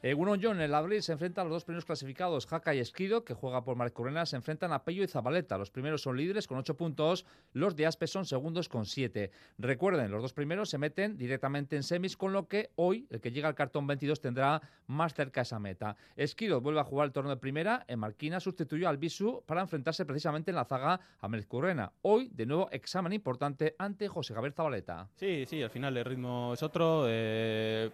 Uno 0.03 0.35
John 0.41 0.57
en 0.57 0.63
el 0.63 0.75
abril 0.75 1.03
se 1.03 1.13
enfrenta 1.13 1.43
a 1.43 1.45
los 1.45 1.53
dos 1.53 1.65
primeros 1.65 1.85
clasificados, 1.85 2.47
Jaca 2.47 2.75
y 2.75 2.79
Esquido, 2.79 3.23
que 3.23 3.35
juega 3.35 3.65
por 3.65 3.77
Marcorena, 3.77 4.25
se 4.25 4.37
enfrentan 4.37 4.73
a 4.73 4.83
Pello 4.83 5.05
y 5.05 5.07
Zabaleta. 5.07 5.59
Los 5.59 5.71
primeros 5.71 6.01
son 6.01 6.17
líderes 6.17 6.47
con 6.47 6.57
8 6.57 6.75
puntos, 6.75 7.27
los 7.53 7.77
de 7.77 7.85
Aspe 7.85 8.07
son 8.07 8.25
segundos 8.25 8.71
con 8.71 8.87
7. 8.87 9.31
Recuerden, 9.59 10.11
los 10.11 10.23
dos 10.23 10.33
primeros 10.33 10.71
se 10.71 10.79
meten 10.79 11.19
directamente 11.19 11.77
en 11.77 11.83
semis, 11.83 12.17
con 12.17 12.33
lo 12.33 12.49
que 12.49 12.71
hoy 12.77 13.07
el 13.11 13.21
que 13.21 13.31
llega 13.31 13.49
al 13.49 13.55
cartón 13.55 13.87
22 13.87 14.23
tendrá 14.23 14.63
más 14.87 15.13
cerca 15.13 15.43
esa 15.43 15.59
meta. 15.59 15.97
Esquido 16.17 16.63
vuelve 16.63 16.81
a 16.81 16.85
jugar 16.85 17.07
el 17.07 17.13
torneo 17.13 17.35
de 17.35 17.41
primera, 17.41 17.85
en 17.87 17.99
Marquina 17.99 18.41
sustituyó 18.41 18.89
al 18.89 18.97
Bisu 18.97 19.43
para 19.45 19.61
enfrentarse 19.61 20.07
precisamente 20.07 20.51
en 20.51 20.57
la 20.57 20.65
zaga 20.65 20.99
a 21.21 21.29
Marcorena. 21.29 21.93
Hoy, 22.01 22.31
de 22.33 22.47
nuevo, 22.47 22.71
examen 22.73 23.13
importante 23.13 23.75
ante 23.79 24.09
José 24.09 24.33
Gabriel 24.33 24.55
Zabaleta. 24.55 25.09
Sí, 25.17 25.45
sí, 25.47 25.63
al 25.63 25.71
final 25.71 25.95
el 25.95 26.07
ritmo 26.07 26.55
es 26.55 26.63
otro. 26.63 27.05
Eh 27.07 27.91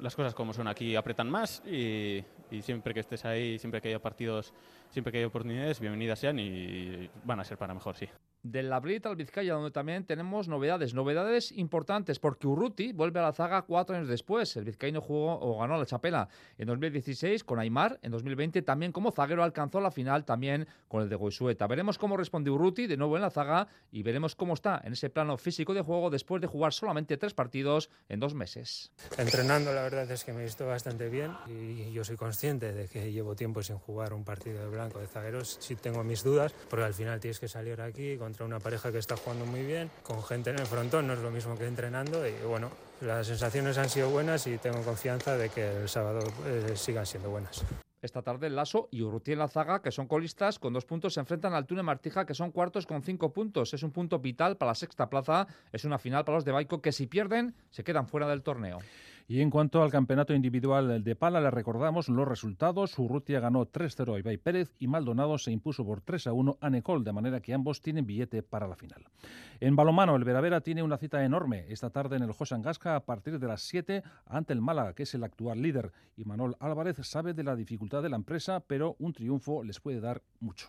las 0.00 0.14
cosas 0.14 0.34
como 0.34 0.52
son. 0.52 0.68
Aquí 0.68 0.96
apretan 0.96 1.30
más 1.30 1.62
y, 1.66 2.24
y, 2.50 2.62
siempre 2.62 2.94
que 2.94 3.00
estés 3.00 3.24
ahí, 3.24 3.58
siempre 3.58 3.80
que 3.80 3.88
haya 3.88 4.00
partidos, 4.00 4.52
siempre 4.90 5.12
que 5.12 5.18
haya 5.18 5.26
oportunidades, 5.26 5.80
bienvenidas 5.80 6.18
sean 6.18 6.38
y 6.38 7.08
van 7.24 7.40
a 7.40 7.44
ser 7.44 7.58
para 7.58 7.74
mejor, 7.74 7.96
sí 7.96 8.08
del 8.44 8.70
Labrit 8.70 9.06
al 9.06 9.16
Vizcaya, 9.16 9.54
donde 9.54 9.70
también 9.70 10.04
tenemos 10.04 10.48
novedades, 10.48 10.94
novedades 10.94 11.50
importantes, 11.50 12.20
porque 12.20 12.46
Urruti 12.46 12.92
vuelve 12.92 13.18
a 13.18 13.22
la 13.22 13.32
zaga 13.32 13.62
cuatro 13.62 13.96
años 13.96 14.06
después. 14.06 14.56
El 14.56 14.64
vizcaíno 14.64 15.00
jugó 15.00 15.40
o 15.40 15.58
ganó 15.58 15.76
la 15.78 15.86
chapela 15.86 16.28
en 16.58 16.68
2016 16.68 17.42
con 17.42 17.58
Aymar, 17.58 17.98
en 18.02 18.12
2020 18.12 18.62
también 18.62 18.92
como 18.92 19.10
zaguero 19.10 19.42
alcanzó 19.42 19.80
la 19.80 19.90
final 19.90 20.24
también 20.24 20.68
con 20.88 21.02
el 21.02 21.08
de 21.08 21.16
Goisueta. 21.16 21.66
Veremos 21.66 21.98
cómo 21.98 22.16
responde 22.16 22.50
Urruti 22.50 22.86
de 22.86 22.96
nuevo 22.96 23.16
en 23.16 23.22
la 23.22 23.30
zaga 23.30 23.66
y 23.90 24.02
veremos 24.02 24.36
cómo 24.36 24.54
está 24.54 24.80
en 24.84 24.92
ese 24.92 25.08
plano 25.08 25.38
físico 25.38 25.72
de 25.72 25.80
juego 25.80 26.10
después 26.10 26.42
de 26.42 26.46
jugar 26.46 26.74
solamente 26.74 27.16
tres 27.16 27.32
partidos 27.32 27.90
en 28.10 28.20
dos 28.20 28.34
meses. 28.34 28.92
Entrenando 29.16 29.72
la 29.72 29.82
verdad 29.82 30.10
es 30.10 30.22
que 30.22 30.34
me 30.34 30.44
visto 30.44 30.66
bastante 30.66 31.08
bien 31.08 31.32
y 31.48 31.92
yo 31.92 32.04
soy 32.04 32.16
consciente 32.16 32.72
de 32.72 32.88
que 32.88 33.10
llevo 33.10 33.34
tiempo 33.34 33.62
sin 33.62 33.78
jugar 33.78 34.12
un 34.12 34.24
partido 34.24 34.60
de 34.60 34.68
blanco 34.68 34.98
de 34.98 35.06
zagueros. 35.06 35.56
Sí 35.60 35.76
tengo 35.76 36.04
mis 36.04 36.22
dudas, 36.22 36.54
porque 36.68 36.84
al 36.84 36.94
final 36.94 37.20
tienes 37.20 37.40
que 37.40 37.48
salir 37.48 37.80
aquí 37.80 38.18
una 38.42 38.58
pareja 38.58 38.90
que 38.90 38.98
está 38.98 39.16
jugando 39.16 39.46
muy 39.46 39.62
bien, 39.62 39.90
con 40.02 40.22
gente 40.24 40.50
en 40.50 40.58
el 40.58 40.66
frontón, 40.66 41.06
no 41.06 41.12
es 41.12 41.20
lo 41.20 41.30
mismo 41.30 41.56
que 41.56 41.66
entrenando 41.66 42.26
y 42.26 42.32
bueno, 42.46 42.70
las 43.00 43.26
sensaciones 43.26 43.78
han 43.78 43.88
sido 43.88 44.10
buenas 44.10 44.46
y 44.46 44.58
tengo 44.58 44.82
confianza 44.82 45.36
de 45.36 45.50
que 45.50 45.82
el 45.82 45.88
sábado 45.88 46.20
eh, 46.46 46.72
sigan 46.74 47.06
siendo 47.06 47.30
buenas. 47.30 47.64
Esta 48.04 48.20
tarde 48.20 48.48
el 48.48 48.56
Lasso 48.56 48.88
y 48.90 49.00
Urruti 49.00 49.32
en 49.32 49.38
la 49.38 49.48
zaga, 49.48 49.80
que 49.80 49.90
son 49.90 50.06
colistas, 50.06 50.58
con 50.58 50.74
dos 50.74 50.84
puntos 50.84 51.14
se 51.14 51.20
enfrentan 51.20 51.54
al 51.54 51.64
Tune 51.64 51.82
Martija, 51.82 52.26
que 52.26 52.34
son 52.34 52.50
cuartos 52.50 52.84
con 52.84 53.02
cinco 53.02 53.32
puntos. 53.32 53.72
Es 53.72 53.82
un 53.82 53.92
punto 53.92 54.18
vital 54.18 54.58
para 54.58 54.72
la 54.72 54.74
sexta 54.74 55.08
plaza. 55.08 55.46
Es 55.72 55.86
una 55.86 55.96
final 55.96 56.22
para 56.22 56.36
los 56.36 56.44
de 56.44 56.52
Baico, 56.52 56.82
que 56.82 56.92
si 56.92 57.06
pierden, 57.06 57.54
se 57.70 57.82
quedan 57.82 58.06
fuera 58.06 58.28
del 58.28 58.42
torneo. 58.42 58.80
Y 59.26 59.40
en 59.40 59.48
cuanto 59.48 59.82
al 59.82 59.90
campeonato 59.90 60.34
individual 60.34 61.02
de 61.02 61.16
pala, 61.16 61.40
le 61.40 61.50
recordamos 61.50 62.10
los 62.10 62.28
resultados. 62.28 62.98
Urrutia 62.98 63.40
ganó 63.40 63.64
3-0 63.64 64.14
a 64.14 64.18
Ibai 64.18 64.36
Pérez 64.36 64.74
y 64.78 64.86
Maldonado 64.86 65.38
se 65.38 65.50
impuso 65.50 65.82
por 65.82 66.02
3-1 66.02 66.58
a 66.60 66.68
Necol, 66.68 67.04
de 67.04 67.12
manera 67.14 67.40
que 67.40 67.54
ambos 67.54 67.80
tienen 67.80 68.04
billete 68.04 68.42
para 68.42 68.68
la 68.68 68.76
final. 68.76 69.02
En 69.60 69.76
balomano, 69.76 70.14
el 70.14 70.24
Veravera 70.24 70.60
tiene 70.60 70.82
una 70.82 70.98
cita 70.98 71.24
enorme 71.24 71.64
esta 71.68 71.88
tarde 71.88 72.16
en 72.16 72.22
el 72.22 72.32
Josan 72.32 72.60
Gasca 72.60 72.96
a 72.96 73.00
partir 73.00 73.38
de 73.38 73.48
las 73.48 73.62
7 73.62 74.02
ante 74.26 74.52
el 74.52 74.60
Málaga, 74.60 74.92
que 74.92 75.04
es 75.04 75.14
el 75.14 75.24
actual 75.24 75.62
líder. 75.62 75.90
Y 76.18 76.26
Manuel 76.26 76.56
Álvarez 76.60 76.98
sabe 77.06 77.32
de 77.32 77.44
la 77.44 77.56
dificultad 77.56 78.02
de 78.02 78.10
la 78.10 78.16
empresa, 78.16 78.60
pero 78.60 78.94
un 78.98 79.14
triunfo 79.14 79.64
les 79.64 79.80
puede 79.80 80.00
dar 80.00 80.20
mucho. 80.40 80.68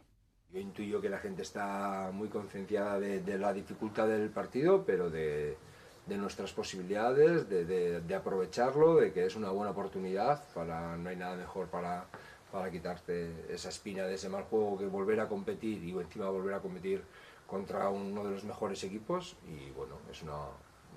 Yo 0.54 0.62
intuyo 0.62 1.02
que 1.02 1.10
la 1.10 1.20
gente 1.20 1.41
está 1.41 2.10
muy 2.13 2.30
concienciada 2.30 3.02
de 3.02 3.38
la 3.38 3.52
dificultad 3.52 4.08
del 4.08 4.30
partido, 4.30 4.86
pero 4.86 5.10
de 5.10 5.58
de 6.06 6.18
nuestras 6.18 6.54
posibilidades, 6.54 7.50
de, 7.50 8.15
aprovecharlo, 8.15 8.96
de 8.96 9.12
que 9.12 9.26
es 9.26 9.36
una 9.36 9.50
buena 9.50 9.72
oportunidad, 9.72 10.44
para, 10.54 10.96
no 10.98 11.10
hay 11.10 11.15
nada 11.15 11.36
mejor 11.36 11.68
para, 11.68 12.06
para 12.52 12.70
quitarte 12.70 13.46
esa 13.50 13.70
espina 13.70 14.04
de 14.04 14.15
ese 14.15 14.30
mal 14.30 14.44
juego 14.44 14.78
que 14.78 14.86
volver 14.86 15.20
a 15.20 15.28
competir 15.28 15.84
y 15.84 15.91
encima 15.91 16.30
volver 16.30 16.54
a 16.54 16.60
competir 16.60 17.04
contra 17.48 17.89
uno 17.89 18.24
de 18.24 18.32
los 18.32 18.44
mejores 18.44 18.84
equipos 18.84 19.38
y 19.48 19.72
bueno, 19.72 19.96
es 20.12 20.22
una, 20.24 20.34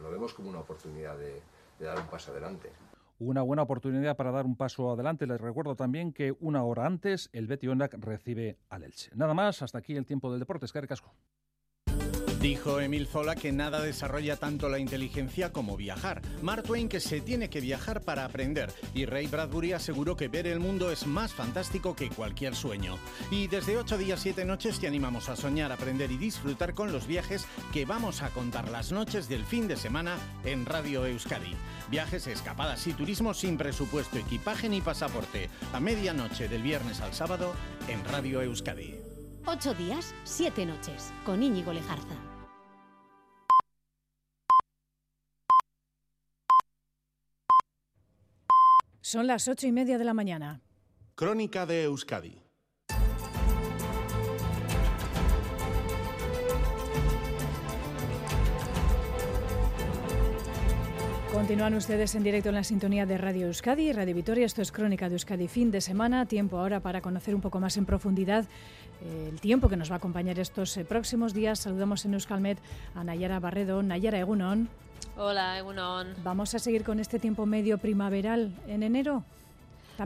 lo 0.01 0.11
vemos 0.11 0.35
como 0.35 0.49
una 0.51 0.61
oportunidad 0.61 1.17
de, 1.17 1.43
dar 1.81 1.99
un 1.99 2.07
paso 2.07 2.33
adelante. 2.33 2.71
Una 3.21 3.43
buena 3.43 3.63
oportunidad 3.63 4.17
para 4.17 4.31
dar 4.31 4.47
un 4.47 4.57
paso 4.57 4.93
adelante. 4.93 5.27
Les 5.27 5.41
recuerdo 5.41 5.75
también 5.75 6.13
que 6.13 6.37
una 6.39 6.63
hora 6.63 6.87
antes 6.87 7.31
el 7.33 7.49
Betty 7.49 7.67
Ondak 7.67 7.95
recibe 7.99 8.59
al 8.69 8.85
Elche. 8.85 9.11
Nada 9.15 9.35
más, 9.35 9.61
hasta 9.63 9.79
aquí 9.79 9.97
el 9.97 10.07
tiempo 10.07 10.31
del 10.31 10.39
deporte. 10.39 10.67
Es 10.67 10.73
Casco. 10.73 11.13
Dijo 12.41 12.79
Emil 12.81 13.09
Zola 13.09 13.35
que 13.35 13.51
nada 13.51 13.81
desarrolla 13.81 14.37
tanto 14.37 14.69
la 14.69 14.79
inteligencia 14.79 15.53
como 15.53 15.77
viajar. 15.77 16.23
Mark 16.41 16.63
Twain 16.63 16.89
que 16.89 17.01
se 17.01 17.21
tiene 17.21 17.51
que 17.51 17.61
viajar 17.61 18.01
para 18.03 18.25
aprender. 18.25 18.73
Y 18.95 19.07
Ray 19.07 19.27
Bradbury 19.27 19.73
aseguró 19.73 20.17
que 20.17 20.29
ver 20.29 20.47
el 20.47 20.61
mundo 20.61 20.93
es 20.93 21.05
más 21.05 21.35
fantástico 21.35 21.97
que 21.97 22.11
cualquier 22.11 22.55
sueño. 22.55 22.97
Y 23.33 23.49
desde 23.49 23.77
8 23.77 23.99
días 23.99 24.21
7 24.21 24.45
noches 24.45 24.79
te 24.79 24.87
animamos 24.87 25.29
a 25.29 25.35
soñar, 25.35 25.73
aprender 25.73 26.13
y 26.13 26.17
disfrutar 26.17 26.75
con 26.75 26.93
los 26.93 27.09
viajes 27.09 27.45
que 27.73 27.85
vamos 27.85 28.23
a 28.23 28.31
contar 28.31 28.71
las 28.71 28.93
noches 28.93 29.29
del 29.29 29.45
fin 29.45 29.67
de 29.67 29.77
semana 29.77 30.17
en 30.45 30.65
Radio 30.65 31.07
Euskadi. 31.07 31.57
Viajes, 31.91 32.29
escapadas 32.29 32.87
y 32.87 32.93
turismo 32.93 33.35
sin 33.35 33.59
presupuesto, 33.59 34.17
equipaje 34.17 34.69
ni 34.69 34.81
pasaporte. 34.81 35.51
A 35.73 35.81
medianoche 35.81 36.49
del 36.49 36.63
viernes 36.63 37.01
al 37.01 37.15
sábado 37.15 37.53
en 37.89 38.05
Radio 38.05 38.43
Euskadi. 38.43 38.98
Ocho 39.51 39.73
días, 39.73 40.15
siete 40.25 40.67
noches, 40.67 41.11
con 41.25 41.43
Íñigo 41.43 41.73
Lejarza. 41.73 42.15
Son 49.01 49.27
las 49.27 49.49
ocho 49.49 49.67
y 49.67 49.73
media 49.73 49.97
de 49.97 50.05
la 50.05 50.13
mañana. 50.13 50.61
Crónica 51.15 51.65
de 51.65 51.85
Euskadi. 51.85 52.48
Continúan 61.39 61.75
ustedes 61.75 62.17
en 62.17 62.25
directo 62.25 62.49
en 62.49 62.57
la 62.57 62.65
sintonía 62.65 63.07
de 63.07 63.17
Radio 63.17 63.47
Euskadi 63.47 63.91
y 63.91 63.93
Radio 63.93 64.13
Vitoria. 64.13 64.45
Esto 64.45 64.61
es 64.61 64.73
Crónica 64.73 65.09
de 65.09 65.15
Euskadi 65.15 65.47
fin 65.47 65.71
de 65.71 65.81
semana. 65.81 66.27
Tiempo 66.27 66.59
ahora 66.59 66.81
para 66.81 67.01
conocer 67.01 67.33
un 67.33 67.41
poco 67.41 67.61
más 67.61 67.77
en 67.77 67.87
profundidad 67.87 68.45
eh, 69.05 69.29
el 69.31 69.41
tiempo 69.41 69.69
que 69.69 69.77
nos 69.77 69.89
va 69.89 69.95
a 69.95 69.99
acompañar 69.99 70.41
estos 70.41 70.77
eh, 70.77 70.85
próximos 70.85 71.35
días. 71.35 71.61
Saludamos 71.61 72.05
en 72.05 72.15
Euskalmet 72.15 72.59
a 72.97 73.05
Nayara 73.05 73.39
Barredo. 73.39 73.85
Nayara 73.85 74.19
Egunon. 74.19 74.69
Hola, 75.17 75.57
Egunon. 75.57 76.09
¿Vamos 76.25 76.57
a 76.57 76.59
seguir 76.59 76.83
con 76.83 76.99
este 76.99 77.21
tiempo 77.21 77.47
medio 77.47 77.79
primaveral 77.79 78.53
en 78.67 78.83
enero? 78.83 79.23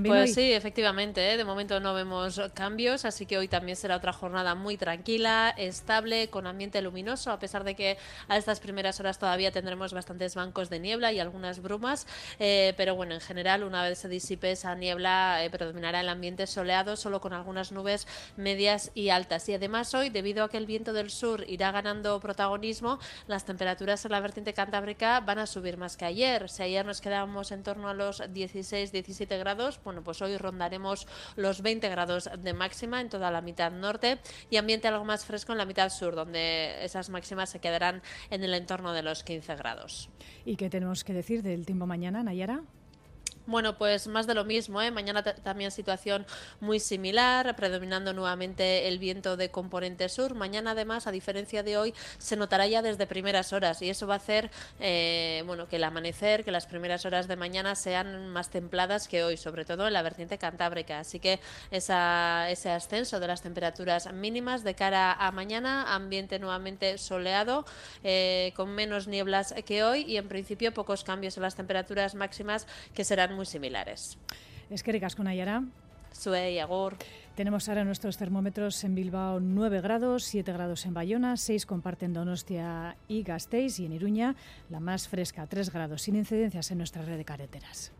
Pues 0.04 0.34
sí, 0.34 0.52
efectivamente, 0.52 1.32
¿eh? 1.32 1.36
de 1.36 1.44
momento 1.44 1.78
no 1.80 1.92
vemos 1.92 2.40
cambios, 2.54 3.04
así 3.04 3.26
que 3.26 3.36
hoy 3.36 3.48
también 3.48 3.76
será 3.76 3.96
otra 3.96 4.12
jornada 4.12 4.54
muy 4.54 4.76
tranquila, 4.76 5.52
estable, 5.56 6.28
con 6.28 6.46
ambiente 6.46 6.80
luminoso, 6.80 7.30
a 7.30 7.38
pesar 7.38 7.64
de 7.64 7.74
que 7.74 7.98
a 8.28 8.36
estas 8.36 8.60
primeras 8.60 9.00
horas 9.00 9.18
todavía 9.18 9.52
tendremos 9.52 9.92
bastantes 9.92 10.34
bancos 10.34 10.70
de 10.70 10.80
niebla 10.80 11.12
y 11.12 11.20
algunas 11.20 11.60
brumas, 11.60 12.06
eh, 12.38 12.74
pero 12.76 12.94
bueno, 12.94 13.14
en 13.14 13.20
general, 13.20 13.64
una 13.64 13.82
vez 13.82 13.98
se 13.98 14.08
disipe 14.08 14.52
esa 14.52 14.74
niebla, 14.74 15.44
eh, 15.44 15.50
predominará 15.50 16.00
el 16.00 16.08
ambiente 16.08 16.46
soleado, 16.46 16.96
solo 16.96 17.20
con 17.20 17.32
algunas 17.32 17.72
nubes 17.72 18.06
medias 18.36 18.90
y 18.94 19.10
altas. 19.10 19.48
Y 19.48 19.54
además 19.54 19.94
hoy, 19.94 20.08
debido 20.08 20.44
a 20.44 20.48
que 20.48 20.56
el 20.56 20.66
viento 20.66 20.92
del 20.92 21.10
sur 21.10 21.44
irá 21.48 21.70
ganando 21.70 22.18
protagonismo, 22.20 22.98
las 23.26 23.44
temperaturas 23.44 24.04
en 24.04 24.12
la 24.12 24.20
vertiente 24.20 24.54
cantábrica 24.54 25.20
van 25.20 25.38
a 25.38 25.46
subir 25.46 25.76
más 25.76 25.96
que 25.96 26.04
ayer. 26.04 26.48
Si 26.48 26.62
ayer 26.62 26.86
nos 26.86 27.00
quedábamos 27.00 27.52
en 27.52 27.62
torno 27.62 27.88
a 27.88 27.94
los 27.94 28.20
16-17 28.20 29.38
grados, 29.38 29.81
bueno, 29.84 30.02
pues 30.02 30.22
hoy 30.22 30.36
rondaremos 30.36 31.06
los 31.36 31.62
20 31.62 31.88
grados 31.88 32.30
de 32.38 32.52
máxima 32.52 33.00
en 33.00 33.08
toda 33.08 33.30
la 33.30 33.40
mitad 33.40 33.70
norte 33.70 34.18
y 34.50 34.56
ambiente 34.56 34.88
algo 34.88 35.04
más 35.04 35.24
fresco 35.24 35.52
en 35.52 35.58
la 35.58 35.66
mitad 35.66 35.90
sur, 35.90 36.14
donde 36.14 36.84
esas 36.84 37.10
máximas 37.10 37.50
se 37.50 37.60
quedarán 37.60 38.02
en 38.30 38.44
el 38.44 38.54
entorno 38.54 38.92
de 38.92 39.02
los 39.02 39.24
15 39.24 39.56
grados. 39.56 40.10
¿Y 40.44 40.56
qué 40.56 40.70
tenemos 40.70 41.04
que 41.04 41.12
decir 41.12 41.42
del 41.42 41.66
tiempo 41.66 41.86
mañana, 41.86 42.22
Nayara? 42.22 42.62
Bueno, 43.46 43.76
pues 43.76 44.06
más 44.06 44.26
de 44.28 44.34
lo 44.34 44.44
mismo. 44.44 44.80
¿eh? 44.80 44.90
Mañana 44.92 45.22
también 45.22 45.72
situación 45.72 46.24
muy 46.60 46.78
similar, 46.78 47.56
predominando 47.56 48.12
nuevamente 48.12 48.86
el 48.86 48.98
viento 49.00 49.36
de 49.36 49.50
componente 49.50 50.08
sur. 50.08 50.34
Mañana, 50.34 50.72
además, 50.72 51.08
a 51.08 51.10
diferencia 51.10 51.64
de 51.64 51.76
hoy, 51.76 51.94
se 52.18 52.36
notará 52.36 52.68
ya 52.68 52.82
desde 52.82 53.06
primeras 53.06 53.52
horas 53.52 53.82
y 53.82 53.90
eso 53.90 54.06
va 54.06 54.14
a 54.14 54.16
hacer 54.18 54.50
eh, 54.78 55.42
bueno, 55.46 55.66
que 55.66 55.76
el 55.76 55.84
amanecer, 55.84 56.44
que 56.44 56.52
las 56.52 56.66
primeras 56.66 57.04
horas 57.04 57.26
de 57.26 57.34
mañana 57.34 57.74
sean 57.74 58.28
más 58.28 58.50
templadas 58.50 59.08
que 59.08 59.24
hoy, 59.24 59.36
sobre 59.36 59.64
todo 59.64 59.88
en 59.88 59.92
la 59.92 60.02
vertiente 60.02 60.38
cantábrica. 60.38 61.00
Así 61.00 61.18
que 61.18 61.40
esa, 61.72 62.48
ese 62.48 62.70
ascenso 62.70 63.18
de 63.18 63.26
las 63.26 63.42
temperaturas 63.42 64.12
mínimas 64.12 64.62
de 64.62 64.74
cara 64.74 65.12
a 65.12 65.32
mañana, 65.32 65.94
ambiente 65.94 66.38
nuevamente 66.38 66.96
soleado, 66.98 67.64
eh, 68.04 68.52
con 68.54 68.70
menos 68.70 69.08
nieblas 69.08 69.52
que 69.66 69.82
hoy 69.82 70.02
y 70.02 70.16
en 70.16 70.28
principio 70.28 70.72
pocos 70.72 71.02
cambios 71.02 71.36
en 71.36 71.42
las 71.42 71.56
temperaturas 71.56 72.14
máximas 72.14 72.66
que 72.94 73.04
serán 73.04 73.31
muy 73.36 73.46
similares. 73.46 74.18
Es 74.70 74.82
que 74.82 74.92
ricas 74.92 75.16
con 75.16 75.26
Ayara. 75.26 75.64
Sue 76.12 76.52
y 76.52 76.58
Agur. 76.58 76.96
Tenemos 77.34 77.68
ahora 77.68 77.84
nuestros 77.84 78.18
termómetros 78.18 78.84
en 78.84 78.94
Bilbao 78.94 79.40
9 79.40 79.80
grados, 79.80 80.24
7 80.24 80.52
grados 80.52 80.84
en 80.84 80.92
Bayona, 80.92 81.36
6 81.36 81.64
comparten 81.64 82.12
Donostia 82.12 82.96
y 83.08 83.22
Gasteiz 83.22 83.78
y 83.80 83.86
en 83.86 83.92
Iruña 83.92 84.36
la 84.68 84.80
más 84.80 85.08
fresca, 85.08 85.46
3 85.46 85.72
grados, 85.72 86.02
sin 86.02 86.16
incidencias 86.16 86.70
en 86.70 86.78
nuestra 86.78 87.02
red 87.02 87.16
de 87.16 87.24
carreteras. 87.24 87.92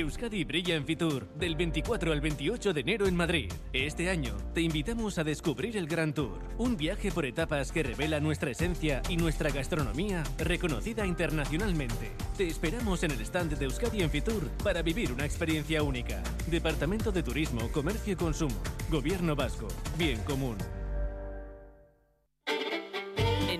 Euskadi 0.00 0.44
brilla 0.44 0.74
en 0.74 0.84
Fitur 0.84 1.26
del 1.36 1.56
24 1.56 2.12
al 2.12 2.20
28 2.20 2.74
de 2.74 2.80
enero 2.82 3.06
en 3.06 3.16
Madrid. 3.16 3.50
Este 3.72 4.10
año 4.10 4.36
te 4.52 4.60
invitamos 4.60 5.16
a 5.16 5.24
descubrir 5.24 5.76
el 5.78 5.86
Gran 5.86 6.12
Tour, 6.12 6.38
un 6.58 6.76
viaje 6.76 7.10
por 7.10 7.24
etapas 7.24 7.72
que 7.72 7.82
revela 7.82 8.20
nuestra 8.20 8.50
esencia 8.50 9.00
y 9.08 9.16
nuestra 9.16 9.50
gastronomía 9.50 10.22
reconocida 10.36 11.06
internacionalmente. 11.06 12.12
Te 12.36 12.46
esperamos 12.46 13.04
en 13.04 13.12
el 13.12 13.20
stand 13.22 13.56
de 13.56 13.64
Euskadi 13.64 14.02
en 14.02 14.10
Fitur 14.10 14.50
para 14.62 14.82
vivir 14.82 15.12
una 15.12 15.24
experiencia 15.24 15.82
única. 15.82 16.22
Departamento 16.50 17.10
de 17.10 17.22
Turismo, 17.22 17.72
Comercio 17.72 18.12
y 18.12 18.16
Consumo, 18.16 18.56
Gobierno 18.90 19.34
Vasco, 19.34 19.68
Bien 19.96 20.20
Común 20.24 20.56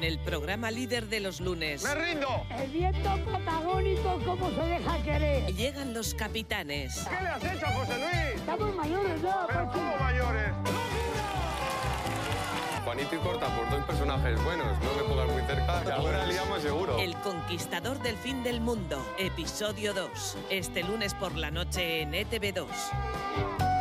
el 0.06 0.20
programa 0.20 0.70
líder 0.70 1.08
de 1.08 1.18
los 1.18 1.40
lunes. 1.40 1.82
¡Me 1.82 1.94
rindo! 1.96 2.46
El 2.56 2.70
viento 2.70 3.10
protagónico, 3.24 4.20
¿cómo 4.24 4.50
se 4.50 4.64
deja 4.64 5.02
querer? 5.02 5.52
Llegan 5.52 5.94
los 5.94 6.14
capitanes. 6.14 7.04
¿Qué 7.08 7.22
le 7.24 7.28
has 7.28 7.42
hecho, 7.42 7.66
José 7.66 7.98
Luis? 7.98 8.36
Estamos 8.36 8.76
mayores 8.76 9.20
ya. 9.20 9.46
¿Pero 9.48 9.68
cómo 9.72 9.96
mayores? 9.96 10.52
Juanito 12.84 13.16
y 13.16 13.18
Corta, 13.18 13.56
por 13.56 13.68
dos 13.68 13.84
personajes 13.84 14.44
buenos. 14.44 14.78
No 14.80 14.94
me 14.94 15.02
pongas 15.02 15.28
muy 15.28 15.42
cerca, 15.42 15.82
que 15.82 15.90
ahora 15.90 16.24
liamos 16.24 16.62
seguro. 16.62 16.98
El 17.00 17.16
conquistador 17.16 18.00
del 18.00 18.16
fin 18.16 18.44
del 18.44 18.60
mundo, 18.60 19.04
episodio 19.18 19.92
2. 19.92 20.38
Este 20.50 20.84
lunes 20.84 21.14
por 21.14 21.34
la 21.34 21.50
noche 21.50 22.02
en 22.02 22.12
ETV2. 22.12 23.75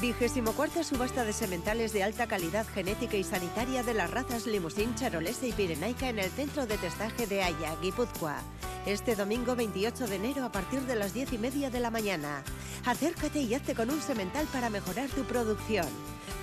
Vigésimo 0.00 0.52
cuarta 0.52 0.82
subasta 0.82 1.22
de 1.22 1.34
sementales 1.34 1.92
de 1.92 2.02
alta 2.02 2.26
calidad 2.26 2.66
genética 2.66 3.16
y 3.18 3.24
sanitaria 3.24 3.82
de 3.82 3.92
las 3.92 4.10
razas 4.10 4.46
Limousin, 4.46 4.94
Charolesa 4.94 5.46
y 5.46 5.52
Pirenaica 5.52 6.08
en 6.08 6.18
el 6.18 6.30
centro 6.30 6.66
de 6.66 6.78
testaje 6.78 7.26
de 7.26 7.42
Haya, 7.42 7.76
Guipúzcoa. 7.82 8.42
Este 8.86 9.14
domingo 9.14 9.54
28 9.54 10.06
de 10.06 10.16
enero 10.16 10.44
a 10.44 10.50
partir 10.50 10.80
de 10.80 10.96
las 10.96 11.12
10 11.12 11.34
y 11.34 11.38
media 11.38 11.68
de 11.68 11.78
la 11.78 11.90
mañana. 11.90 12.42
Acércate 12.86 13.42
y 13.42 13.54
hazte 13.54 13.74
con 13.74 13.90
un 13.90 14.00
semental 14.00 14.46
para 14.46 14.70
mejorar 14.70 15.10
tu 15.10 15.24
producción. 15.24 15.86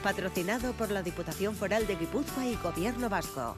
Patrocinado 0.04 0.74
por 0.74 0.92
la 0.92 1.02
Diputación 1.02 1.56
Foral 1.56 1.88
de 1.88 1.96
Guipúzcoa 1.96 2.46
y 2.46 2.56
Gobierno 2.56 3.10
Vasco. 3.10 3.58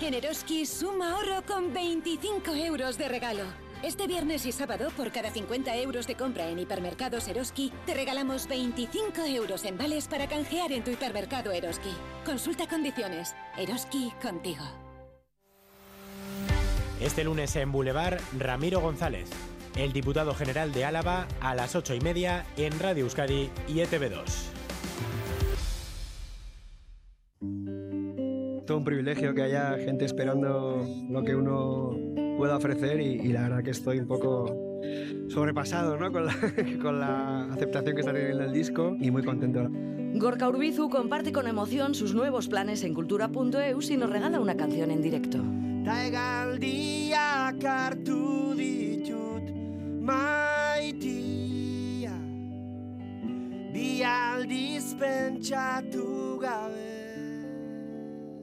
En 0.00 0.14
Eroski 0.14 0.66
suma 0.66 1.12
ahorro 1.12 1.42
con 1.46 1.72
25 1.72 2.52
euros 2.52 2.98
de 2.98 3.08
regalo. 3.08 3.63
Este 3.84 4.06
viernes 4.06 4.46
y 4.46 4.52
sábado, 4.52 4.88
por 4.96 5.12
cada 5.12 5.30
50 5.30 5.76
euros 5.76 6.06
de 6.06 6.14
compra 6.14 6.48
en 6.48 6.58
hipermercados 6.58 7.28
Eroski, 7.28 7.70
te 7.84 7.92
regalamos 7.92 8.48
25 8.48 9.26
euros 9.26 9.66
en 9.66 9.76
vales 9.76 10.08
para 10.08 10.26
canjear 10.26 10.72
en 10.72 10.82
tu 10.82 10.90
hipermercado 10.90 11.52
Eroski. 11.52 11.90
Consulta 12.24 12.66
condiciones. 12.66 13.34
Eroski 13.58 14.10
contigo. 14.22 14.64
Este 16.98 17.24
lunes 17.24 17.54
en 17.56 17.72
Boulevard, 17.72 18.20
Ramiro 18.38 18.80
González, 18.80 19.28
el 19.76 19.92
diputado 19.92 20.34
general 20.34 20.72
de 20.72 20.86
Álava, 20.86 21.28
a 21.42 21.54
las 21.54 21.76
8 21.76 21.94
y 21.94 22.00
media 22.00 22.46
en 22.56 22.80
Radio 22.80 23.04
Euskadi 23.04 23.50
y 23.68 23.80
ETV2. 23.80 24.22
Todo 28.66 28.78
un 28.78 28.84
privilegio 28.84 29.34
que 29.34 29.42
haya 29.42 29.76
gente 29.76 30.06
esperando 30.06 30.88
lo 31.10 31.22
que 31.22 31.34
uno 31.34 32.23
pueda 32.36 32.56
ofrecer 32.56 33.00
y, 33.00 33.32
la 33.32 33.42
verdad 33.42 33.62
que 33.62 33.70
estoy 33.70 33.98
un 33.98 34.06
poco 34.06 34.80
sobrepasado 35.28 35.96
¿no? 35.96 36.12
con, 36.12 36.26
la, 36.26 36.34
con 36.82 37.00
la 37.00 37.46
aceptación 37.52 37.94
que 37.94 38.00
está 38.00 38.12
teniendo 38.12 38.44
el 38.44 38.52
disco 38.52 38.96
y 39.00 39.10
muy 39.10 39.22
contento. 39.22 39.68
Gorka 40.16 40.48
Urbizu 40.48 40.88
comparte 40.90 41.32
con 41.32 41.48
emoción 41.48 41.94
sus 41.94 42.14
nuevos 42.14 42.48
planes 42.48 42.84
en 42.84 42.94
cultura.eus 42.94 43.90
y 43.90 43.96
nos 43.96 44.10
regala 44.10 44.38
una 44.40 44.56
canción 44.56 44.90
en 44.92 45.02
directo. 45.02 45.38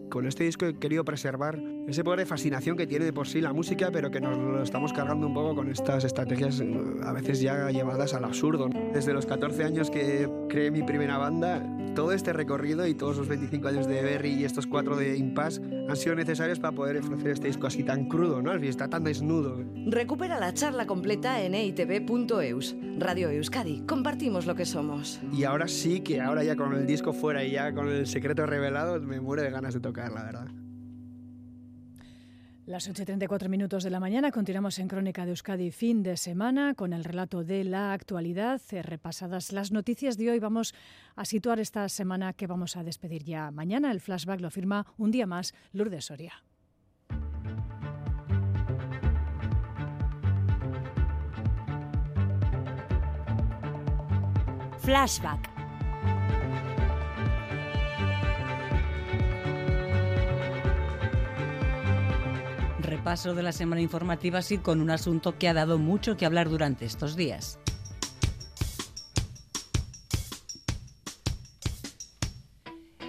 Con 0.10 0.28
este 0.28 0.44
disco 0.44 0.66
he 0.66 0.78
querido 0.78 1.06
preservar 1.06 1.58
ese 1.92 2.04
poder 2.04 2.20
de 2.20 2.26
fascinación 2.26 2.78
que 2.78 2.88
tiene 2.88 3.06
de 3.06 3.14
por 3.14 3.28
sí 3.28 3.42
la 3.42 3.54
música, 3.54 3.90
pero 3.92 4.12
que 4.12 4.20
nos 4.20 4.38
lo 4.38 4.64
estamos 4.64 4.94
cargando 4.94 5.28
un 5.28 5.34
poco 5.34 5.56
con 5.56 5.70
estas 5.70 6.04
estrategias 6.04 6.60
eh, 6.62 6.80
a 7.04 7.12
veces 7.12 7.42
ya 7.42 7.70
llevadas 7.70 8.14
al 8.14 8.26
absurdo. 8.26 8.70
Desde 8.94 9.14
los 9.14 9.26
14 9.26 9.64
años 9.64 9.90
que 9.90 10.30
creé 10.50 10.72
mi 10.72 10.84
primera 10.84 11.18
banda, 11.18 11.64
todo 11.94 12.14
este 12.14 12.32
recorrido 12.32 12.88
y 12.88 12.96
todos 12.96 13.18
los 13.18 13.28
25 13.28 13.68
años 13.68 13.88
de 13.88 14.02
Berry 14.02 14.34
y 14.36 14.46
estos 14.46 14.68
cuatro 14.68 14.96
de 14.96 15.18
Impasse 15.18 15.62
han 15.90 15.96
sido 15.98 16.16
necesarios 16.16 16.60
para 16.60 16.74
poder 16.74 16.98
ofrecer 16.98 17.32
este 17.32 17.48
disco 17.48 17.68
así 17.68 17.84
tan 17.84 18.08
crudo, 18.08 18.42
¿no? 18.42 18.54
Está 18.54 18.88
tan 18.88 19.04
desnudo. 19.04 19.62
Recupera 19.88 20.40
la 20.40 20.54
charla 20.54 20.88
completa 20.88 21.42
en 21.42 21.56
eitv.eus. 21.56 22.76
Radio 23.00 23.30
Euskadi, 23.30 23.82
compartimos 23.82 24.46
lo 24.46 24.56
que 24.56 24.66
somos. 24.66 25.20
Y 25.34 25.44
ahora 25.44 25.68
sí 25.68 26.00
que 26.02 26.22
ahora 26.22 26.44
ya 26.44 26.56
con 26.56 26.74
el 26.74 26.88
disco 26.88 27.12
fuera 27.12 27.44
y 27.44 27.52
ya 27.52 27.74
con 27.74 27.90
el 27.90 28.08
secreto 28.08 28.46
revelado 28.46 29.00
me 29.02 29.20
muero 29.20 29.44
de 29.44 29.50
ganas 29.50 29.74
de 29.74 29.82
tocar, 29.82 30.12
la 30.14 30.24
verdad. 30.24 30.61
Las 32.68 32.88
8.34 32.88 33.50
minutos 33.50 33.84
de 33.84 33.90
la 33.90 34.00
mañana 34.00 34.32
continuamos 34.32 34.78
en 34.78 34.88
Crónica 34.88 35.26
de 35.26 35.32
Euskadi 35.32 35.72
fin 35.72 36.04
de 36.04 36.16
semana 36.16 36.76
con 36.76 36.94
el 36.94 37.04
relato 37.04 37.44
de 37.44 37.64
la 37.64 37.92
actualidad. 37.92 38.62
Eh, 38.72 38.84
repasadas 38.84 39.52
las 39.52 39.72
noticias 39.72 40.16
de 40.16 40.30
hoy, 40.30 40.40
vamos 40.40 40.76
a 41.16 41.26
situar 41.26 41.60
esta 41.60 41.90
semana 41.90 42.34
que 42.34 42.46
vamos 42.46 42.78
a 42.78 42.84
despedir 42.84 43.24
ya 43.24 43.50
mañana. 43.50 43.92
El 43.92 44.00
flashback 44.00 44.42
lo 44.42 44.52
firma 44.52 44.86
un 44.98 45.10
día 45.10 45.26
más 45.26 45.56
Lourdes 45.74 46.06
Soria. 46.06 46.44
Flashback 54.82 55.51
repaso 62.92 63.34
de 63.34 63.42
la 63.42 63.54
semana 63.54 63.82
informativa, 63.82 64.42
sí, 64.42 64.58
con 64.58 64.82
un 64.82 64.90
asunto 64.90 65.38
que 65.38 65.48
ha 65.48 65.54
dado 65.54 65.78
mucho 65.78 66.18
que 66.18 66.26
hablar 66.26 66.50
durante 66.50 66.86
estos 66.86 67.16
días. 67.16 67.58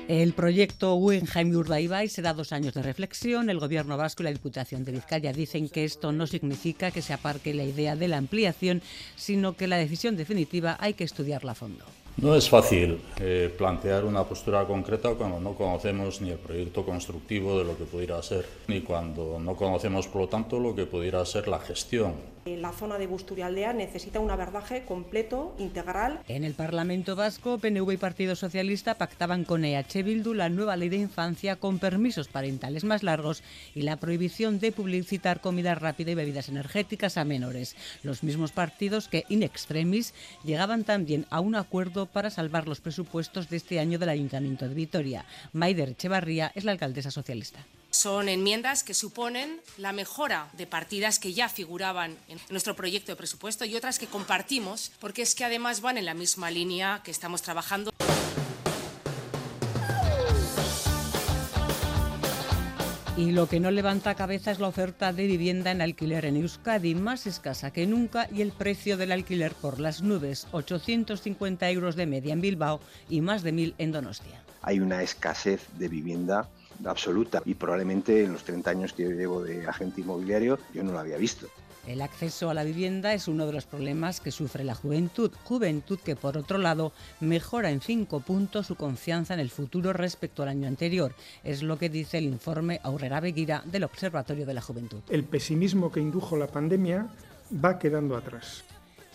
El 0.07 0.35
proyecto 0.35 0.95
Guggenheim 0.95 1.57
Urdaibai 1.57 2.09
será 2.09 2.33
dos 2.33 2.53
años 2.53 2.75
de 2.75 2.83
reflexión. 2.83 3.51
El 3.51 3.59
gobierno 3.59 3.97
vasco 3.97 4.23
y 4.23 4.25
la 4.25 4.33
Diputación 4.33 4.85
de 4.85 4.93
Vizcaya 4.93 5.33
dicen 5.33 5.69
que 5.69 5.85
esto 5.85 6.13
no 6.13 6.27
significa 6.27 6.91
que 6.91 7.03
se 7.03 7.13
aparque 7.13 7.55
la 7.55 7.65
idea 7.65 7.97
de 7.97 8.09
la 8.09 8.19
ampliación, 8.19 8.83
sino 9.17 9.57
que 9.57 9.67
la 9.67 9.79
decisión 9.79 10.17
definitiva 10.17 10.77
hay 10.81 10.95
que 10.95 11.05
estudiarla 11.05 11.53
a 11.53 11.57
fondo. 11.57 11.85
No 12.17 12.35
es 12.37 12.49
fácil 12.49 13.01
eh, 13.21 13.53
plantear 13.57 14.05
una 14.05 14.25
postura 14.25 14.65
concreta 14.67 15.15
cuando 15.15 15.41
no 15.41 15.55
conocemos 15.55 16.21
ni 16.21 16.31
el 16.31 16.39
proyecto 16.39 16.85
constructivo 16.85 17.59
de 17.59 17.65
lo 17.65 17.77
que 17.77 17.85
pudiera 17.85 18.23
ser, 18.23 18.47
ni 18.69 18.83
cuando 18.83 19.39
no 19.41 19.57
conocemos, 19.57 20.07
por 20.09 20.23
lo 20.23 20.29
tanto, 20.29 20.61
lo 20.61 20.75
que 20.75 20.85
pudiera 20.85 21.25
ser 21.25 21.49
la 21.49 21.59
gestión 21.59 22.13
la 22.45 22.73
zona 22.73 22.99
de 22.99 23.07
Busturialdea 23.07 23.73
necesita 23.73 24.21
un 24.21 24.31
abordaje 24.31 24.85
completo, 24.85 25.55
integral. 25.59 26.21
En 26.29 26.45
el 26.45 26.55
Parlamento 26.55 27.15
Vasco, 27.15 27.59
PNV 27.59 27.93
y 27.93 27.97
Partido 27.97 28.35
Socialista 28.37 28.95
pactaban 28.95 29.45
con 29.45 29.65
EH 29.65 30.03
Bildu 30.03 30.35
la 30.35 30.49
nueva 30.49 30.77
ley 30.77 30.89
de 30.89 30.97
infancia 30.97 31.57
con 31.57 31.79
permisos 31.79 32.29
parentales 32.29 32.85
más 32.85 33.03
largos 33.03 33.43
y 33.75 33.83
la 33.83 33.97
prohibición 33.97 34.59
de 34.59 34.73
publicitar 34.73 35.41
comida 35.41 35.75
rápida 35.75 36.11
y 36.11 36.15
bebidas 36.15 36.49
energéticas 36.49 37.17
a 37.17 37.25
menores. 37.25 37.77
Los 38.03 38.23
mismos 38.23 38.53
partidos 38.53 39.09
que, 39.09 39.25
in 39.29 39.43
extremis, 39.43 40.15
llegaban 40.45 40.85
también 40.85 41.27
a 41.31 41.41
un 41.41 41.55
acuerdo 41.55 42.07
para 42.07 42.31
salvar 42.31 42.67
los 42.67 42.81
presupuestos 42.81 43.49
de 43.49 43.57
este 43.57 43.79
año 43.79 43.99
del 43.99 44.09
Ayuntamiento 44.09 44.69
de 44.69 44.75
Vitoria. 44.75 45.25
Maider 45.53 45.91
Echevarría 45.91 46.53
es 46.55 46.65
la 46.65 46.73
alcaldesa 46.73 47.11
socialista. 47.11 47.65
Son 47.93 48.31
enmiendas 48.31 48.85
que 48.85 48.95
suponen 48.95 49.61
la 49.77 49.93
mejora 49.93 50.49
de 50.55 50.67
partidas 50.67 51.19
que 51.19 51.35
ya 51.35 51.51
figuraban 51.51 52.17
en 52.29 52.41
nuestro 52.49 52.75
proyecto 52.75 53.13
de 53.13 53.17
presupuesto 53.17 53.67
y 53.67 53.77
otras 53.77 53.99
que 53.99 54.07
compartimos 54.07 54.93
porque 54.99 55.21
es 55.21 55.35
que 55.35 55.45
además 55.45 55.83
van 55.83 55.99
en 55.99 56.07
la 56.07 56.15
misma 56.15 56.51
línea 56.51 57.03
que 57.05 57.11
estamos 57.11 57.43
trabajando. 57.43 57.91
Y 63.19 63.33
lo 63.33 63.47
que 63.47 63.61
no 63.61 63.71
levanta 63.71 64.15
cabeza 64.15 64.51
es 64.51 64.59
la 64.59 64.69
oferta 64.69 65.13
de 65.13 65.27
vivienda 65.27 65.71
en 65.71 65.83
alquiler 65.83 66.25
en 66.25 66.39
Euskadi, 66.39 66.95
más 66.95 67.27
escasa 67.27 67.75
que 67.75 67.87
nunca, 67.87 68.27
y 68.33 68.41
el 68.41 68.53
precio 68.53 68.97
del 68.97 69.13
alquiler 69.13 69.53
por 69.53 69.79
las 69.79 70.01
nubes, 70.01 70.49
850 70.53 71.71
euros 71.71 71.95
de 71.95 72.07
media 72.07 72.33
en 72.33 72.41
Bilbao 72.41 72.81
y 73.11 73.21
más 73.21 73.43
de 73.43 73.53
1.000 73.53 73.75
en 73.77 73.93
Donostia. 73.93 74.43
Hay 74.63 74.81
una 74.81 75.03
escasez 75.03 75.69
de 75.79 75.89
vivienda 75.89 76.49
absoluta 76.85 77.43
y 77.45 77.55
probablemente 77.55 78.25
en 78.25 78.33
los 78.33 78.45
30 78.45 78.71
años 78.71 78.93
que 78.93 79.05
yo 79.05 79.11
llevo 79.11 79.43
de 79.43 79.67
agente 79.67 80.01
inmobiliario 80.01 80.59
yo 80.73 80.83
no 80.83 80.93
lo 80.93 80.99
había 80.99 81.17
visto. 81.17 81.49
El 81.87 82.01
acceso 82.01 82.49
a 82.49 82.55
la 82.55 82.63
vivienda 82.63 83.13
es 83.13 83.27
uno 83.27 83.45
de 83.45 83.53
los 83.53 83.67
problemas 83.67 84.21
que 84.21 84.31
sufre 84.31 84.63
la 84.63 84.77
juventud, 84.77 85.33
juventud 85.43 85.99
que 85.99 86.15
por 86.15 86.39
otro 86.39 86.59
lado 86.59 86.93
mejora 87.19 87.71
en 87.71 87.81
cinco 87.81 88.21
puntos 88.21 88.69
su 88.69 88.77
confianza 88.77 89.35
en 89.35 89.41
el 89.41 89.51
futuro 89.51 89.93
respecto 89.93 90.45
al 90.45 90.51
año 90.51 90.69
anterior. 90.69 91.13
Es 91.43 91.63
lo 91.65 91.79
que 91.79 91.89
dice 91.89 92.19
el 92.19 92.25
informe 92.25 92.81
Aurrera 92.85 93.19
Beguira 93.19 93.65
del 93.67 93.83
Observatorio 93.83 94.47
de 94.47 94.55
la 94.55 94.61
Juventud. 94.61 95.01
El 95.09 95.25
pesimismo 95.25 95.91
que 95.91 95.99
indujo 95.99 96.37
la 96.37 96.47
pandemia 96.47 97.09
va 97.53 97.79
quedando 97.81 98.17
atrás. 98.17 98.63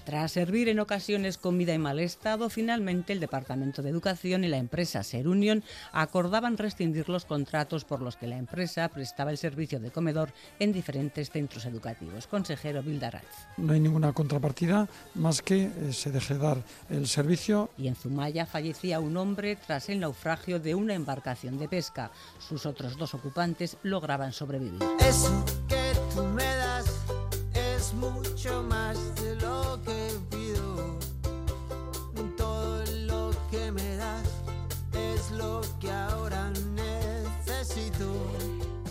Tras 0.07 0.31
servir 0.31 0.69
en 0.69 0.79
ocasiones 0.79 1.37
comida 1.37 1.73
en 1.73 1.81
mal 1.81 1.99
estado, 1.99 2.49
finalmente 2.49 3.11
el 3.11 3.19
Departamento 3.19 3.81
de 3.81 3.89
Educación 3.89 4.45
y 4.45 4.47
la 4.47 4.55
empresa 4.55 5.03
Ser 5.03 5.27
Union 5.27 5.65
acordaban 5.91 6.57
rescindir 6.57 7.09
los 7.09 7.25
contratos 7.25 7.83
por 7.83 8.01
los 8.01 8.15
que 8.15 8.25
la 8.25 8.37
empresa 8.37 8.87
prestaba 8.87 9.31
el 9.31 9.37
servicio 9.37 9.81
de 9.81 9.91
comedor 9.91 10.31
en 10.59 10.71
diferentes 10.71 11.29
centros 11.29 11.65
educativos. 11.65 12.25
Consejero 12.25 12.81
Bildaraz. 12.81 13.25
No 13.57 13.73
hay 13.73 13.81
ninguna 13.81 14.13
contrapartida 14.13 14.87
más 15.15 15.41
que 15.41 15.63
eh, 15.63 15.91
se 15.91 16.09
deje 16.09 16.37
dar 16.37 16.63
el 16.89 17.05
servicio. 17.05 17.69
Y 17.77 17.89
en 17.89 17.95
Zumaya 17.97 18.45
fallecía 18.45 19.01
un 19.01 19.17
hombre 19.17 19.57
tras 19.57 19.89
el 19.89 19.99
naufragio 19.99 20.61
de 20.61 20.73
una 20.73 20.93
embarcación 20.93 21.59
de 21.59 21.67
pesca. 21.67 22.11
Sus 22.39 22.65
otros 22.65 22.95
dos 22.95 23.13
ocupantes 23.13 23.75
lograban 23.83 24.31
sobrevivir. 24.31 24.79
Eso 25.01 25.43
que 25.67 25.91
tú 26.15 26.23
me 26.23 26.45
das 26.45 26.66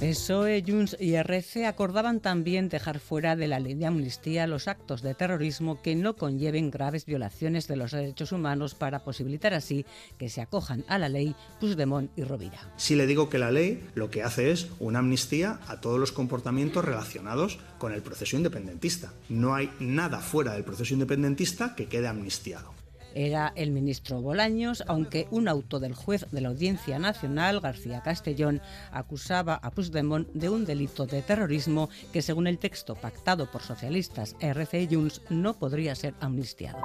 PSOE, 0.07 0.63
Junts 0.65 0.97
y 1.01 1.15
RC 1.15 1.67
acordaban 1.67 2.21
también 2.21 2.69
dejar 2.69 3.01
fuera 3.01 3.35
de 3.35 3.49
la 3.49 3.59
ley 3.59 3.75
de 3.75 3.87
amnistía 3.87 4.47
los 4.47 4.69
actos 4.69 5.03
de 5.03 5.15
terrorismo 5.15 5.83
que 5.83 5.97
no 5.97 6.15
conlleven 6.15 6.71
graves 6.71 7.07
violaciones 7.07 7.67
de 7.67 7.75
los 7.75 7.91
derechos 7.91 8.31
humanos 8.31 8.77
para 8.77 9.03
posibilitar 9.03 9.53
así 9.53 9.85
que 10.17 10.29
se 10.29 10.41
acojan 10.41 10.85
a 10.87 10.99
la 10.99 11.09
ley 11.09 11.35
Puigdemont 11.59 12.17
y 12.17 12.23
Rovira. 12.23 12.73
Si 12.77 12.95
le 12.95 13.09
digo 13.09 13.29
que 13.29 13.39
la 13.39 13.51
ley 13.51 13.85
lo 13.97 14.09
que 14.09 14.23
hace 14.23 14.53
es 14.53 14.69
una 14.79 15.01
amnistía 15.01 15.59
a 15.67 15.81
todos 15.81 15.99
los 15.99 16.13
comportamientos 16.13 16.85
relacionados 16.85 17.59
con 17.79 17.93
el 17.93 18.03
proceso 18.03 18.37
independentista. 18.37 19.13
No 19.29 19.57
hay 19.57 19.73
nada 19.81 20.21
fuera 20.21 20.53
del 20.53 20.63
proceso 20.63 20.95
independentista 20.95 21.75
que 21.75 21.89
quede 21.89 22.07
amnistiado 22.07 22.76
era 23.17 23.53
el 23.57 23.71
ministro 23.71 24.21
Bolaños, 24.21 24.85
aunque 24.87 25.27
un 25.31 25.49
auto 25.49 25.81
del 25.81 25.95
juez 25.95 26.27
de 26.31 26.43
la 26.43 26.49
Audiencia 26.51 26.99
Nacional, 26.99 27.61
García 27.61 28.03
Castellón, 28.03 28.61
acusaba 28.93 29.55
a 29.55 29.71
Puigdemont 29.71 30.29
de 30.35 30.51
un 30.51 30.67
delito 30.67 31.07
de 31.07 31.23
terrorismo 31.23 31.89
que, 32.13 32.21
según 32.21 32.47
el 32.47 32.59
texto 32.59 32.95
pactado 32.95 33.51
por 33.51 33.63
socialistas 33.63 34.37
RC 34.41 34.83
y 34.83 34.95
Junts, 34.95 35.23
no 35.31 35.55
podría 35.55 35.95
ser 35.95 36.15
amnistiado. 36.21 36.79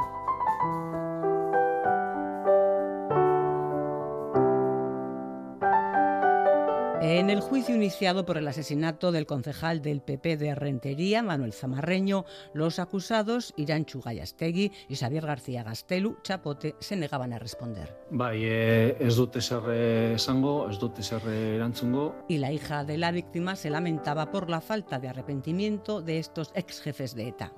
En 7.04 7.32
el 7.32 7.42
juicio 7.42 7.74
iniciado 7.74 8.28
por 8.28 8.38
el 8.38 8.48
asesinato 8.48 9.12
del 9.12 9.26
concejal 9.26 9.82
del 9.82 10.02
PP 10.02 10.38
de 10.38 10.54
Rentería, 10.54 11.24
Manuel 11.24 11.52
Zamarreño, 11.52 12.26
los 12.54 12.78
acusados 12.78 13.56
Irán 13.58 13.86
Chugayastegui 13.86 14.72
y 14.88 14.96
Xavier 14.96 15.26
García 15.26 15.64
Gastelu 15.64 16.18
Chapote 16.22 16.76
se 16.78 16.96
negaban 16.96 17.34
a 17.34 17.40
responder. 17.40 17.98
Bai, 18.12 18.42
eh, 18.44 18.98
ez 19.00 19.18
esango, 19.18 20.70
ez 20.70 21.12
erantzungo. 21.56 22.24
Y 22.28 22.38
la 22.38 22.52
hija 22.52 22.84
de 22.84 23.00
la 23.00 23.10
víctima 23.10 23.56
se 23.56 23.72
lamentaba 23.72 24.30
por 24.30 24.48
la 24.48 24.62
falta 24.62 25.00
de 25.00 25.08
arrepentimiento 25.08 26.04
de 26.04 26.20
estos 26.20 26.52
ex 26.54 26.82
jefes 26.82 27.16
de 27.16 27.30
ETA. 27.30 27.52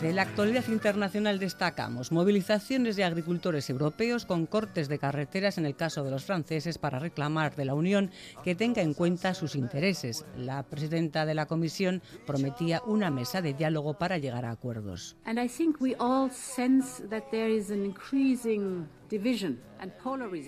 De 0.00 0.14
la 0.14 0.22
actualidad 0.22 0.66
internacional 0.68 1.38
destacamos 1.38 2.10
movilizaciones 2.10 2.96
de 2.96 3.04
agricultores 3.04 3.68
europeos 3.68 4.24
con 4.24 4.46
cortes 4.46 4.88
de 4.88 4.98
carreteras 4.98 5.58
en 5.58 5.66
el 5.66 5.76
caso 5.76 6.02
de 6.02 6.10
los 6.10 6.24
franceses 6.24 6.78
para 6.78 6.98
reclamar 6.98 7.54
de 7.54 7.66
la 7.66 7.74
Unión 7.74 8.10
que 8.42 8.54
tenga 8.54 8.80
en 8.80 8.94
cuenta 8.94 9.34
sus 9.34 9.54
intereses. 9.56 10.24
La 10.38 10.62
presidenta 10.62 11.26
de 11.26 11.34
la 11.34 11.44
Comisión 11.44 12.00
prometía 12.26 12.80
una 12.86 13.10
mesa 13.10 13.42
de 13.42 13.52
diálogo 13.52 13.92
para 13.92 14.16
llegar 14.16 14.46
a 14.46 14.52
acuerdos. 14.52 15.16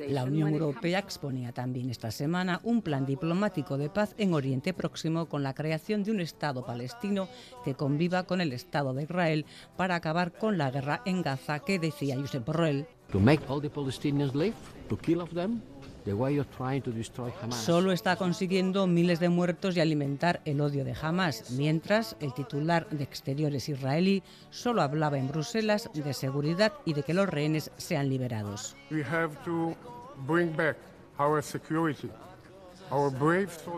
La 0.08 0.24
Unión 0.24 0.50
Europea 0.50 0.98
exponía 0.98 1.52
también 1.52 1.90
esta 1.90 2.10
semana 2.10 2.60
un 2.62 2.82
plan 2.82 3.06
diplomático 3.06 3.76
de 3.76 3.90
paz 3.90 4.14
en 4.18 4.34
Oriente 4.34 4.72
Próximo 4.72 5.28
con 5.28 5.42
la 5.42 5.54
creación 5.54 6.04
de 6.04 6.12
un 6.12 6.20
Estado 6.20 6.64
palestino 6.64 7.28
que 7.64 7.74
conviva 7.74 8.22
con 8.24 8.40
el 8.40 8.52
Estado 8.52 8.94
de 8.94 9.04
Israel 9.04 9.46
para 9.76 9.96
acabar 9.96 10.32
con 10.32 10.58
la 10.58 10.70
guerra 10.70 11.02
en 11.06 11.22
Gaza 11.22 11.60
que 11.60 11.78
decía 11.78 12.16
Josep 12.16 12.44
Borrell. 12.44 12.86
Solo 17.50 17.92
está 17.92 18.16
consiguiendo 18.16 18.86
miles 18.86 19.20
de 19.20 19.28
muertos 19.28 19.76
y 19.76 19.80
alimentar 19.80 20.40
el 20.44 20.60
odio 20.60 20.84
de 20.84 20.94
Hamas, 21.00 21.52
mientras 21.52 22.16
el 22.20 22.34
titular 22.34 22.88
de 22.90 23.04
Exteriores 23.04 23.68
israelí 23.68 24.22
solo 24.50 24.82
hablaba 24.82 25.18
en 25.18 25.28
Bruselas 25.28 25.90
de 25.94 26.14
seguridad 26.14 26.72
y 26.84 26.94
de 26.94 27.02
que 27.02 27.14
los 27.14 27.28
rehenes 27.28 27.70
sean 27.76 28.08
liberados. 28.08 28.76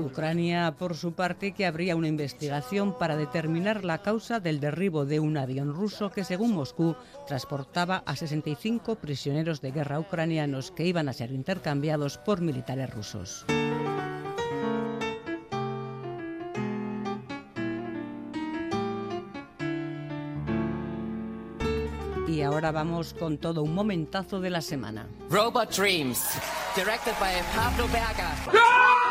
Ucrania, 0.01 0.75
por 0.77 0.97
su 0.97 1.13
parte, 1.13 1.53
que 1.53 1.67
habría 1.67 1.95
una 1.95 2.09
investigación 2.09 2.99
para 2.99 3.17
determinar 3.17 3.85
la 3.85 3.99
causa 3.99 4.41
del 4.41 4.59
derribo 4.59 5.05
de 5.05 5.21
un 5.21 5.37
avión 5.37 5.73
ruso 5.73 6.11
que, 6.11 6.25
según 6.25 6.53
Moscú, 6.53 6.97
transportaba 7.27 8.03
a 8.07 8.17
65 8.17 8.97
prisioneros 8.97 9.61
de 9.61 9.71
guerra 9.71 10.01
ucranianos 10.01 10.73
que 10.73 10.87
iban 10.87 11.09
a 11.09 11.13
ser 11.13 11.31
intercambiados 11.31 12.19
por 12.19 12.41
militares 12.41 12.91
rusos. 12.91 13.45
Y 22.27 22.43
ahora 22.43 22.73
vamos 22.73 23.15
con 23.15 23.39
todo 23.39 23.63
un 23.63 23.75
momentazo 23.75 24.41
de 24.41 24.51
la 24.51 24.61
semana. 24.61 25.07
Robot 25.31 25.71
Dreams, 25.71 26.21
directed 26.75 27.13
by 27.21 27.41
Pablo 27.55 27.87
Berger. 27.93 29.04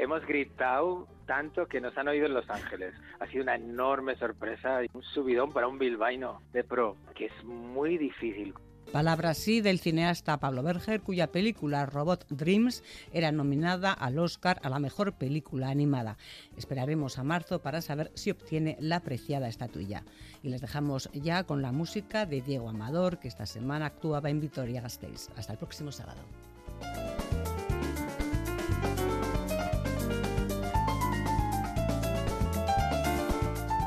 Hemos 0.00 0.24
gritado 0.24 1.06
tanto 1.26 1.66
que 1.66 1.78
nos 1.78 1.94
han 1.98 2.08
oído 2.08 2.24
en 2.24 2.32
Los 2.32 2.48
Ángeles. 2.48 2.94
Ha 3.18 3.26
sido 3.26 3.42
una 3.42 3.56
enorme 3.56 4.16
sorpresa, 4.16 4.80
un 4.94 5.02
subidón 5.02 5.52
para 5.52 5.68
un 5.68 5.78
bilbaíno 5.78 6.40
de 6.54 6.64
pro, 6.64 6.96
que 7.14 7.26
es 7.26 7.44
muy 7.44 7.98
difícil. 7.98 8.54
Palabra 8.94 9.34
sí 9.34 9.60
del 9.60 9.78
cineasta 9.78 10.40
Pablo 10.40 10.62
Berger, 10.62 11.02
cuya 11.02 11.26
película 11.26 11.84
Robot 11.84 12.24
Dreams 12.30 12.82
era 13.12 13.30
nominada 13.30 13.92
al 13.92 14.18
Oscar 14.18 14.58
a 14.62 14.70
la 14.70 14.78
mejor 14.78 15.12
película 15.12 15.68
animada. 15.68 16.16
Esperaremos 16.56 17.18
a 17.18 17.22
marzo 17.22 17.60
para 17.60 17.82
saber 17.82 18.10
si 18.14 18.30
obtiene 18.30 18.78
la 18.80 18.96
apreciada 18.96 19.48
estatuilla. 19.48 20.02
Y 20.42 20.48
les 20.48 20.62
dejamos 20.62 21.10
ya 21.12 21.44
con 21.44 21.60
la 21.60 21.72
música 21.72 22.24
de 22.24 22.40
Diego 22.40 22.70
Amador, 22.70 23.18
que 23.18 23.28
esta 23.28 23.44
semana 23.44 23.84
actuaba 23.84 24.30
en 24.30 24.40
Vitoria-Gasteiz. 24.40 25.28
Hasta 25.36 25.52
el 25.52 25.58
próximo 25.58 25.92
sábado. 25.92 26.22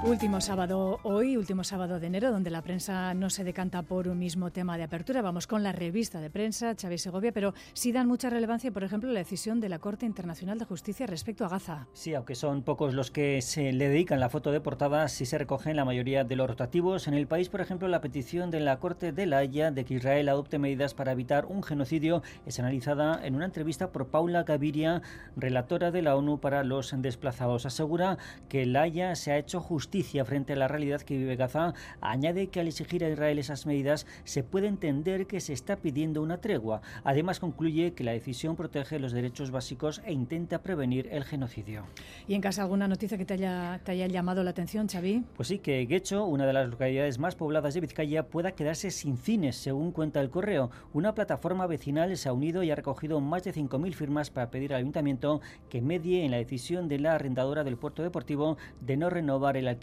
Último 0.06 0.42
sábado 0.42 1.00
hoy, 1.04 1.38
último 1.38 1.64
sábado 1.64 1.98
de 1.98 2.08
enero, 2.08 2.30
donde 2.30 2.50
la 2.50 2.62
prensa 2.62 3.14
no 3.14 3.30
se 3.30 3.46
decanta 3.46 3.84
por 3.84 4.10
un 4.10 4.20
mismo 4.20 4.52
tema 4.52 4.78
de 4.78 4.84
apertura. 4.84 5.22
Vamos 5.22 5.48
con 5.48 5.64
la 5.64 5.72
revista 5.72 6.20
de 6.20 6.30
prensa, 6.30 6.76
Chávez 6.76 7.04
Segovia, 7.04 7.32
pero 7.32 7.54
sí 7.72 7.94
dan 7.94 8.10
mucha 8.10 8.30
relevancia, 8.30 8.70
por 8.74 8.84
ejemplo, 8.84 9.10
la 9.14 9.20
decisión 9.20 9.62
de 9.62 9.70
la 9.70 9.80
Corte 9.80 10.06
Internacional 10.06 10.60
de 10.60 10.66
Justicia 10.66 11.08
respecto 11.08 11.46
a 11.46 11.48
Gaza. 11.48 11.88
Sí, 11.94 12.14
aunque 12.14 12.36
son 12.36 12.64
pocos 12.64 12.94
los 12.94 13.12
que 13.12 13.42
se 13.42 13.72
le 13.72 13.88
dedican 13.88 14.20
la 14.20 14.28
foto 14.28 14.52
de 14.52 14.60
portada, 14.60 15.08
sí 15.08 15.26
se 15.26 15.38
recogen 15.38 15.78
la 15.78 15.86
mayoría 15.86 16.26
de 16.26 16.36
los 16.36 16.50
rotativos. 16.50 17.08
En 17.08 17.14
el 17.14 17.26
país, 17.26 17.48
por 17.48 17.62
ejemplo, 17.62 17.88
la 17.88 18.02
petición 18.02 18.52
de 18.52 18.60
la 18.60 18.80
Corte 18.80 19.14
de 19.14 19.26
la 19.26 19.38
Haya 19.38 19.72
de 19.72 19.86
que 19.86 19.94
Israel 19.94 20.28
adopte 20.28 20.60
medidas 20.60 20.94
para 20.94 21.14
evitar 21.14 21.46
un 21.46 21.64
genocidio 21.64 22.24
es 22.46 22.60
analizada 22.60 23.26
en 23.26 23.36
una 23.36 23.46
entrevista 23.46 23.94
por 23.94 24.08
Paula 24.08 24.44
Gaviria, 24.44 25.02
relatora 25.38 25.92
de 25.92 26.02
la 26.02 26.18
ONU 26.18 26.42
para 26.42 26.66
los 26.66 26.94
desplazados. 26.98 27.66
Asegura 27.66 28.18
que 28.50 28.66
la 28.66 28.82
Haya 28.82 29.16
se 29.16 29.32
ha 29.32 29.38
hecho 29.38 29.62
justicia 29.62 29.93
frente 30.02 30.54
a 30.54 30.56
la 30.56 30.68
realidad 30.68 31.02
que 31.02 31.18
vive 31.18 31.36
Gaza, 31.36 31.74
añade 32.02 32.48
que 32.48 32.60
al 32.60 32.68
exigir 32.68 33.04
a 33.04 33.10
Israel 33.10 33.38
esas 33.38 33.68
medidas 33.68 34.08
se 34.24 34.44
puede 34.44 34.68
entender 34.68 35.28
que 35.28 35.40
se 35.40 35.54
está 35.54 35.76
pidiendo 35.76 36.22
una 36.24 36.42
tregua. 36.42 36.82
Además 37.04 37.40
concluye 37.40 37.94
que 37.94 38.04
la 38.04 38.12
decisión 38.12 38.56
protege 38.56 38.98
los 38.98 39.12
derechos 39.12 39.52
básicos 39.52 40.02
e 40.06 40.12
intenta 40.12 40.64
prevenir 40.64 41.10
el 41.12 41.24
genocidio. 41.24 41.86
¿Y 42.28 42.34
en 42.34 42.42
casa 42.42 42.64
alguna 42.64 42.88
noticia 42.88 43.20
que 43.20 43.26
te 43.26 43.36
haya, 43.36 43.82
te 43.84 43.92
haya 43.92 44.08
llamado 44.08 44.44
la 44.44 44.50
atención, 44.50 44.88
Xavi? 44.88 45.24
Pues 45.36 45.50
sí, 45.50 45.60
que 45.60 45.86
Guecho, 45.86 46.26
una 46.26 46.48
de 46.48 46.54
las 46.54 46.70
localidades 46.70 47.20
más 47.20 47.36
pobladas 47.36 47.76
de 47.76 47.82
Vizcaya, 47.82 48.26
pueda 48.26 48.54
quedarse 48.54 48.90
sin 48.90 49.18
cines, 49.18 49.58
según 49.58 49.92
cuenta 49.92 50.22
el 50.22 50.32
correo. 50.32 50.72
Una 50.94 51.14
plataforma 51.14 51.68
vecinal 51.68 52.18
se 52.18 52.30
ha 52.30 52.34
unido 52.34 52.64
y 52.64 52.72
ha 52.72 52.76
recogido 52.76 53.22
más 53.22 53.44
de 53.44 53.54
5.000 53.54 53.94
firmas 53.94 54.32
para 54.32 54.50
pedir 54.50 54.74
al 54.74 54.80
ayuntamiento 54.80 55.42
que 55.70 55.82
medie 55.82 56.26
en 56.26 56.32
la 56.32 56.38
decisión 56.38 56.88
de 56.88 56.98
la 56.98 57.14
arrendadora 57.14 57.64
del 57.64 57.78
puerto 57.78 58.02
deportivo 58.02 58.58
de 58.82 58.98
no 58.98 59.12
renovar 59.12 59.56
el 59.56 59.68
alquiler 59.68 59.83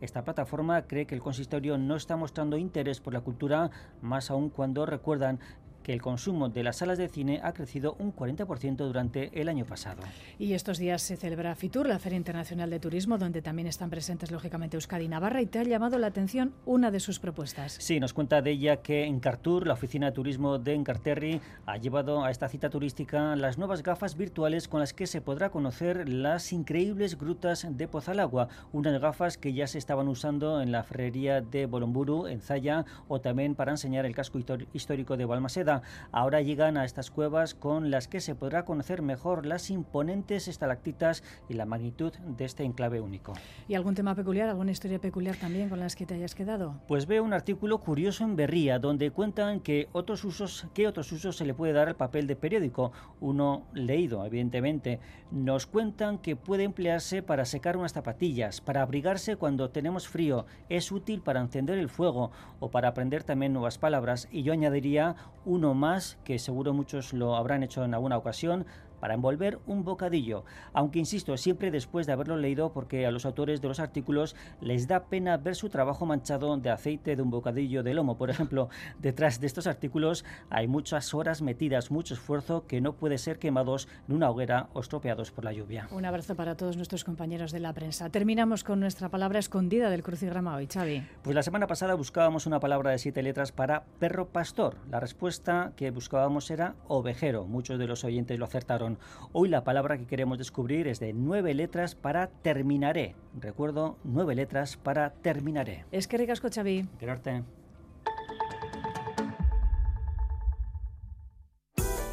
esta 0.00 0.24
plataforma 0.24 0.82
cree 0.82 1.06
que 1.06 1.14
el 1.14 1.20
consistorio 1.20 1.78
no 1.78 1.96
está 1.96 2.16
mostrando 2.16 2.56
interés 2.56 3.00
por 3.00 3.12
la 3.12 3.20
cultura, 3.20 3.70
más 4.00 4.30
aún 4.30 4.50
cuando 4.50 4.86
recuerdan 4.86 5.40
que 5.82 5.92
el 5.92 6.00
consumo 6.00 6.48
de 6.48 6.62
las 6.62 6.76
salas 6.76 6.98
de 6.98 7.08
cine 7.08 7.40
ha 7.42 7.52
crecido 7.52 7.96
un 7.98 8.14
40% 8.14 8.76
durante 8.76 9.40
el 9.40 9.48
año 9.48 9.64
pasado. 9.64 10.02
Y 10.38 10.54
estos 10.54 10.78
días 10.78 11.02
se 11.02 11.16
celebra 11.16 11.54
FITUR, 11.54 11.86
la 11.86 11.98
Feria 11.98 12.16
Internacional 12.16 12.70
de 12.70 12.80
Turismo, 12.80 13.18
donde 13.18 13.42
también 13.42 13.68
están 13.68 13.90
presentes 13.90 14.30
lógicamente 14.30 14.76
Euskadi 14.76 15.04
y 15.04 15.08
Navarra, 15.08 15.42
y 15.42 15.46
te 15.46 15.58
ha 15.58 15.64
llamado 15.64 15.98
la 15.98 16.08
atención 16.08 16.54
una 16.66 16.90
de 16.90 17.00
sus 17.00 17.18
propuestas. 17.18 17.76
Sí, 17.78 18.00
nos 18.00 18.12
cuenta 18.12 18.42
de 18.42 18.50
ella 18.52 18.76
que 18.78 19.04
Encartur, 19.04 19.66
la 19.66 19.74
oficina 19.74 20.06
de 20.06 20.12
turismo 20.12 20.58
de 20.58 20.74
Encarterri, 20.74 21.40
ha 21.66 21.76
llevado 21.76 22.24
a 22.24 22.30
esta 22.30 22.48
cita 22.48 22.70
turística 22.70 23.36
las 23.36 23.58
nuevas 23.58 23.82
gafas 23.82 24.16
virtuales 24.16 24.68
con 24.68 24.80
las 24.80 24.92
que 24.92 25.06
se 25.06 25.20
podrá 25.20 25.50
conocer 25.50 26.08
las 26.08 26.52
increíbles 26.52 27.18
grutas 27.18 27.66
de 27.68 27.88
Pozalagua, 27.88 28.48
unas 28.72 29.00
gafas 29.00 29.38
que 29.38 29.52
ya 29.52 29.66
se 29.66 29.78
estaban 29.78 30.08
usando 30.08 30.60
en 30.60 30.72
la 30.72 30.82
ferrería 30.82 31.40
de 31.40 31.66
Bolomburu, 31.66 32.26
en 32.26 32.40
Zaya, 32.40 32.84
o 33.08 33.20
también 33.20 33.54
para 33.54 33.72
enseñar 33.72 34.06
el 34.06 34.14
casco 34.14 34.38
histórico 34.72 35.16
de 35.16 35.24
Balmaseda 35.24 35.71
Ahora 36.10 36.42
llegan 36.42 36.76
a 36.76 36.84
estas 36.84 37.10
cuevas 37.10 37.54
con 37.54 37.90
las 37.90 38.08
que 38.08 38.20
se 38.20 38.34
podrá 38.34 38.64
conocer 38.64 39.00
mejor 39.00 39.46
las 39.46 39.70
imponentes 39.70 40.48
estalactitas 40.48 41.22
y 41.48 41.54
la 41.54 41.64
magnitud 41.64 42.12
de 42.12 42.44
este 42.44 42.64
enclave 42.64 43.00
único. 43.00 43.32
¿Y 43.68 43.74
algún 43.74 43.94
tema 43.94 44.14
peculiar, 44.14 44.48
alguna 44.48 44.72
historia 44.72 44.98
peculiar 44.98 45.36
también 45.36 45.68
con 45.68 45.80
las 45.80 45.96
que 45.96 46.04
te 46.04 46.14
hayas 46.14 46.34
quedado? 46.34 46.80
Pues 46.86 47.06
veo 47.06 47.24
un 47.24 47.32
artículo 47.32 47.78
curioso 47.78 48.24
en 48.24 48.36
Berría 48.36 48.78
donde 48.78 49.10
cuentan 49.10 49.60
que 49.60 49.88
otros 49.92 50.24
usos, 50.24 50.66
qué 50.74 50.86
otros 50.86 51.10
usos 51.12 51.36
se 51.36 51.46
le 51.46 51.54
puede 51.54 51.72
dar 51.72 51.88
al 51.88 51.96
papel 51.96 52.26
de 52.26 52.36
periódico. 52.36 52.92
Uno 53.20 53.62
leído, 53.72 54.26
evidentemente. 54.26 55.00
Nos 55.30 55.66
cuentan 55.66 56.18
que 56.18 56.36
puede 56.36 56.64
emplearse 56.64 57.22
para 57.22 57.44
secar 57.44 57.76
unas 57.76 57.92
zapatillas, 57.92 58.60
para 58.60 58.82
abrigarse 58.82 59.36
cuando 59.36 59.70
tenemos 59.70 60.08
frío, 60.08 60.46
es 60.68 60.92
útil 60.92 61.22
para 61.22 61.40
encender 61.40 61.78
el 61.78 61.88
fuego 61.88 62.30
o 62.60 62.70
para 62.70 62.88
aprender 62.88 63.24
también 63.24 63.52
nuevas 63.52 63.78
palabras. 63.78 64.28
Y 64.30 64.42
yo 64.42 64.52
añadiría 64.52 65.16
un 65.44 65.61
uno 65.62 65.74
más, 65.74 66.18
que 66.24 66.40
seguro 66.40 66.72
muchos 66.72 67.12
lo 67.12 67.36
habrán 67.36 67.62
hecho 67.62 67.84
en 67.84 67.94
alguna 67.94 68.16
ocasión, 68.16 68.66
para 69.02 69.14
envolver 69.14 69.58
un 69.66 69.82
bocadillo, 69.82 70.44
aunque 70.72 71.00
insisto, 71.00 71.36
siempre 71.36 71.72
después 71.72 72.06
de 72.06 72.12
haberlo 72.12 72.36
leído 72.36 72.72
porque 72.72 73.04
a 73.04 73.10
los 73.10 73.26
autores 73.26 73.60
de 73.60 73.66
los 73.66 73.80
artículos 73.80 74.36
les 74.60 74.86
da 74.86 75.06
pena 75.06 75.36
ver 75.38 75.56
su 75.56 75.70
trabajo 75.70 76.06
manchado 76.06 76.56
de 76.56 76.70
aceite 76.70 77.16
de 77.16 77.22
un 77.22 77.28
bocadillo 77.28 77.82
de 77.82 77.94
lomo. 77.94 78.16
Por 78.16 78.30
ejemplo, 78.30 78.68
detrás 79.00 79.40
de 79.40 79.48
estos 79.48 79.66
artículos 79.66 80.24
hay 80.50 80.68
muchas 80.68 81.14
horas 81.14 81.42
metidas, 81.42 81.90
mucho 81.90 82.14
esfuerzo 82.14 82.64
que 82.68 82.80
no 82.80 82.92
puede 82.92 83.18
ser 83.18 83.40
quemados 83.40 83.88
en 84.08 84.14
una 84.14 84.30
hoguera 84.30 84.68
o 84.72 84.78
estropeados 84.78 85.32
por 85.32 85.42
la 85.42 85.52
lluvia. 85.52 85.88
Un 85.90 86.04
abrazo 86.04 86.36
para 86.36 86.56
todos 86.56 86.76
nuestros 86.76 87.02
compañeros 87.02 87.50
de 87.50 87.58
la 87.58 87.72
prensa. 87.72 88.08
Terminamos 88.08 88.62
con 88.62 88.78
nuestra 88.78 89.08
palabra 89.08 89.40
escondida 89.40 89.90
del 89.90 90.04
crucigrama 90.04 90.54
hoy, 90.54 90.68
Xavi. 90.72 91.02
Pues 91.24 91.34
la 91.34 91.42
semana 91.42 91.66
pasada 91.66 91.94
buscábamos 91.94 92.46
una 92.46 92.60
palabra 92.60 92.92
de 92.92 92.98
siete 92.98 93.24
letras 93.24 93.50
para 93.50 93.82
perro 93.98 94.28
pastor. 94.28 94.76
La 94.88 95.00
respuesta 95.00 95.72
que 95.74 95.90
buscábamos 95.90 96.52
era 96.52 96.76
ovejero. 96.86 97.46
Muchos 97.46 97.80
de 97.80 97.88
los 97.88 98.04
oyentes 98.04 98.38
lo 98.38 98.44
acertaron. 98.44 98.91
Hoy 99.32 99.48
la 99.48 99.64
palabra 99.64 99.98
que 99.98 100.06
queremos 100.06 100.38
descubrir 100.38 100.88
es 100.88 101.00
de 101.00 101.12
nueve 101.12 101.54
letras 101.54 101.94
para 101.94 102.28
terminaré. 102.28 103.14
Recuerdo, 103.40 103.96
nueve 104.04 104.34
letras 104.34 104.76
para 104.76 105.10
terminaré. 105.10 105.84
Es 105.92 106.08
que 106.08 106.18
ricasco, 106.18 106.48
Xavi. 106.52 106.86
Quererte. 106.98 107.42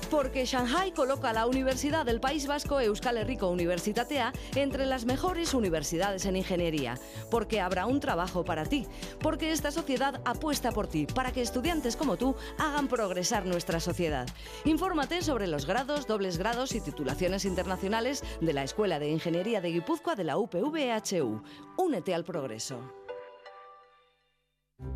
Porque 0.10 0.46
Shanghai 0.46 0.92
coloca 0.92 1.30
a 1.30 1.34
la 1.34 1.46
Universidad 1.46 2.06
del 2.06 2.20
País 2.20 2.48
Vasco 2.48 2.80
Euskal 2.80 3.18
Herriko 3.18 3.50
Universitatea 3.50 4.34
entre 4.56 4.86
las 4.86 5.06
mejores 5.06 5.54
universidades 5.54 6.26
en 6.26 6.36
ingeniería, 6.36 6.98
porque 7.30 7.62
habrá 7.62 7.86
un 7.86 8.00
trabajo 8.00 8.44
para 8.44 8.66
ti, 8.66 8.88
porque 9.22 9.52
esta 9.52 9.72
sociedad 9.72 10.22
apuesta 10.26 10.72
por 10.72 10.88
ti, 10.88 11.06
para 11.06 11.32
que 11.32 11.42
estudiantes 11.42 11.96
como 11.96 12.18
tú 12.18 12.36
hagan 12.58 12.88
progresar 12.88 13.46
nuestra 13.46 13.80
sociedad. 13.80 14.28
Infórmate 14.66 15.22
sobre 15.22 15.48
los 15.48 15.66
grados, 15.66 16.08
dobles 16.08 16.38
grados 16.38 16.74
y 16.74 16.82
titulaciones 16.82 17.46
internacionales 17.46 18.24
de 18.42 18.54
la 18.54 18.64
Escuela 18.64 19.00
de 19.00 19.10
Ingeniería 19.10 19.62
de 19.62 19.72
Guipúzcoa 19.72 20.16
de 20.16 20.24
la 20.24 20.38
UPVHU. 20.38 21.44
Únete 21.78 22.16
al 22.16 22.24
progreso. 22.24 22.99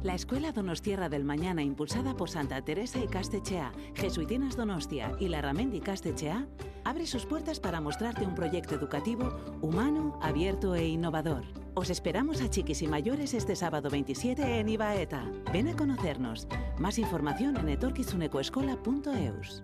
La 0.02 0.16
Escuela 0.16 0.52
Donostierra 0.52 1.10
del 1.10 1.24
Mañana, 1.24 1.62
impulsada 1.62 2.16
por 2.16 2.30
Santa 2.30 2.62
Teresa 2.62 3.00
y 3.00 3.08
Castechea, 3.08 3.72
Jesuitinas 3.96 4.56
Donostia 4.56 5.16
y 5.20 5.28
la 5.30 5.42
Ramendi 5.42 5.82
Castechea, 5.82 6.48
abre 6.84 7.06
sus 7.06 7.26
puertas 7.26 7.60
para 7.60 7.82
mostrarte 7.82 8.26
un 8.26 8.36
proyecto 8.36 8.76
educativo 8.76 9.38
humano, 9.62 10.20
abierto 10.22 10.76
e 10.76 10.88
innovador. 10.88 11.44
Os 11.74 11.90
esperamos 11.90 12.42
a 12.42 12.50
chiquis 12.50 12.82
y 12.82 12.88
mayores 12.88 13.34
este 13.34 13.56
sábado 13.56 13.90
27 13.90 14.60
en 14.60 14.70
Ibaeta. 14.70 15.30
Ven 15.52 15.70
a 15.70 15.76
conocernos. 15.76 16.48
Más 16.78 16.98
información 16.98 17.58
en 17.58 17.70
etorkizunekoeskola.eus. 17.70 19.64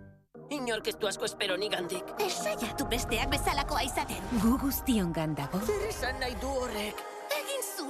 Inork 0.50 0.88
asko 1.08 1.26
espero 1.26 1.58
nigandik. 1.58 2.04
Esaiatu 2.18 2.88
besteak 2.90 3.30
bezalakoa 3.30 3.84
izaten. 3.84 4.18
Gu 4.42 4.58
guztion 4.58 5.14
gandago. 5.14 5.60
Zer 5.62 5.90
esan 5.90 6.20
nahi 6.20 6.34
du 6.42 6.48
horrek? 6.48 7.19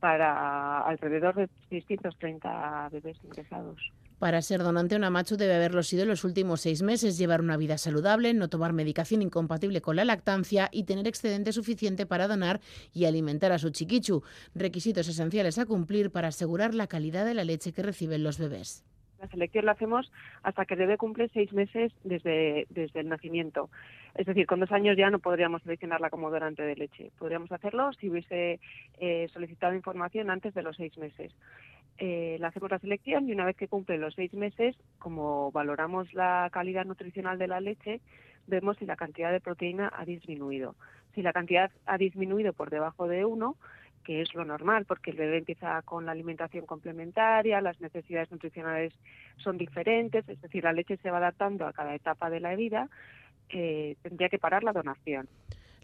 para 0.00 0.80
alrededor 0.80 1.34
de 1.34 1.48
630 1.68 2.88
bebés 2.90 3.16
ingresados. 3.22 3.78
Para 4.18 4.42
ser 4.42 4.62
donante, 4.62 4.96
una 4.96 5.08
macho 5.08 5.38
debe 5.38 5.54
haberlo 5.54 5.82
sido 5.82 6.02
en 6.02 6.10
los 6.10 6.24
últimos 6.24 6.60
seis 6.60 6.82
meses, 6.82 7.16
llevar 7.16 7.40
una 7.40 7.56
vida 7.56 7.78
saludable, 7.78 8.34
no 8.34 8.48
tomar 8.48 8.74
medicación 8.74 9.22
incompatible 9.22 9.80
con 9.80 9.96
la 9.96 10.04
lactancia 10.04 10.68
y 10.72 10.84
tener 10.84 11.06
excedente 11.06 11.52
suficiente 11.52 12.04
para 12.04 12.28
donar 12.28 12.60
y 12.92 13.06
alimentar 13.06 13.50
a 13.52 13.58
su 13.58 13.70
chiquichu, 13.70 14.22
requisitos 14.54 15.08
esenciales 15.08 15.58
a 15.58 15.64
cumplir 15.64 16.10
para 16.10 16.28
asegurar 16.28 16.74
la 16.74 16.86
calidad 16.86 17.24
de 17.24 17.32
la 17.32 17.44
leche 17.44 17.72
que 17.72 17.82
reciben 17.82 18.22
los 18.22 18.38
bebés. 18.38 18.84
La 19.20 19.28
selección 19.28 19.66
la 19.66 19.72
hacemos 19.72 20.10
hasta 20.42 20.64
que 20.64 20.74
el 20.74 20.80
bebé 20.80 20.96
cumple 20.96 21.28
seis 21.28 21.52
meses 21.52 21.92
desde, 22.04 22.66
desde 22.70 23.00
el 23.00 23.08
nacimiento. 23.08 23.68
Es 24.14 24.24
decir, 24.24 24.46
con 24.46 24.60
dos 24.60 24.72
años 24.72 24.96
ya 24.96 25.10
no 25.10 25.18
podríamos 25.18 25.62
seleccionarla 25.62 26.08
como 26.08 26.30
donante 26.30 26.62
de 26.62 26.74
leche. 26.74 27.10
Podríamos 27.18 27.52
hacerlo 27.52 27.92
si 27.92 28.08
hubiese 28.08 28.60
eh, 28.98 29.28
solicitado 29.32 29.74
información 29.74 30.30
antes 30.30 30.54
de 30.54 30.62
los 30.62 30.76
seis 30.76 30.96
meses. 30.96 31.32
Eh, 31.98 32.38
le 32.40 32.46
hacemos 32.46 32.70
la 32.70 32.78
selección 32.78 33.28
y 33.28 33.32
una 33.32 33.44
vez 33.44 33.56
que 33.56 33.68
cumple 33.68 33.98
los 33.98 34.14
seis 34.14 34.32
meses, 34.32 34.74
como 34.98 35.52
valoramos 35.52 36.14
la 36.14 36.48
calidad 36.50 36.86
nutricional 36.86 37.38
de 37.38 37.48
la 37.48 37.60
leche, 37.60 38.00
vemos 38.46 38.78
si 38.78 38.86
la 38.86 38.96
cantidad 38.96 39.30
de 39.30 39.40
proteína 39.40 39.92
ha 39.94 40.06
disminuido. 40.06 40.76
Si 41.14 41.20
la 41.20 41.34
cantidad 41.34 41.70
ha 41.84 41.98
disminuido 41.98 42.54
por 42.54 42.70
debajo 42.70 43.06
de 43.06 43.26
uno, 43.26 43.56
que 44.04 44.22
es 44.22 44.34
lo 44.34 44.44
normal, 44.44 44.84
porque 44.86 45.10
el 45.10 45.16
bebé 45.16 45.38
empieza 45.38 45.82
con 45.82 46.06
la 46.06 46.12
alimentación 46.12 46.66
complementaria, 46.66 47.60
las 47.60 47.80
necesidades 47.80 48.30
nutricionales 48.30 48.92
son 49.36 49.58
diferentes, 49.58 50.28
es 50.28 50.40
decir, 50.40 50.64
la 50.64 50.72
leche 50.72 50.96
se 50.98 51.10
va 51.10 51.18
adaptando 51.18 51.66
a 51.66 51.72
cada 51.72 51.94
etapa 51.94 52.30
de 52.30 52.40
la 52.40 52.54
vida, 52.54 52.88
eh, 53.50 53.96
tendría 54.02 54.28
que 54.28 54.38
parar 54.38 54.64
la 54.64 54.72
donación. 54.72 55.28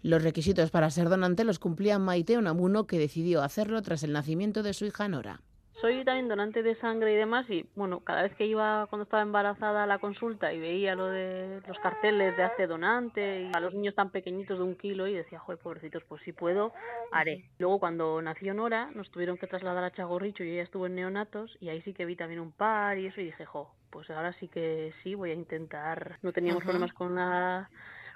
Los 0.01 0.23
requisitos 0.23 0.71
para 0.71 0.89
ser 0.89 1.09
donante 1.09 1.43
los 1.43 1.59
cumplía 1.59 1.99
Maite 1.99 2.37
Onamuno, 2.37 2.87
que 2.87 2.99
decidió 2.99 3.41
hacerlo 3.41 3.81
tras 3.81 4.03
el 4.03 4.13
nacimiento 4.13 4.63
de 4.63 4.73
su 4.73 4.85
hija 4.85 5.07
Nora 5.07 5.41
soy 5.81 6.03
también 6.03 6.27
donante 6.27 6.63
de 6.63 6.75
sangre 6.75 7.13
y 7.13 7.15
demás 7.15 7.49
y 7.49 7.65
bueno, 7.75 7.99
cada 7.99 8.23
vez 8.23 8.35
que 8.35 8.45
iba 8.45 8.87
cuando 8.87 9.03
estaba 9.03 9.21
embarazada 9.21 9.83
a 9.83 9.87
la 9.87 9.99
consulta 9.99 10.51
y 10.51 10.59
veía 10.59 10.95
lo 10.95 11.07
de 11.07 11.61
los 11.67 11.77
carteles 11.79 12.35
de 12.35 12.43
hace 12.43 12.67
donante 12.67 13.43
y 13.43 13.51
a 13.53 13.59
los 13.59 13.73
niños 13.73 13.95
tan 13.95 14.09
pequeñitos 14.09 14.57
de 14.57 14.63
un 14.63 14.75
kilo 14.75 15.07
y 15.07 15.13
decía, 15.13 15.39
joder, 15.39 15.59
pobrecitos, 15.59 16.03
pues 16.05 16.21
si 16.23 16.33
puedo, 16.33 16.73
haré. 17.11 17.45
Luego 17.59 17.79
cuando 17.79 18.21
nació 18.21 18.53
Nora 18.53 18.89
nos 18.95 19.11
tuvieron 19.11 19.37
que 19.37 19.47
trasladar 19.47 19.83
a 19.83 19.91
Chagorricho 19.91 20.43
y 20.43 20.51
ella 20.51 20.63
estuvo 20.63 20.87
en 20.87 20.95
neonatos 20.95 21.55
y 21.59 21.69
ahí 21.69 21.81
sí 21.83 21.93
que 21.93 22.05
vi 22.05 22.15
también 22.15 22.39
un 22.39 22.51
par 22.51 22.97
y 22.97 23.07
eso 23.07 23.21
y 23.21 23.25
dije, 23.25 23.45
jo, 23.45 23.71
pues 23.91 24.09
ahora 24.09 24.33
sí 24.33 24.47
que 24.47 24.93
sí, 25.03 25.15
voy 25.15 25.31
a 25.31 25.35
intentar, 25.35 26.17
no 26.21 26.33
teníamos 26.33 26.63
problemas 26.63 26.93
con 26.93 27.15
la 27.15 27.69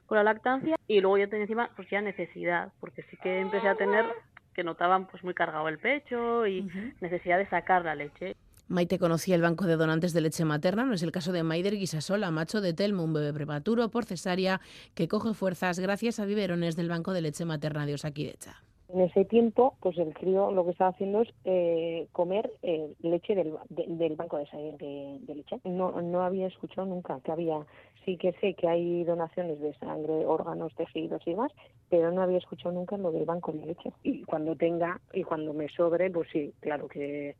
con 0.07 0.18
la 0.18 0.24
lactancia 0.24 0.76
y 0.88 0.99
luego 0.99 1.18
ya 1.20 1.28
tenía 1.28 1.43
encima 1.43 1.70
pues 1.74 1.89
ya 1.89 2.01
necesidad 2.01 2.74
porque 2.82 3.03
sí 3.03 3.16
que 3.24 3.39
empecé 3.39 3.70
a 3.70 3.76
tener 3.76 4.05
que 4.54 4.64
notaban 4.64 5.08
pues 5.08 5.24
muy 5.24 5.34
cargado 5.34 5.68
el 5.68 5.80
pecho 5.80 6.45
y 6.47 6.68
necesidad 6.99 7.38
de 7.38 7.49
sacar 7.49 7.86
la 7.86 7.95
leche. 7.95 8.36
Maite 8.68 8.99
conocía 8.99 9.36
el 9.36 9.41
banco 9.41 9.66
de 9.66 9.76
donantes 9.76 10.14
de 10.14 10.22
leche 10.22 10.45
materna, 10.45 10.86
no 10.86 10.93
es 10.93 11.04
el 11.04 11.12
caso 11.12 11.34
de 11.34 11.43
Maider 11.43 11.76
Guisasola, 11.76 12.32
macho 12.32 12.62
de 12.62 12.74
Telmo, 12.74 13.04
un 13.04 13.14
bebé 13.14 13.34
prematuro 13.34 13.89
por 13.89 14.06
cesárea 14.06 14.62
que 14.95 15.10
coge 15.10 15.34
fuerzas 15.34 15.80
gracias 15.80 16.20
a 16.20 16.26
biberones 16.26 16.78
del 16.78 16.88
banco 16.88 17.12
de 17.12 17.22
leche 17.22 17.43
materna 17.43 17.86
de 17.86 17.95
Osakidecha. 17.95 18.62
En 18.94 19.02
ese 19.02 19.24
tiempo, 19.24 19.76
pues 19.80 19.98
el 19.98 20.14
crío 20.14 20.52
lo 20.52 20.66
que 20.66 20.72
estaba 20.72 20.89
haciendo 20.89 21.22
es 21.22 21.30
eh, 21.46 22.08
comer 22.12 22.52
eh, 22.62 22.94
leche 23.02 23.36
del, 23.36 23.54
del 23.70 24.16
banco 24.16 24.38
de, 24.38 25.20
de, 25.22 25.36
leche. 25.36 25.60
No, 25.64 26.02
no 26.02 26.22
había 26.24 26.48
escuchado 26.48 26.88
nunca 26.88 27.20
que 27.24 27.32
había, 27.32 27.66
sí 28.04 28.18
que 28.18 28.34
sé 28.42 28.54
que 28.54 28.68
hay 28.68 29.04
donaciones 29.06 29.62
de 29.62 29.74
sangre, 29.76 30.26
órganos, 30.26 30.76
tejidos 30.76 31.22
y 31.26 31.32
demás, 31.32 31.54
pero 31.89 32.12
no 32.12 32.22
había 32.22 32.39
escuchado 32.39 32.76
nunca 32.76 32.98
lo 32.98 33.12
del 33.12 33.24
banco 33.24 33.54
de 33.54 33.66
leche. 33.66 33.94
Y 34.04 34.24
cuando 34.24 34.56
tenga 34.56 35.00
y 35.14 35.24
cuando 35.24 35.54
me 35.54 35.70
sobre, 35.70 36.10
pues 36.12 36.28
sí, 36.34 36.54
claro 36.60 36.89
que, 36.89 37.36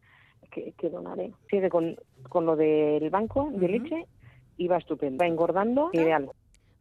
que, 0.52 0.90
donaré. 0.90 1.34
Sigue 1.50 1.70
con, 1.70 1.98
con 2.30 2.46
lo 2.46 2.56
del 2.56 3.10
banco 3.10 3.50
de 3.52 3.68
leche 3.68 4.06
y 4.56 4.68
va 4.68 4.78
estupendo, 4.78 5.22
va 5.22 5.28
engordando, 5.28 5.90
ideal. 5.92 6.30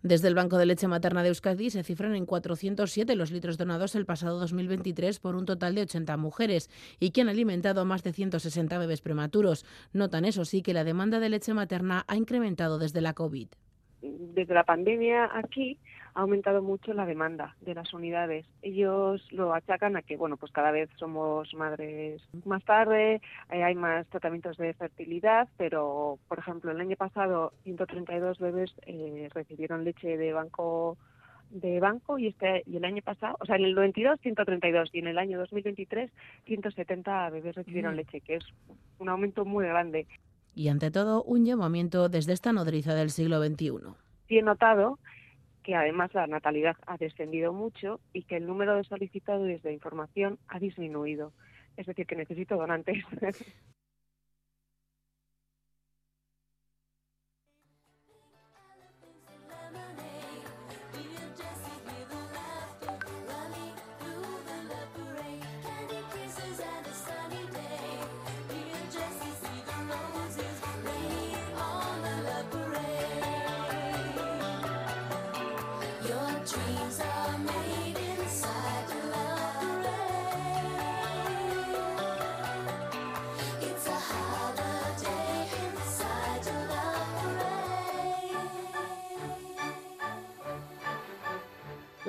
Desde 0.02 0.28
el 0.28 0.34
Banco 0.34 0.56
de 0.56 0.64
Leche 0.64 0.88
Materna 0.88 1.22
de 1.22 1.28
Euskadi 1.28 1.68
se 1.68 1.82
cifran 1.82 2.14
en 2.14 2.24
407 2.24 3.14
los 3.16 3.30
litros 3.30 3.58
donados 3.58 3.94
el 3.94 4.06
pasado 4.06 4.38
2023 4.38 5.20
por 5.20 5.36
un 5.36 5.44
total 5.44 5.74
de 5.74 5.82
80 5.82 6.16
mujeres 6.16 6.70
y 6.98 7.10
que 7.10 7.20
han 7.20 7.28
alimentado 7.28 7.82
a 7.82 7.84
más 7.84 8.02
de 8.02 8.14
160 8.14 8.78
bebés 8.78 9.02
prematuros. 9.02 9.66
Notan 9.92 10.24
eso 10.24 10.46
sí 10.46 10.62
que 10.62 10.72
la 10.72 10.84
demanda 10.84 11.20
de 11.20 11.28
leche 11.28 11.52
materna 11.52 12.04
ha 12.08 12.16
incrementado 12.16 12.78
desde 12.78 13.02
la 13.02 13.12
COVID. 13.12 13.48
Desde 14.00 14.54
la 14.54 14.64
pandemia 14.64 15.28
aquí 15.34 15.78
ha 16.14 16.20
aumentado 16.20 16.62
mucho 16.62 16.92
la 16.92 17.06
demanda 17.06 17.56
de 17.60 17.74
las 17.74 17.92
unidades. 17.92 18.46
Ellos 18.62 19.26
lo 19.30 19.54
achacan 19.54 19.96
a 19.96 20.02
que, 20.02 20.16
bueno, 20.16 20.36
pues 20.36 20.52
cada 20.52 20.70
vez 20.70 20.90
somos 20.96 21.52
madres 21.54 22.22
más 22.44 22.64
tarde, 22.64 23.20
eh, 23.50 23.62
hay 23.62 23.74
más 23.74 24.06
tratamientos 24.08 24.56
de 24.56 24.74
fertilidad, 24.74 25.48
pero, 25.56 26.18
por 26.28 26.38
ejemplo, 26.38 26.70
el 26.70 26.80
año 26.80 26.96
pasado 26.96 27.52
132 27.64 28.38
bebés 28.38 28.72
eh, 28.86 29.28
recibieron 29.32 29.84
leche 29.84 30.16
de 30.16 30.32
banco 30.32 30.96
de 31.50 31.80
banco 31.80 32.16
y 32.16 32.28
este 32.28 32.62
y 32.64 32.76
el 32.76 32.84
año 32.84 33.02
pasado, 33.02 33.36
o 33.40 33.44
sea, 33.44 33.56
en 33.56 33.64
el 33.64 33.74
92 33.74 34.20
132 34.20 34.90
y 34.92 35.00
en 35.00 35.08
el 35.08 35.18
año 35.18 35.36
2023 35.40 36.08
170 36.46 37.30
bebés 37.30 37.56
recibieron 37.56 37.94
Mm. 37.94 37.96
leche, 37.96 38.20
que 38.20 38.36
es 38.36 38.44
un 39.00 39.08
aumento 39.08 39.44
muy 39.44 39.66
grande. 39.66 40.06
Y 40.54 40.68
ante 40.68 40.90
todo, 40.92 41.22
un 41.24 41.44
llamamiento 41.44 42.08
desde 42.08 42.34
esta 42.34 42.52
nodriza 42.52 42.94
del 42.94 43.10
siglo 43.10 43.44
XXI. 43.44 43.94
Sí 44.28 44.38
he 44.38 44.42
notado 44.42 44.98
que 45.62 45.74
además 45.74 46.12
la 46.14 46.26
natalidad 46.26 46.76
ha 46.86 46.96
descendido 46.96 47.52
mucho 47.52 48.00
y 48.12 48.22
que 48.22 48.36
el 48.36 48.46
número 48.46 48.76
de 48.76 48.84
solicitadores 48.84 49.62
de 49.62 49.72
información 49.72 50.38
ha 50.48 50.58
disminuido. 50.58 51.32
Es 51.76 51.86
decir, 51.86 52.06
que 52.06 52.16
necesito 52.16 52.56
donantes. 52.56 53.04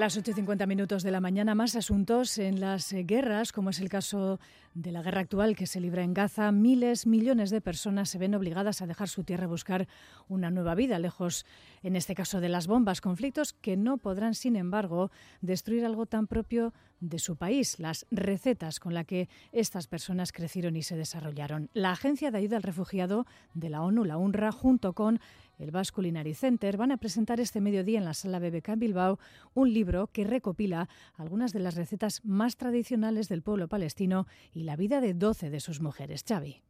Las 0.02 0.18
8.50 0.18 0.66
minutos 0.66 1.04
de 1.04 1.12
la 1.12 1.22
mañana, 1.22 1.54
más 1.54 1.76
asuntos 1.76 2.40
en 2.40 2.60
las 2.60 2.92
eh, 2.92 3.04
guerras, 3.04 3.52
como 3.52 3.70
es 3.70 3.80
el 3.80 3.88
caso 3.88 4.40
de 4.74 4.92
la 4.92 5.04
guerra 5.04 5.22
actual 5.22 5.56
que 5.56 5.68
se 5.68 5.80
libra 5.80 6.02
en 6.02 6.16
Gaza. 6.16 6.52
Miles, 6.52 7.06
millones 7.06 7.52
de 7.52 7.62
personas 7.62 8.10
se 8.10 8.18
ven 8.18 8.34
obligadas 8.34 8.82
a 8.82 8.88
dejar 8.88 9.10
su 9.10 9.24
tierra 9.24 9.44
a 9.44 9.50
buscar 9.50 9.88
una 10.28 10.50
nueva 10.50 10.74
vida, 10.74 10.98
lejos, 10.98 11.46
en 11.84 11.96
este 11.96 12.16
caso, 12.16 12.42
de 12.42 12.50
las 12.50 12.66
bombas. 12.66 13.00
Conflictos 13.00 13.54
que 13.54 13.78
no 13.78 13.98
podrán, 13.98 14.34
sin 14.34 14.56
embargo, 14.56 15.12
destruir 15.42 15.86
algo 15.86 16.08
tan 16.08 16.26
propio 16.26 16.74
de 17.02 17.20
su 17.20 17.36
país, 17.36 17.80
las 17.80 18.06
recetas 18.12 18.80
con 18.80 18.94
las 18.94 19.06
que 19.06 19.28
estas 19.52 19.88
personas 19.88 20.32
crecieron 20.32 20.78
y 20.78 20.84
se 20.84 20.96
desarrollaron. 20.96 21.70
La 21.74 21.92
Agencia 21.92 22.32
de 22.32 22.38
Ayuda 22.38 22.58
al 22.58 22.64
Refugiado 22.64 23.26
de 23.54 23.70
la 23.70 23.82
ONU, 23.82 24.06
la 24.06 24.18
UNRWA, 24.18 24.52
junto 24.52 24.94
con 24.94 25.20
el 25.58 25.72
Basque 25.72 25.96
Culinary 25.96 26.34
Center, 26.34 26.78
van 26.78 26.92
a 26.92 26.98
presentar 26.98 27.40
este 27.40 27.60
mediodía 27.60 28.00
en 28.00 28.06
la 28.06 28.14
sala 28.14 28.40
BBK 28.40 28.70
en 28.70 28.80
Bilbao 28.80 29.20
un 29.54 29.74
libro 29.74 30.08
que 30.08 30.24
recopila 30.24 30.88
algunas 31.16 31.52
de 31.52 31.60
las 31.60 31.76
recetas 31.76 32.24
más 32.24 32.56
tradicionales 32.56 33.28
del 33.28 33.42
pueblo 33.42 33.68
palestino 33.68 34.28
y 34.54 34.64
la 34.64 34.76
vida 34.76 35.02
de 35.02 35.14
12 35.14 35.50
de 35.50 35.60
sus 35.60 35.82
mujeres. 35.82 36.24
Xavi. 36.28 36.62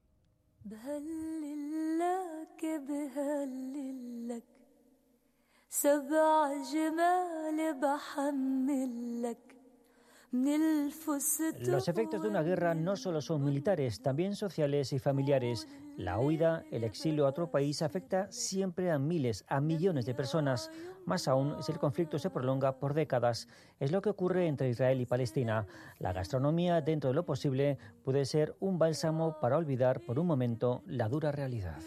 Los 11.68 11.90
efectos 11.90 12.22
de 12.22 12.30
una 12.30 12.42
guerra 12.42 12.74
no 12.74 12.96
solo 12.96 13.22
son 13.22 13.44
militares, 13.44 14.02
también 14.02 14.36
sociales 14.36 14.94
y 14.94 15.00
familiares. 15.00 15.68
La 15.98 16.20
huida, 16.20 16.64
el 16.72 16.86
exilio 16.86 17.26
a 17.26 17.30
otro 17.30 17.52
país 17.52 17.82
afecta 17.82 18.32
siempre 18.32 18.92
a 18.92 18.98
miles, 18.98 19.44
a 19.50 19.60
millones 19.60 20.06
de 20.06 20.16
personas. 20.16 20.72
Más 21.06 21.28
aún 21.28 21.62
si 21.62 21.74
el 21.74 21.80
conflicto 21.80 22.18
se 22.18 22.30
prolonga 22.30 22.80
por 22.80 22.94
décadas. 22.94 23.50
Es 23.80 23.92
lo 23.92 24.02
que 24.02 24.10
ocurre 24.10 24.48
entre 24.48 24.70
Israel 24.70 25.02
y 25.02 25.06
Palestina. 25.06 25.68
La 26.00 26.14
gastronomía, 26.14 26.80
dentro 26.80 27.10
de 27.10 27.16
lo 27.16 27.26
posible, 27.26 27.78
puede 28.04 28.24
ser 28.24 28.56
un 28.62 28.80
bálsamo 28.80 29.38
para 29.42 29.58
olvidar 29.58 30.00
por 30.00 30.18
un 30.18 30.28
momento 30.28 30.82
la 30.86 31.10
dura 31.10 31.34
realidad. 31.34 31.82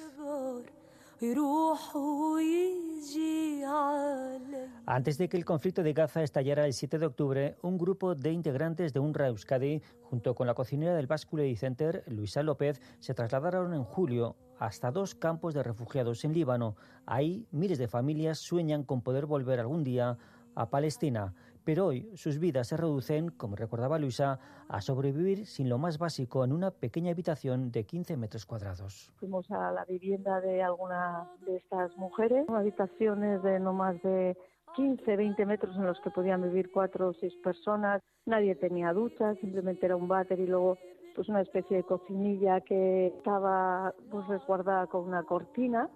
Antes 4.86 5.16
de 5.16 5.28
que 5.28 5.36
el 5.36 5.44
conflicto 5.44 5.82
de 5.82 5.92
Gaza 5.92 6.22
estallara 6.22 6.66
el 6.66 6.72
7 6.74 6.98
de 6.98 7.06
octubre, 7.06 7.56
un 7.62 7.78
grupo 7.78 8.14
de 8.14 8.32
integrantes 8.32 8.92
de 8.92 9.00
UNRWA 9.00 9.28
Euskadi, 9.28 9.80
junto 10.02 10.34
con 10.34 10.46
la 10.46 10.54
cocinera 10.54 10.94
del 10.94 11.06
Bascule 11.06 11.56
Center, 11.56 12.04
Luisa 12.06 12.42
López, 12.42 12.80
se 13.00 13.14
trasladaron 13.14 13.72
en 13.74 13.84
julio 13.84 14.36
hasta 14.58 14.90
dos 14.90 15.14
campos 15.14 15.54
de 15.54 15.62
refugiados 15.62 16.24
en 16.24 16.34
Líbano. 16.34 16.76
Ahí, 17.06 17.46
miles 17.50 17.78
de 17.78 17.88
familias 17.88 18.38
sueñan 18.38 18.84
con 18.84 19.00
poder 19.00 19.26
volver 19.26 19.60
algún 19.60 19.84
día 19.84 20.18
a 20.54 20.70
Palestina. 20.70 21.34
Pero 21.64 21.86
hoy 21.86 22.10
sus 22.14 22.38
vidas 22.38 22.68
se 22.68 22.76
reducen, 22.76 23.30
como 23.30 23.56
recordaba 23.56 23.98
Luisa, 23.98 24.38
a 24.68 24.80
sobrevivir 24.80 25.46
sin 25.46 25.68
lo 25.68 25.78
más 25.78 25.98
básico 25.98 26.44
en 26.44 26.52
una 26.52 26.70
pequeña 26.70 27.12
habitación 27.12 27.72
de 27.72 27.84
15 27.84 28.16
metros 28.16 28.44
cuadrados. 28.44 29.10
Fuimos 29.16 29.50
a 29.50 29.72
la 29.72 29.84
vivienda 29.86 30.40
de 30.40 30.62
alguna 30.62 31.28
de 31.46 31.56
estas 31.56 31.96
mujeres, 31.96 32.46
habitaciones 32.48 33.42
de 33.42 33.58
no 33.60 33.72
más 33.72 34.00
de 34.02 34.36
15, 34.76 35.16
20 35.16 35.46
metros 35.46 35.76
en 35.76 35.86
los 35.86 35.98
que 36.00 36.10
podían 36.10 36.42
vivir 36.42 36.70
cuatro 36.70 37.08
o 37.08 37.14
seis 37.14 37.34
personas. 37.42 38.02
Nadie 38.26 38.54
tenía 38.56 38.92
ducha, 38.92 39.34
simplemente 39.36 39.86
era 39.86 39.96
un 39.96 40.08
váter 40.08 40.40
y 40.40 40.46
luego 40.46 40.76
pues 41.14 41.28
una 41.28 41.42
especie 41.42 41.78
de 41.78 41.84
cocinilla 41.84 42.60
que 42.60 43.06
estaba 43.06 43.94
pues 44.10 44.26
resguardada 44.26 44.86
con 44.88 45.04
una 45.04 45.22
cortina. 45.22 45.88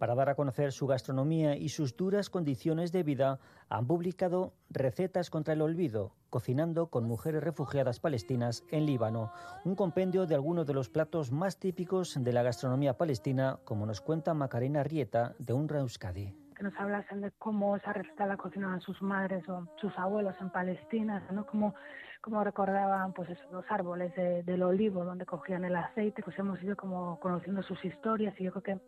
Para 0.00 0.14
dar 0.14 0.30
a 0.30 0.34
conocer 0.34 0.72
su 0.72 0.86
gastronomía 0.86 1.56
y 1.58 1.68
sus 1.68 1.94
duras 1.94 2.30
condiciones 2.30 2.90
de 2.90 3.02
vida, 3.02 3.38
han 3.68 3.86
publicado 3.86 4.54
Recetas 4.70 5.28
contra 5.28 5.52
el 5.52 5.60
Olvido, 5.60 6.14
cocinando 6.30 6.86
con 6.86 7.04
mujeres 7.04 7.44
refugiadas 7.44 8.00
palestinas 8.00 8.64
en 8.70 8.86
Líbano, 8.86 9.30
un 9.66 9.74
compendio 9.74 10.24
de 10.24 10.34
algunos 10.36 10.66
de 10.66 10.72
los 10.72 10.88
platos 10.88 11.32
más 11.32 11.58
típicos 11.58 12.16
de 12.18 12.32
la 12.32 12.42
gastronomía 12.42 12.96
palestina, 12.96 13.58
como 13.66 13.84
nos 13.84 14.00
cuenta 14.00 14.32
Macarena 14.32 14.82
Rieta 14.82 15.34
de 15.38 15.52
UNRWA 15.52 15.80
Euskadi. 15.80 16.34
que 16.56 16.64
nos 16.64 16.74
hablasen 16.78 17.20
de 17.20 17.30
cómo 17.38 17.76
esa 17.76 17.92
receta 17.92 18.24
la 18.26 18.36
cocinaban 18.38 18.80
sus 18.80 19.00
madres 19.02 19.46
o 19.50 19.66
sus 19.80 19.92
abuelos 19.98 20.34
en 20.40 20.48
Palestina, 20.50 21.26
¿no? 21.30 21.44
Cómo, 21.46 21.74
cómo 22.22 22.42
recordaban 22.44 23.12
pues 23.14 23.28
eso, 23.30 23.42
los 23.52 23.64
árboles 23.70 24.14
de- 24.14 24.42
del 24.44 24.62
olivo 24.62 25.04
donde 25.04 25.24
cogían 25.26 25.64
el 25.64 25.74
aceite, 25.76 26.22
pues 26.22 26.38
hemos 26.38 26.62
ido 26.62 26.74
como 26.76 27.18
conociendo 27.20 27.62
sus 27.62 27.82
historias 27.84 28.34
y 28.38 28.44
yo 28.44 28.50
creo 28.52 28.62
que 28.62 28.80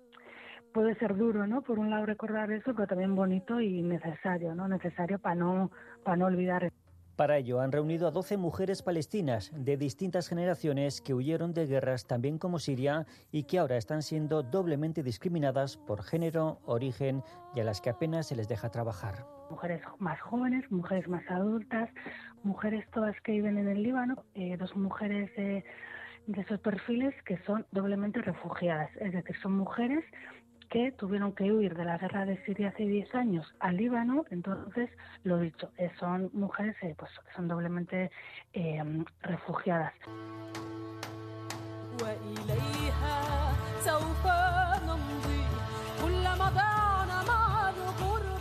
puede 0.72 0.94
ser 0.96 1.16
duro, 1.16 1.46
¿no? 1.46 1.62
Por 1.62 1.78
un 1.78 1.90
lado 1.90 2.06
recordar 2.06 2.50
eso, 2.50 2.74
pero 2.74 2.86
también 2.86 3.14
bonito 3.14 3.60
y 3.60 3.82
necesario, 3.82 4.54
¿no? 4.54 4.68
Necesario 4.68 5.18
para 5.18 5.34
no, 5.34 5.70
para 6.02 6.16
no 6.16 6.26
olvidar 6.26 6.72
Para 7.16 7.36
ello 7.36 7.60
han 7.60 7.72
reunido 7.72 8.08
a 8.08 8.10
12 8.10 8.36
mujeres 8.36 8.82
palestinas 8.82 9.52
de 9.54 9.76
distintas 9.76 10.28
generaciones 10.28 11.00
que 11.00 11.14
huyeron 11.14 11.52
de 11.52 11.66
guerras 11.66 12.06
también 12.06 12.38
como 12.38 12.58
Siria 12.58 13.06
y 13.30 13.44
que 13.44 13.58
ahora 13.58 13.76
están 13.76 14.02
siendo 14.02 14.42
doblemente 14.42 15.02
discriminadas 15.02 15.76
por 15.76 16.02
género, 16.02 16.58
origen 16.64 17.22
y 17.54 17.60
a 17.60 17.64
las 17.64 17.80
que 17.80 17.90
apenas 17.90 18.26
se 18.26 18.36
les 18.36 18.48
deja 18.48 18.70
trabajar. 18.70 19.26
mujeres 19.50 19.82
más 19.98 20.20
jóvenes, 20.20 20.70
mujeres 20.70 21.06
más 21.08 21.22
adultas, 21.30 21.90
mujeres 22.42 22.88
todas 22.90 23.14
que 23.20 23.32
viven 23.32 23.58
en 23.58 23.68
el 23.68 23.82
Líbano, 23.82 24.24
eh, 24.34 24.56
dos 24.56 24.74
mujeres 24.74 25.30
de, 25.36 25.64
de 26.26 26.40
esos 26.40 26.58
perfiles 26.60 27.14
que 27.24 27.36
son 27.44 27.66
doblemente 27.72 28.20
refugiadas, 28.22 28.90
es 29.00 29.12
decir, 29.12 29.36
son 29.42 29.52
mujeres 29.52 30.04
que 30.72 30.90
tuvieron 30.90 31.32
que 31.32 31.52
huir 31.52 31.76
de 31.76 31.84
la 31.84 31.98
guerra 31.98 32.24
de 32.24 32.42
Siria 32.46 32.70
hace 32.70 32.84
10 32.84 33.14
años 33.14 33.46
al 33.60 33.76
Líbano. 33.76 34.24
Entonces, 34.30 34.88
lo 35.22 35.38
dicho, 35.38 35.70
eh, 35.76 35.90
son 36.00 36.30
mujeres 36.32 36.74
que 36.80 36.94
pues, 36.94 37.10
son 37.36 37.46
doblemente 37.46 38.10
eh, 38.54 38.82
refugiadas. 39.20 39.92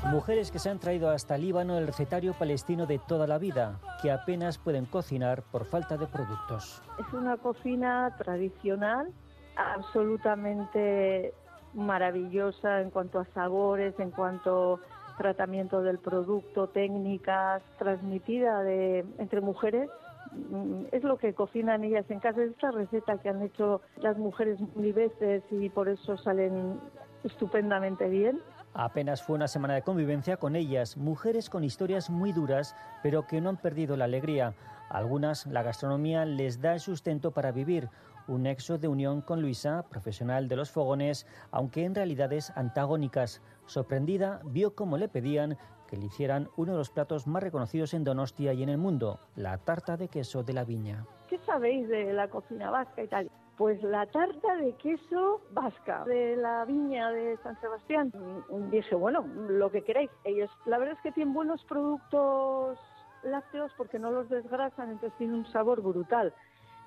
Mujeres 0.05 0.51
que 0.51 0.59
se 0.59 0.69
han 0.69 0.79
traído 0.79 1.09
hasta 1.09 1.37
Líbano 1.37 1.77
el 1.77 1.85
recetario 1.85 2.33
palestino 2.33 2.85
de 2.85 2.97
toda 2.97 3.27
la 3.27 3.39
vida, 3.39 3.77
que 4.01 4.09
apenas 4.09 4.57
pueden 4.57 4.85
cocinar 4.85 5.43
por 5.43 5.65
falta 5.65 5.97
de 5.97 6.07
productos. 6.07 6.81
Es 6.97 7.13
una 7.13 7.35
cocina 7.35 8.15
tradicional 8.17 9.11
absolutamente 9.57 11.33
maravillosa 11.73 12.81
en 12.81 12.89
cuanto 12.89 13.19
a 13.19 13.25
sabores, 13.33 13.97
en 13.99 14.11
cuanto 14.11 14.79
a 15.13 15.17
tratamiento 15.17 15.81
del 15.81 15.99
producto, 15.99 16.67
técnicas, 16.67 17.61
transmitida 17.77 18.63
de, 18.63 19.05
entre 19.17 19.41
mujeres. 19.41 19.89
Mm, 20.31 20.85
Es 20.91 21.03
lo 21.03 21.17
que 21.17 21.33
cocinan 21.33 21.83
ellas 21.83 22.05
en 22.09 22.19
casa, 22.19 22.41
es 22.41 22.51
esta 22.51 22.71
receta 22.71 23.17
que 23.17 23.29
han 23.29 23.41
hecho 23.41 23.81
las 23.97 24.17
mujeres 24.17 24.59
mil 24.75 24.93
veces 24.93 25.43
y 25.51 25.69
por 25.69 25.89
eso 25.89 26.17
salen 26.17 26.79
estupendamente 27.23 28.07
bien. 28.09 28.39
Apenas 28.73 29.21
fue 29.21 29.35
una 29.35 29.49
semana 29.49 29.73
de 29.73 29.81
convivencia 29.81 30.37
con 30.37 30.55
ellas, 30.55 30.95
mujeres 30.95 31.49
con 31.49 31.63
historias 31.65 32.09
muy 32.09 32.31
duras, 32.31 32.75
pero 33.03 33.27
que 33.27 33.41
no 33.41 33.49
han 33.49 33.57
perdido 33.57 33.97
la 33.97 34.05
alegría. 34.05 34.53
Algunas 34.89 35.45
la 35.45 35.61
gastronomía 35.61 36.25
les 36.25 36.61
da 36.61 36.73
el 36.73 36.79
sustento 36.79 37.31
para 37.31 37.51
vivir, 37.51 37.89
un 38.31 38.43
nexo 38.43 38.77
de 38.77 38.87
unión 38.87 39.21
con 39.21 39.41
Luisa, 39.41 39.83
profesional 39.89 40.47
de 40.47 40.55
los 40.55 40.71
fogones, 40.71 41.27
aunque 41.51 41.83
en 41.83 41.93
realidades 41.93 42.51
antagónicas. 42.55 43.41
Sorprendida, 43.65 44.41
vio 44.45 44.73
cómo 44.73 44.97
le 44.97 45.09
pedían 45.09 45.57
que 45.87 45.97
le 45.97 46.05
hicieran 46.05 46.47
uno 46.55 46.71
de 46.71 46.77
los 46.77 46.89
platos 46.89 47.27
más 47.27 47.43
reconocidos 47.43 47.93
en 47.93 48.05
Donostia 48.05 48.53
y 48.53 48.63
en 48.63 48.69
el 48.69 48.77
mundo, 48.77 49.19
la 49.35 49.57
tarta 49.57 49.97
de 49.97 50.07
queso 50.07 50.43
de 50.43 50.53
la 50.53 50.63
viña. 50.63 51.05
¿Qué 51.27 51.37
sabéis 51.45 51.89
de 51.89 52.13
la 52.13 52.29
cocina 52.29 52.71
vasca 52.71 53.03
y 53.03 53.07
tal? 53.09 53.29
Pues 53.57 53.83
la 53.83 54.05
tarta 54.05 54.55
de 54.55 54.73
queso 54.77 55.41
vasca 55.51 56.05
de 56.05 56.37
la 56.37 56.63
viña 56.63 57.11
de 57.11 57.37
San 57.43 57.59
Sebastián. 57.59 58.13
Mm, 58.49 58.69
Dije, 58.69 58.95
bueno, 58.95 59.25
lo 59.49 59.69
que 59.69 59.83
queráis. 59.83 60.09
Ellos, 60.23 60.49
la 60.65 60.77
verdad 60.77 60.95
es 60.95 61.01
que 61.03 61.11
tienen 61.11 61.33
buenos 61.33 61.61
productos 61.65 62.79
lácteos 63.23 63.71
porque 63.77 63.99
no 63.99 64.11
los 64.11 64.29
desgrasan, 64.29 64.91
entonces 64.91 65.17
tiene 65.17 65.35
un 65.35 65.45
sabor 65.51 65.81
brutal. 65.81 66.33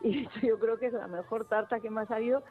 Y 0.42 0.46
yo 0.46 0.58
creo 0.58 0.78
que 0.78 0.86
es 0.86 0.92
la 0.92 1.08
mejor 1.08 1.46
tarta 1.46 1.80
que 1.80 1.90
me 1.90 2.02
ha 2.02 2.06
salido 2.06 2.42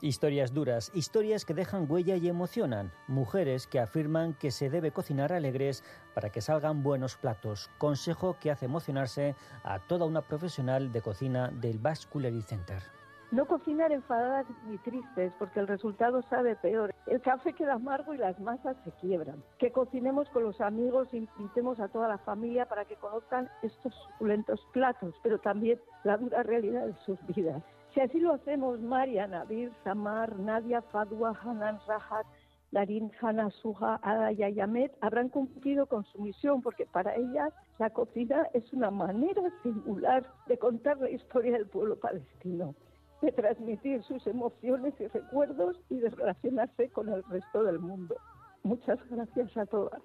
Historias 0.00 0.54
duras, 0.54 0.92
historias 0.94 1.44
que 1.44 1.54
dejan 1.54 1.90
huella 1.90 2.14
y 2.14 2.28
emocionan. 2.28 2.92
Mujeres 3.08 3.66
que 3.66 3.80
afirman 3.80 4.32
que 4.34 4.52
se 4.52 4.70
debe 4.70 4.92
cocinar 4.92 5.32
alegres 5.32 5.82
para 6.14 6.30
que 6.30 6.40
salgan 6.40 6.84
buenos 6.84 7.16
platos. 7.16 7.68
Consejo 7.78 8.36
que 8.38 8.52
hace 8.52 8.66
emocionarse 8.66 9.34
a 9.64 9.80
toda 9.80 10.06
una 10.06 10.22
profesional 10.22 10.92
de 10.92 11.02
cocina 11.02 11.48
del 11.48 11.80
Basque 11.80 12.12
Culinary 12.12 12.42
Center. 12.42 12.97
No 13.30 13.44
cocinar 13.44 13.92
enfadadas 13.92 14.46
ni 14.66 14.78
tristes, 14.78 15.34
porque 15.38 15.60
el 15.60 15.66
resultado 15.66 16.22
sabe 16.30 16.56
peor. 16.56 16.94
El 17.06 17.20
café 17.20 17.52
queda 17.52 17.74
amargo 17.74 18.14
y 18.14 18.16
las 18.16 18.40
masas 18.40 18.74
se 18.84 18.90
quiebran. 18.92 19.44
Que 19.58 19.70
cocinemos 19.70 20.26
con 20.30 20.44
los 20.44 20.58
amigos, 20.62 21.12
invitemos 21.12 21.78
a 21.78 21.88
toda 21.88 22.08
la 22.08 22.16
familia 22.16 22.64
para 22.64 22.86
que 22.86 22.96
conozcan 22.96 23.50
estos 23.62 23.94
suculentos 23.94 24.66
platos, 24.72 25.14
pero 25.22 25.38
también 25.38 25.78
la 26.04 26.16
dura 26.16 26.42
realidad 26.42 26.86
de 26.86 26.94
sus 27.04 27.18
vidas. 27.26 27.62
Si 27.92 28.00
así 28.00 28.18
lo 28.18 28.32
hacemos, 28.32 28.80
María, 28.80 29.26
Nadir, 29.26 29.72
Samar, 29.84 30.38
Nadia, 30.38 30.80
Fadwa, 30.80 31.38
Hanan, 31.42 31.78
Rahat, 31.86 32.26
Darín, 32.70 33.12
Hanna, 33.20 33.50
Suja, 33.50 34.00
Ada 34.02 34.32
y 34.32 34.42
Ayamet 34.42 34.92
habrán 35.02 35.28
cumplido 35.28 35.84
con 35.84 36.04
su 36.04 36.18
misión, 36.22 36.62
porque 36.62 36.86
para 36.86 37.14
ellas 37.14 37.52
la 37.78 37.90
cocina 37.90 38.46
es 38.54 38.72
una 38.72 38.90
manera 38.90 39.42
singular 39.62 40.26
de 40.46 40.56
contar 40.56 40.96
la 40.96 41.10
historia 41.10 41.52
del 41.52 41.66
pueblo 41.66 41.96
palestino 41.96 42.74
de 43.20 43.32
transmitir 43.32 44.02
sus 44.04 44.26
emociones 44.26 44.94
y 45.00 45.06
recuerdos 45.06 45.76
y 45.88 45.98
de 45.98 46.10
relacionarse 46.10 46.88
con 46.90 47.08
el 47.08 47.22
resto 47.24 47.64
del 47.64 47.78
mundo. 47.78 48.16
Muchas 48.62 48.98
gracias 49.10 49.56
a 49.56 49.66
todas. 49.66 50.02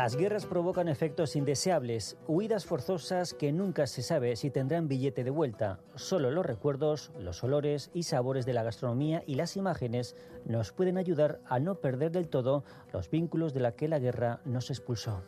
Las 0.00 0.16
guerras 0.16 0.46
provocan 0.46 0.88
efectos 0.88 1.36
indeseables, 1.36 2.16
huidas 2.26 2.64
forzosas 2.64 3.34
que 3.34 3.52
nunca 3.52 3.86
se 3.86 4.02
sabe 4.02 4.34
si 4.36 4.48
tendrán 4.48 4.88
billete 4.88 5.24
de 5.24 5.30
vuelta. 5.30 5.80
Solo 5.94 6.30
los 6.30 6.46
recuerdos, 6.46 7.12
los 7.18 7.44
olores 7.44 7.90
y 7.92 8.04
sabores 8.04 8.46
de 8.46 8.54
la 8.54 8.62
gastronomía 8.62 9.22
y 9.26 9.34
las 9.34 9.58
imágenes 9.58 10.16
nos 10.46 10.72
pueden 10.72 10.96
ayudar 10.96 11.40
a 11.44 11.58
no 11.58 11.80
perder 11.80 12.12
del 12.12 12.30
todo 12.30 12.64
los 12.94 13.10
vínculos 13.10 13.52
de 13.52 13.60
la 13.60 13.72
que 13.72 13.88
la 13.88 13.98
guerra 13.98 14.40
nos 14.46 14.70
expulsó. 14.70 15.22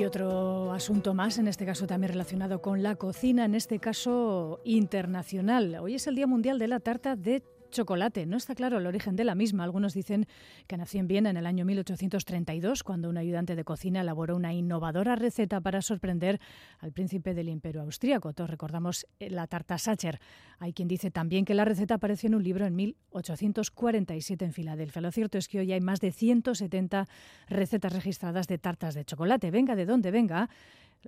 Y 0.00 0.04
otro 0.06 0.72
asunto 0.72 1.12
más, 1.12 1.36
en 1.36 1.46
este 1.46 1.66
caso 1.66 1.86
también 1.86 2.12
relacionado 2.12 2.62
con 2.62 2.82
la 2.82 2.96
cocina, 2.96 3.44
en 3.44 3.54
este 3.54 3.78
caso 3.80 4.62
internacional. 4.64 5.76
Hoy 5.78 5.96
es 5.96 6.06
el 6.06 6.14
Día 6.14 6.26
Mundial 6.26 6.58
de 6.58 6.68
la 6.68 6.80
Tarta 6.80 7.16
de 7.16 7.42
chocolate. 7.70 8.26
No 8.26 8.36
está 8.36 8.54
claro 8.54 8.78
el 8.78 8.86
origen 8.86 9.16
de 9.16 9.24
la 9.24 9.34
misma. 9.34 9.64
Algunos 9.64 9.94
dicen 9.94 10.26
que 10.66 10.76
nació 10.76 11.00
en 11.00 11.08
Viena 11.08 11.30
en 11.30 11.36
el 11.36 11.46
año 11.46 11.64
1832, 11.64 12.82
cuando 12.82 13.08
un 13.08 13.16
ayudante 13.16 13.56
de 13.56 13.64
cocina 13.64 14.00
elaboró 14.00 14.36
una 14.36 14.52
innovadora 14.52 15.16
receta 15.16 15.60
para 15.60 15.82
sorprender 15.82 16.40
al 16.78 16.92
príncipe 16.92 17.34
del 17.34 17.48
imperio 17.48 17.82
austríaco. 17.82 18.32
Todos 18.32 18.50
recordamos 18.50 19.06
eh, 19.18 19.30
la 19.30 19.46
tarta 19.46 19.78
Sacher. 19.78 20.20
Hay 20.58 20.72
quien 20.72 20.88
dice 20.88 21.10
también 21.10 21.44
que 21.44 21.54
la 21.54 21.64
receta 21.64 21.94
apareció 21.94 22.28
en 22.28 22.34
un 22.34 22.44
libro 22.44 22.66
en 22.66 22.76
1847 22.76 24.44
en 24.44 24.52
Filadelfia. 24.52 25.02
Lo 25.02 25.12
cierto 25.12 25.38
es 25.38 25.48
que 25.48 25.60
hoy 25.60 25.72
hay 25.72 25.80
más 25.80 26.00
de 26.00 26.12
170 26.12 27.08
recetas 27.48 27.92
registradas 27.92 28.46
de 28.46 28.58
tartas 28.58 28.94
de 28.94 29.04
chocolate. 29.04 29.50
Venga 29.50 29.76
de 29.76 29.86
donde 29.86 30.10
venga. 30.10 30.48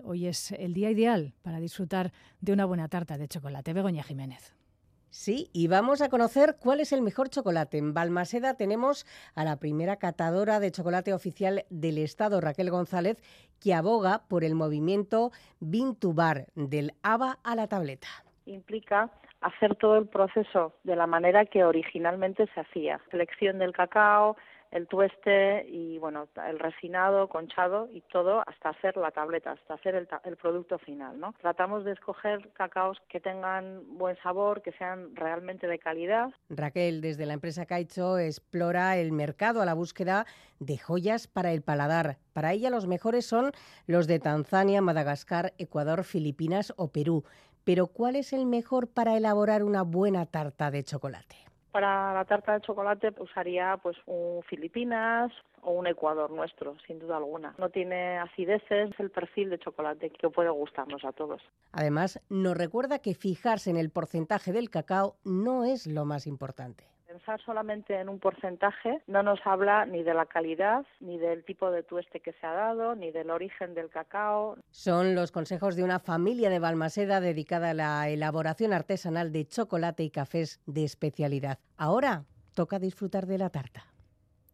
Hoy 0.05 0.27
es 0.27 0.53
el 0.53 0.73
día 0.73 0.91
ideal 0.91 1.35
para 1.43 1.61
disfrutar 1.61 2.13
de 2.41 2.53
una 2.53 2.65
buena 2.65 2.89
tarta 2.89 3.19
de 3.19 3.29
chocolate. 3.29 3.73
Begoña 3.73 4.03
Jiménez. 4.03 4.62
Sí, 5.13 5.51
y 5.53 5.69
vamos 5.69 6.01
a 6.01 6.09
conocer 6.09 6.57
cuál 6.59 6.81
es 6.81 6.91
el 6.91 7.03
mejor 7.03 7.29
chocolate. 7.29 7.77
En 7.77 7.93
Balmaseda 7.93 8.55
tenemos 8.55 9.05
a 9.35 9.45
la 9.45 9.57
primera 9.57 9.97
catadora 9.97 10.59
de 10.59 10.71
chocolate 10.71 11.13
oficial 11.13 11.67
del 11.69 11.99
Estado, 11.99 12.41
Raquel 12.41 12.71
González, 12.71 13.19
que 13.61 13.75
aboga 13.75 14.23
por 14.27 14.43
el 14.43 14.55
movimiento 14.55 15.31
Bintubar, 15.61 16.47
del 16.55 16.95
ABA 17.03 17.39
a 17.45 17.55
la 17.55 17.69
tableta. 17.69 18.09
Implica 18.47 19.11
hacer 19.43 19.77
todo 19.77 19.99
el 19.99 20.09
proceso 20.09 20.73
de 20.83 20.97
la 20.97 21.07
manera 21.07 21.45
que 21.45 21.63
originalmente 21.63 22.49
se 22.55 22.61
hacía. 22.61 22.99
Selección 23.11 23.59
del 23.59 23.75
cacao, 23.75 24.39
el 24.73 24.89
tueste 24.89 25.67
y 25.69 25.99
bueno 25.99 26.27
el 26.49 26.59
refinado, 26.59 27.29
conchado 27.29 27.89
y 27.93 28.01
todo 28.01 28.43
hasta 28.47 28.71
hacer 28.71 28.97
la 28.97 29.11
tableta, 29.11 29.53
hasta 29.53 29.75
hacer 29.75 29.95
el, 29.95 30.09
el, 30.25 30.37
producto 30.37 30.79
final, 30.79 31.21
¿no? 31.21 31.35
Tratamos 31.41 31.85
de 31.85 31.93
escoger 31.93 32.51
cacaos 32.55 32.99
que 33.09 33.21
tengan 33.21 33.83
buen 33.99 34.17
sabor, 34.23 34.63
que 34.63 34.73
sean 34.73 35.15
realmente 35.15 35.67
de 35.67 35.79
calidad. 35.79 36.31
Raquel, 36.49 37.03
desde 37.03 37.27
la 37.27 37.35
empresa 37.35 37.67
Caicho 37.67 38.19
explora 38.19 38.97
el 38.97 39.13
mercado 39.13 39.61
a 39.61 39.67
la 39.67 39.75
búsqueda 39.75 40.27
de 40.59 40.79
joyas 40.79 41.29
para 41.29 41.53
el 41.53 41.63
paladar. 41.63 42.17
Para 42.33 42.53
ella 42.53 42.71
los 42.71 42.87
mejores 42.87 43.27
son 43.27 43.53
los 43.87 44.07
de 44.07 44.19
Tanzania, 44.19 44.81
Madagascar, 44.81 45.53
Ecuador, 45.59 46.05
Filipinas 46.05 46.73
o 46.77 46.89
Perú. 46.89 47.25
Pero 47.65 47.89
¿cuál 47.89 48.17
es 48.17 48.33
el 48.33 48.47
mejor 48.47 48.89
para 48.89 49.17
elaborar 49.17 49.63
una 49.63 49.83
buena 49.83 50.27
tarta 50.27 50.71
de 50.71 50.83
chocolate? 50.83 51.52
Para 51.73 52.13
la 52.13 52.27
tarta 52.27 52.53
de 52.53 52.61
chocolate 52.61 53.15
usaría 53.19 53.79
pues 53.83 53.97
un 54.05 54.43
Filipinas 54.43 55.33
o 55.63 55.73
un 55.73 55.87
Ecuador 55.87 56.31
nuestro, 56.31 56.77
sin 56.87 56.99
duda 56.99 57.17
alguna. 57.17 57.55
No 57.57 57.71
tiene 57.71 58.19
acideces, 58.19 58.91
es 58.91 59.01
el 59.01 59.11
perfil 59.11 59.49
de 59.49 59.59
chocolate 59.59 60.11
que 60.11 60.29
puede 60.29 60.51
gustarnos 60.51 61.03
a 61.05 61.13
todos. 61.13 61.41
Además, 61.73 62.21
nos 62.29 62.59
recuerda 62.59 62.99
que 62.99 63.15
fijarse 63.15 63.71
en 63.71 63.79
el 63.79 63.89
porcentaje 63.89 64.53
del 64.53 64.69
cacao 64.69 65.17
no 65.25 65.65
es 65.65 65.87
lo 65.87 66.05
más 66.05 66.27
importante. 66.27 66.85
Pensar 67.13 67.43
solamente 67.45 68.01
en 68.01 68.09
un 68.09 68.19
porcentaje 68.19 69.03
no 69.07 69.23
nos 69.23 69.39
habla 69.45 69.85
ni 69.85 70.03
de 70.03 70.15
la 70.15 70.25
calidad, 70.25 70.87
ni 71.01 71.19
del 71.19 71.45
tipo 71.45 71.71
de 71.71 71.83
tueste 71.83 72.21
que 72.21 72.33
se 72.33 72.47
ha 72.47 72.55
dado, 72.55 72.95
ni 72.95 73.11
del 73.11 73.29
origen 73.29 73.75
del 73.75 73.91
cacao. 73.91 74.57
Son 74.71 75.15
los 75.15 75.31
consejos 75.31 75.77
de 75.77 75.85
una 75.85 75.99
familia 75.99 76.49
de 76.49 76.59
Balmaseda 76.59 77.21
dedicada 77.21 77.71
a 77.71 77.75
la 77.75 78.09
elaboración 78.09 78.73
artesanal 78.73 79.31
de 79.31 79.47
chocolate 79.47 80.05
y 80.05 80.11
cafés 80.11 80.63
de 80.65 80.85
especialidad. 80.85 81.59
Ahora 81.77 82.25
toca 82.55 82.79
disfrutar 82.79 83.27
de 83.27 83.37
la 83.37 83.51
tarta. 83.51 83.92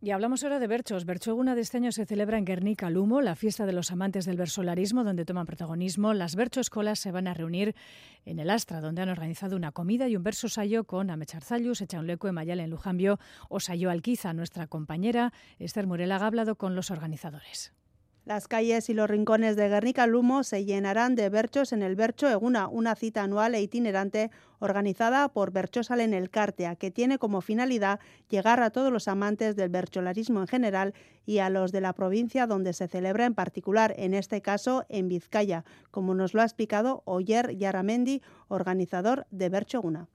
Y 0.00 0.12
hablamos 0.12 0.44
ahora 0.44 0.60
de 0.60 0.68
Berchos. 0.68 1.04
Berchoguna 1.04 1.56
de 1.56 1.60
este 1.60 1.78
año 1.78 1.90
se 1.90 2.06
celebra 2.06 2.38
en 2.38 2.44
Guernica 2.44 2.88
Lumo, 2.88 3.20
la 3.20 3.34
fiesta 3.34 3.66
de 3.66 3.72
los 3.72 3.90
amantes 3.90 4.26
del 4.26 4.36
versolarismo, 4.36 5.02
donde 5.02 5.24
toman 5.24 5.44
protagonismo. 5.44 6.14
Las 6.14 6.36
Berchoscolas 6.36 7.00
se 7.00 7.10
van 7.10 7.26
a 7.26 7.34
reunir 7.34 7.74
en 8.24 8.38
el 8.38 8.48
Astra, 8.48 8.80
donde 8.80 9.02
han 9.02 9.08
organizado 9.08 9.56
una 9.56 9.72
comida 9.72 10.06
y 10.06 10.14
un 10.14 10.22
verso 10.22 10.48
sayo 10.48 10.84
con 10.84 11.10
Amecharzayus, 11.10 11.80
Echaunleco, 11.80 12.32
Mayal 12.32 12.60
en 12.60 12.70
Lujambio 12.70 13.18
o 13.48 13.58
Sayo 13.58 13.90
Alquiza. 13.90 14.32
Nuestra 14.34 14.68
compañera 14.68 15.32
Esther 15.58 15.88
Murelaga 15.88 16.26
ha 16.26 16.28
hablado 16.28 16.54
con 16.54 16.76
los 16.76 16.92
organizadores. 16.92 17.72
Las 18.28 18.46
calles 18.46 18.90
y 18.90 18.94
los 18.94 19.08
rincones 19.08 19.56
de 19.56 19.70
Guernica 19.70 20.06
Lumo 20.06 20.42
se 20.42 20.66
llenarán 20.66 21.14
de 21.14 21.30
berchos 21.30 21.72
en 21.72 21.82
el 21.82 21.96
Bercho 21.96 22.28
Eguna, 22.28 22.68
una 22.68 22.94
cita 22.94 23.22
anual 23.22 23.54
e 23.54 23.62
itinerante 23.62 24.30
organizada 24.58 25.30
por 25.30 25.50
Berchosal 25.50 26.00
en 26.00 26.12
el 26.12 26.28
Cártea, 26.28 26.76
que 26.76 26.90
tiene 26.90 27.18
como 27.18 27.40
finalidad 27.40 28.00
llegar 28.28 28.60
a 28.60 28.68
todos 28.68 28.92
los 28.92 29.08
amantes 29.08 29.56
del 29.56 29.70
bercholarismo 29.70 30.40
en 30.40 30.46
general 30.46 30.94
y 31.24 31.38
a 31.38 31.48
los 31.48 31.72
de 31.72 31.80
la 31.80 31.94
provincia 31.94 32.46
donde 32.46 32.74
se 32.74 32.86
celebra 32.86 33.24
en 33.24 33.34
particular, 33.34 33.94
en 33.96 34.12
este 34.12 34.42
caso 34.42 34.84
en 34.90 35.08
Vizcaya, 35.08 35.64
como 35.90 36.14
nos 36.14 36.34
lo 36.34 36.42
ha 36.42 36.44
explicado 36.44 37.02
Oyer 37.06 37.56
Yaramendi, 37.56 38.20
organizador 38.48 39.24
de 39.30 39.48
Bercho 39.48 39.78
Eguna. 39.78 40.06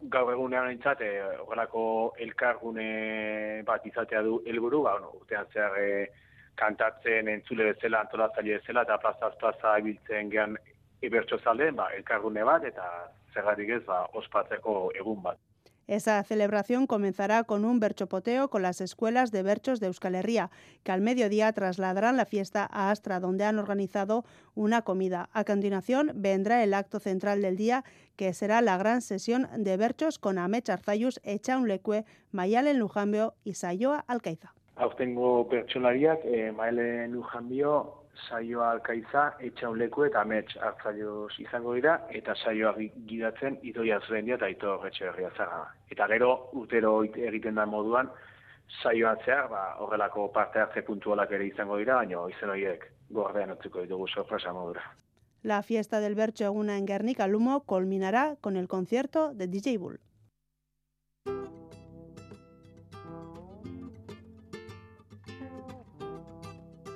Kantatzen 6.56 7.28
entzule 7.28 7.72
bezala, 7.72 8.02
antolatzaile 8.02 8.60
bezala, 8.60 8.84
eta 8.88 8.98
plazaz 8.98 9.34
plaza 9.40 9.78
ibiltzen 9.80 10.30
gehan 10.30 10.58
ebertso 11.02 11.38
ba, 11.76 11.90
elkargune 11.96 12.44
bat, 12.44 12.64
eta 12.64 13.10
ez, 13.36 13.86
ba, 13.86 14.08
ospatzeko 14.14 14.92
egun 14.96 15.22
bat. 15.24 15.38
Esa 15.86 16.24
celebración 16.24 16.88
comenzará 16.88 17.44
con 17.44 17.66
un 17.66 17.82
berchopoteo 17.82 18.50
con 18.50 18.62
las 18.62 18.80
escuelas 18.80 19.32
de 19.32 19.44
berchos 19.44 19.82
de 19.82 19.88
Euskal 19.88 20.16
Herria, 20.16 20.50
que 20.84 20.94
al 20.94 21.02
mediodía 21.02 21.52
trasladarán 21.52 22.16
la 22.16 22.26
fiesta 22.26 22.66
a 22.72 22.90
Astra, 22.90 23.20
donde 23.20 23.44
han 23.44 23.60
organizado 23.60 24.24
una 24.56 24.84
comida. 24.84 25.30
A 25.34 25.44
continuación 25.44 26.12
vendrá 26.16 26.64
el 26.64 26.74
acto 26.74 27.00
central 27.02 27.42
del 27.42 27.58
día, 27.58 27.84
que 28.16 28.34
será 28.34 28.62
la 28.62 28.78
gran 28.78 29.02
sesión 29.02 29.50
de 29.58 29.76
berchos 29.76 30.20
con 30.20 30.38
Amech 30.38 30.70
Arzayus, 30.70 31.20
Echaun 31.24 31.68
Lecue, 31.68 32.06
Mayalen 32.32 32.80
Lujambio 32.80 33.36
y 33.44 33.56
Sayoa 33.56 34.06
Alcaiza. 34.08 34.54
Aurtengo 34.76 35.46
bertsolariak, 35.52 36.24
e, 36.26 36.52
maele 36.52 37.08
nujan 37.08 37.48
bio, 37.50 37.74
saioa 38.28 38.72
alkaiza, 38.72 39.34
etxauleku 39.40 40.06
eta 40.08 40.22
amets 40.22 40.56
hartzaios 40.58 41.34
izango 41.40 41.74
dira, 41.78 42.00
eta 42.10 42.34
saioa 42.36 42.74
gi- 42.78 42.92
gidatzen 43.10 43.60
idoia 43.62 44.00
zurendia 44.02 44.36
eta 44.36 44.50
ito 44.50 44.78
retxe 44.84 45.06
herria 45.06 45.30
zaga. 45.38 45.64
Eta 45.92 46.08
gero, 46.08 46.50
urtero 46.54 47.04
it- 47.04 47.18
egiten 47.18 47.56
da 47.56 47.66
moduan, 47.66 48.10
saioa 48.82 49.16
zehar, 49.26 49.48
ba, 49.50 49.64
horrelako 49.80 50.32
parte 50.32 50.60
hartze 50.60 50.82
puntualak 50.82 51.32
ere 51.32 51.46
izango 51.48 51.78
dira, 51.78 51.96
baina 51.96 52.26
izen 52.30 52.50
horiek 52.50 52.86
gordean 53.12 53.52
utziko 53.52 53.82
ditugu 53.82 54.08
sorpresa 54.08 54.54
modura. 54.54 54.82
La 55.44 55.62
fiesta 55.62 56.00
del 56.00 56.16
Bercho 56.16 56.46
Eguna 56.46 56.78
en 56.78 56.86
Guernica 56.86 57.28
Lumo 57.28 57.64
culminará 57.66 58.38
con 58.42 58.56
el 58.58 58.68
concierto 58.68 59.34
de 59.34 59.48
DJ 59.48 59.78
Bull. 59.78 60.00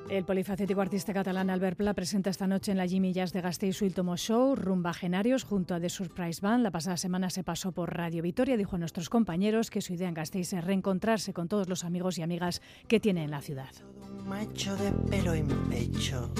El 0.09 0.23
polifacético 0.23 0.79
artista 0.79 1.13
catalán 1.13 1.49
Albert 1.49 1.77
Pla 1.77 1.93
presenta 1.93 2.29
esta 2.29 2.47
noche 2.47 2.71
en 2.71 2.77
la 2.77 2.87
Jimmy 2.87 3.11
Jazz 3.11 3.33
de 3.33 3.41
Gasteiz 3.41 3.75
su 3.75 3.83
último 3.83 4.15
show, 4.15 4.55
Rumba 4.55 4.93
Genarios, 4.93 5.43
junto 5.43 5.75
a 5.75 5.81
The 5.81 5.89
Surprise 5.89 6.39
Band. 6.41 6.63
La 6.63 6.71
pasada 6.71 6.95
semana 6.95 7.29
se 7.29 7.43
pasó 7.43 7.73
por 7.73 7.93
Radio 7.93 8.23
Vitoria. 8.23 8.55
Dijo 8.55 8.77
a 8.77 8.79
nuestros 8.79 9.09
compañeros 9.09 9.69
que 9.69 9.81
su 9.81 9.93
idea 9.93 10.07
en 10.07 10.13
Gasteiz 10.13 10.53
es 10.53 10.63
reencontrarse 10.63 11.33
con 11.33 11.49
todos 11.49 11.67
los 11.67 11.83
amigos 11.83 12.17
y 12.17 12.21
amigas 12.21 12.61
que 12.87 13.01
tiene 13.01 13.25
en 13.25 13.31
la 13.31 13.41
ciudad. 13.41 13.69
Un 14.01 14.29
macho 14.29 14.77
de 14.77 14.91
pelo 15.09 15.33
en 15.33 15.47
pecho. 15.69 16.31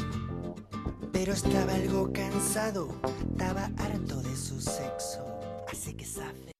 Pero 1.12 1.34
estaba 1.34 1.76
algo 1.76 2.14
cansado, 2.14 2.88
estaba 3.32 3.66
harto 3.78 4.22
de 4.22 4.36
su 4.38 4.62
sexo. 4.62 5.26
Así 5.70 5.94
que. 5.94 6.06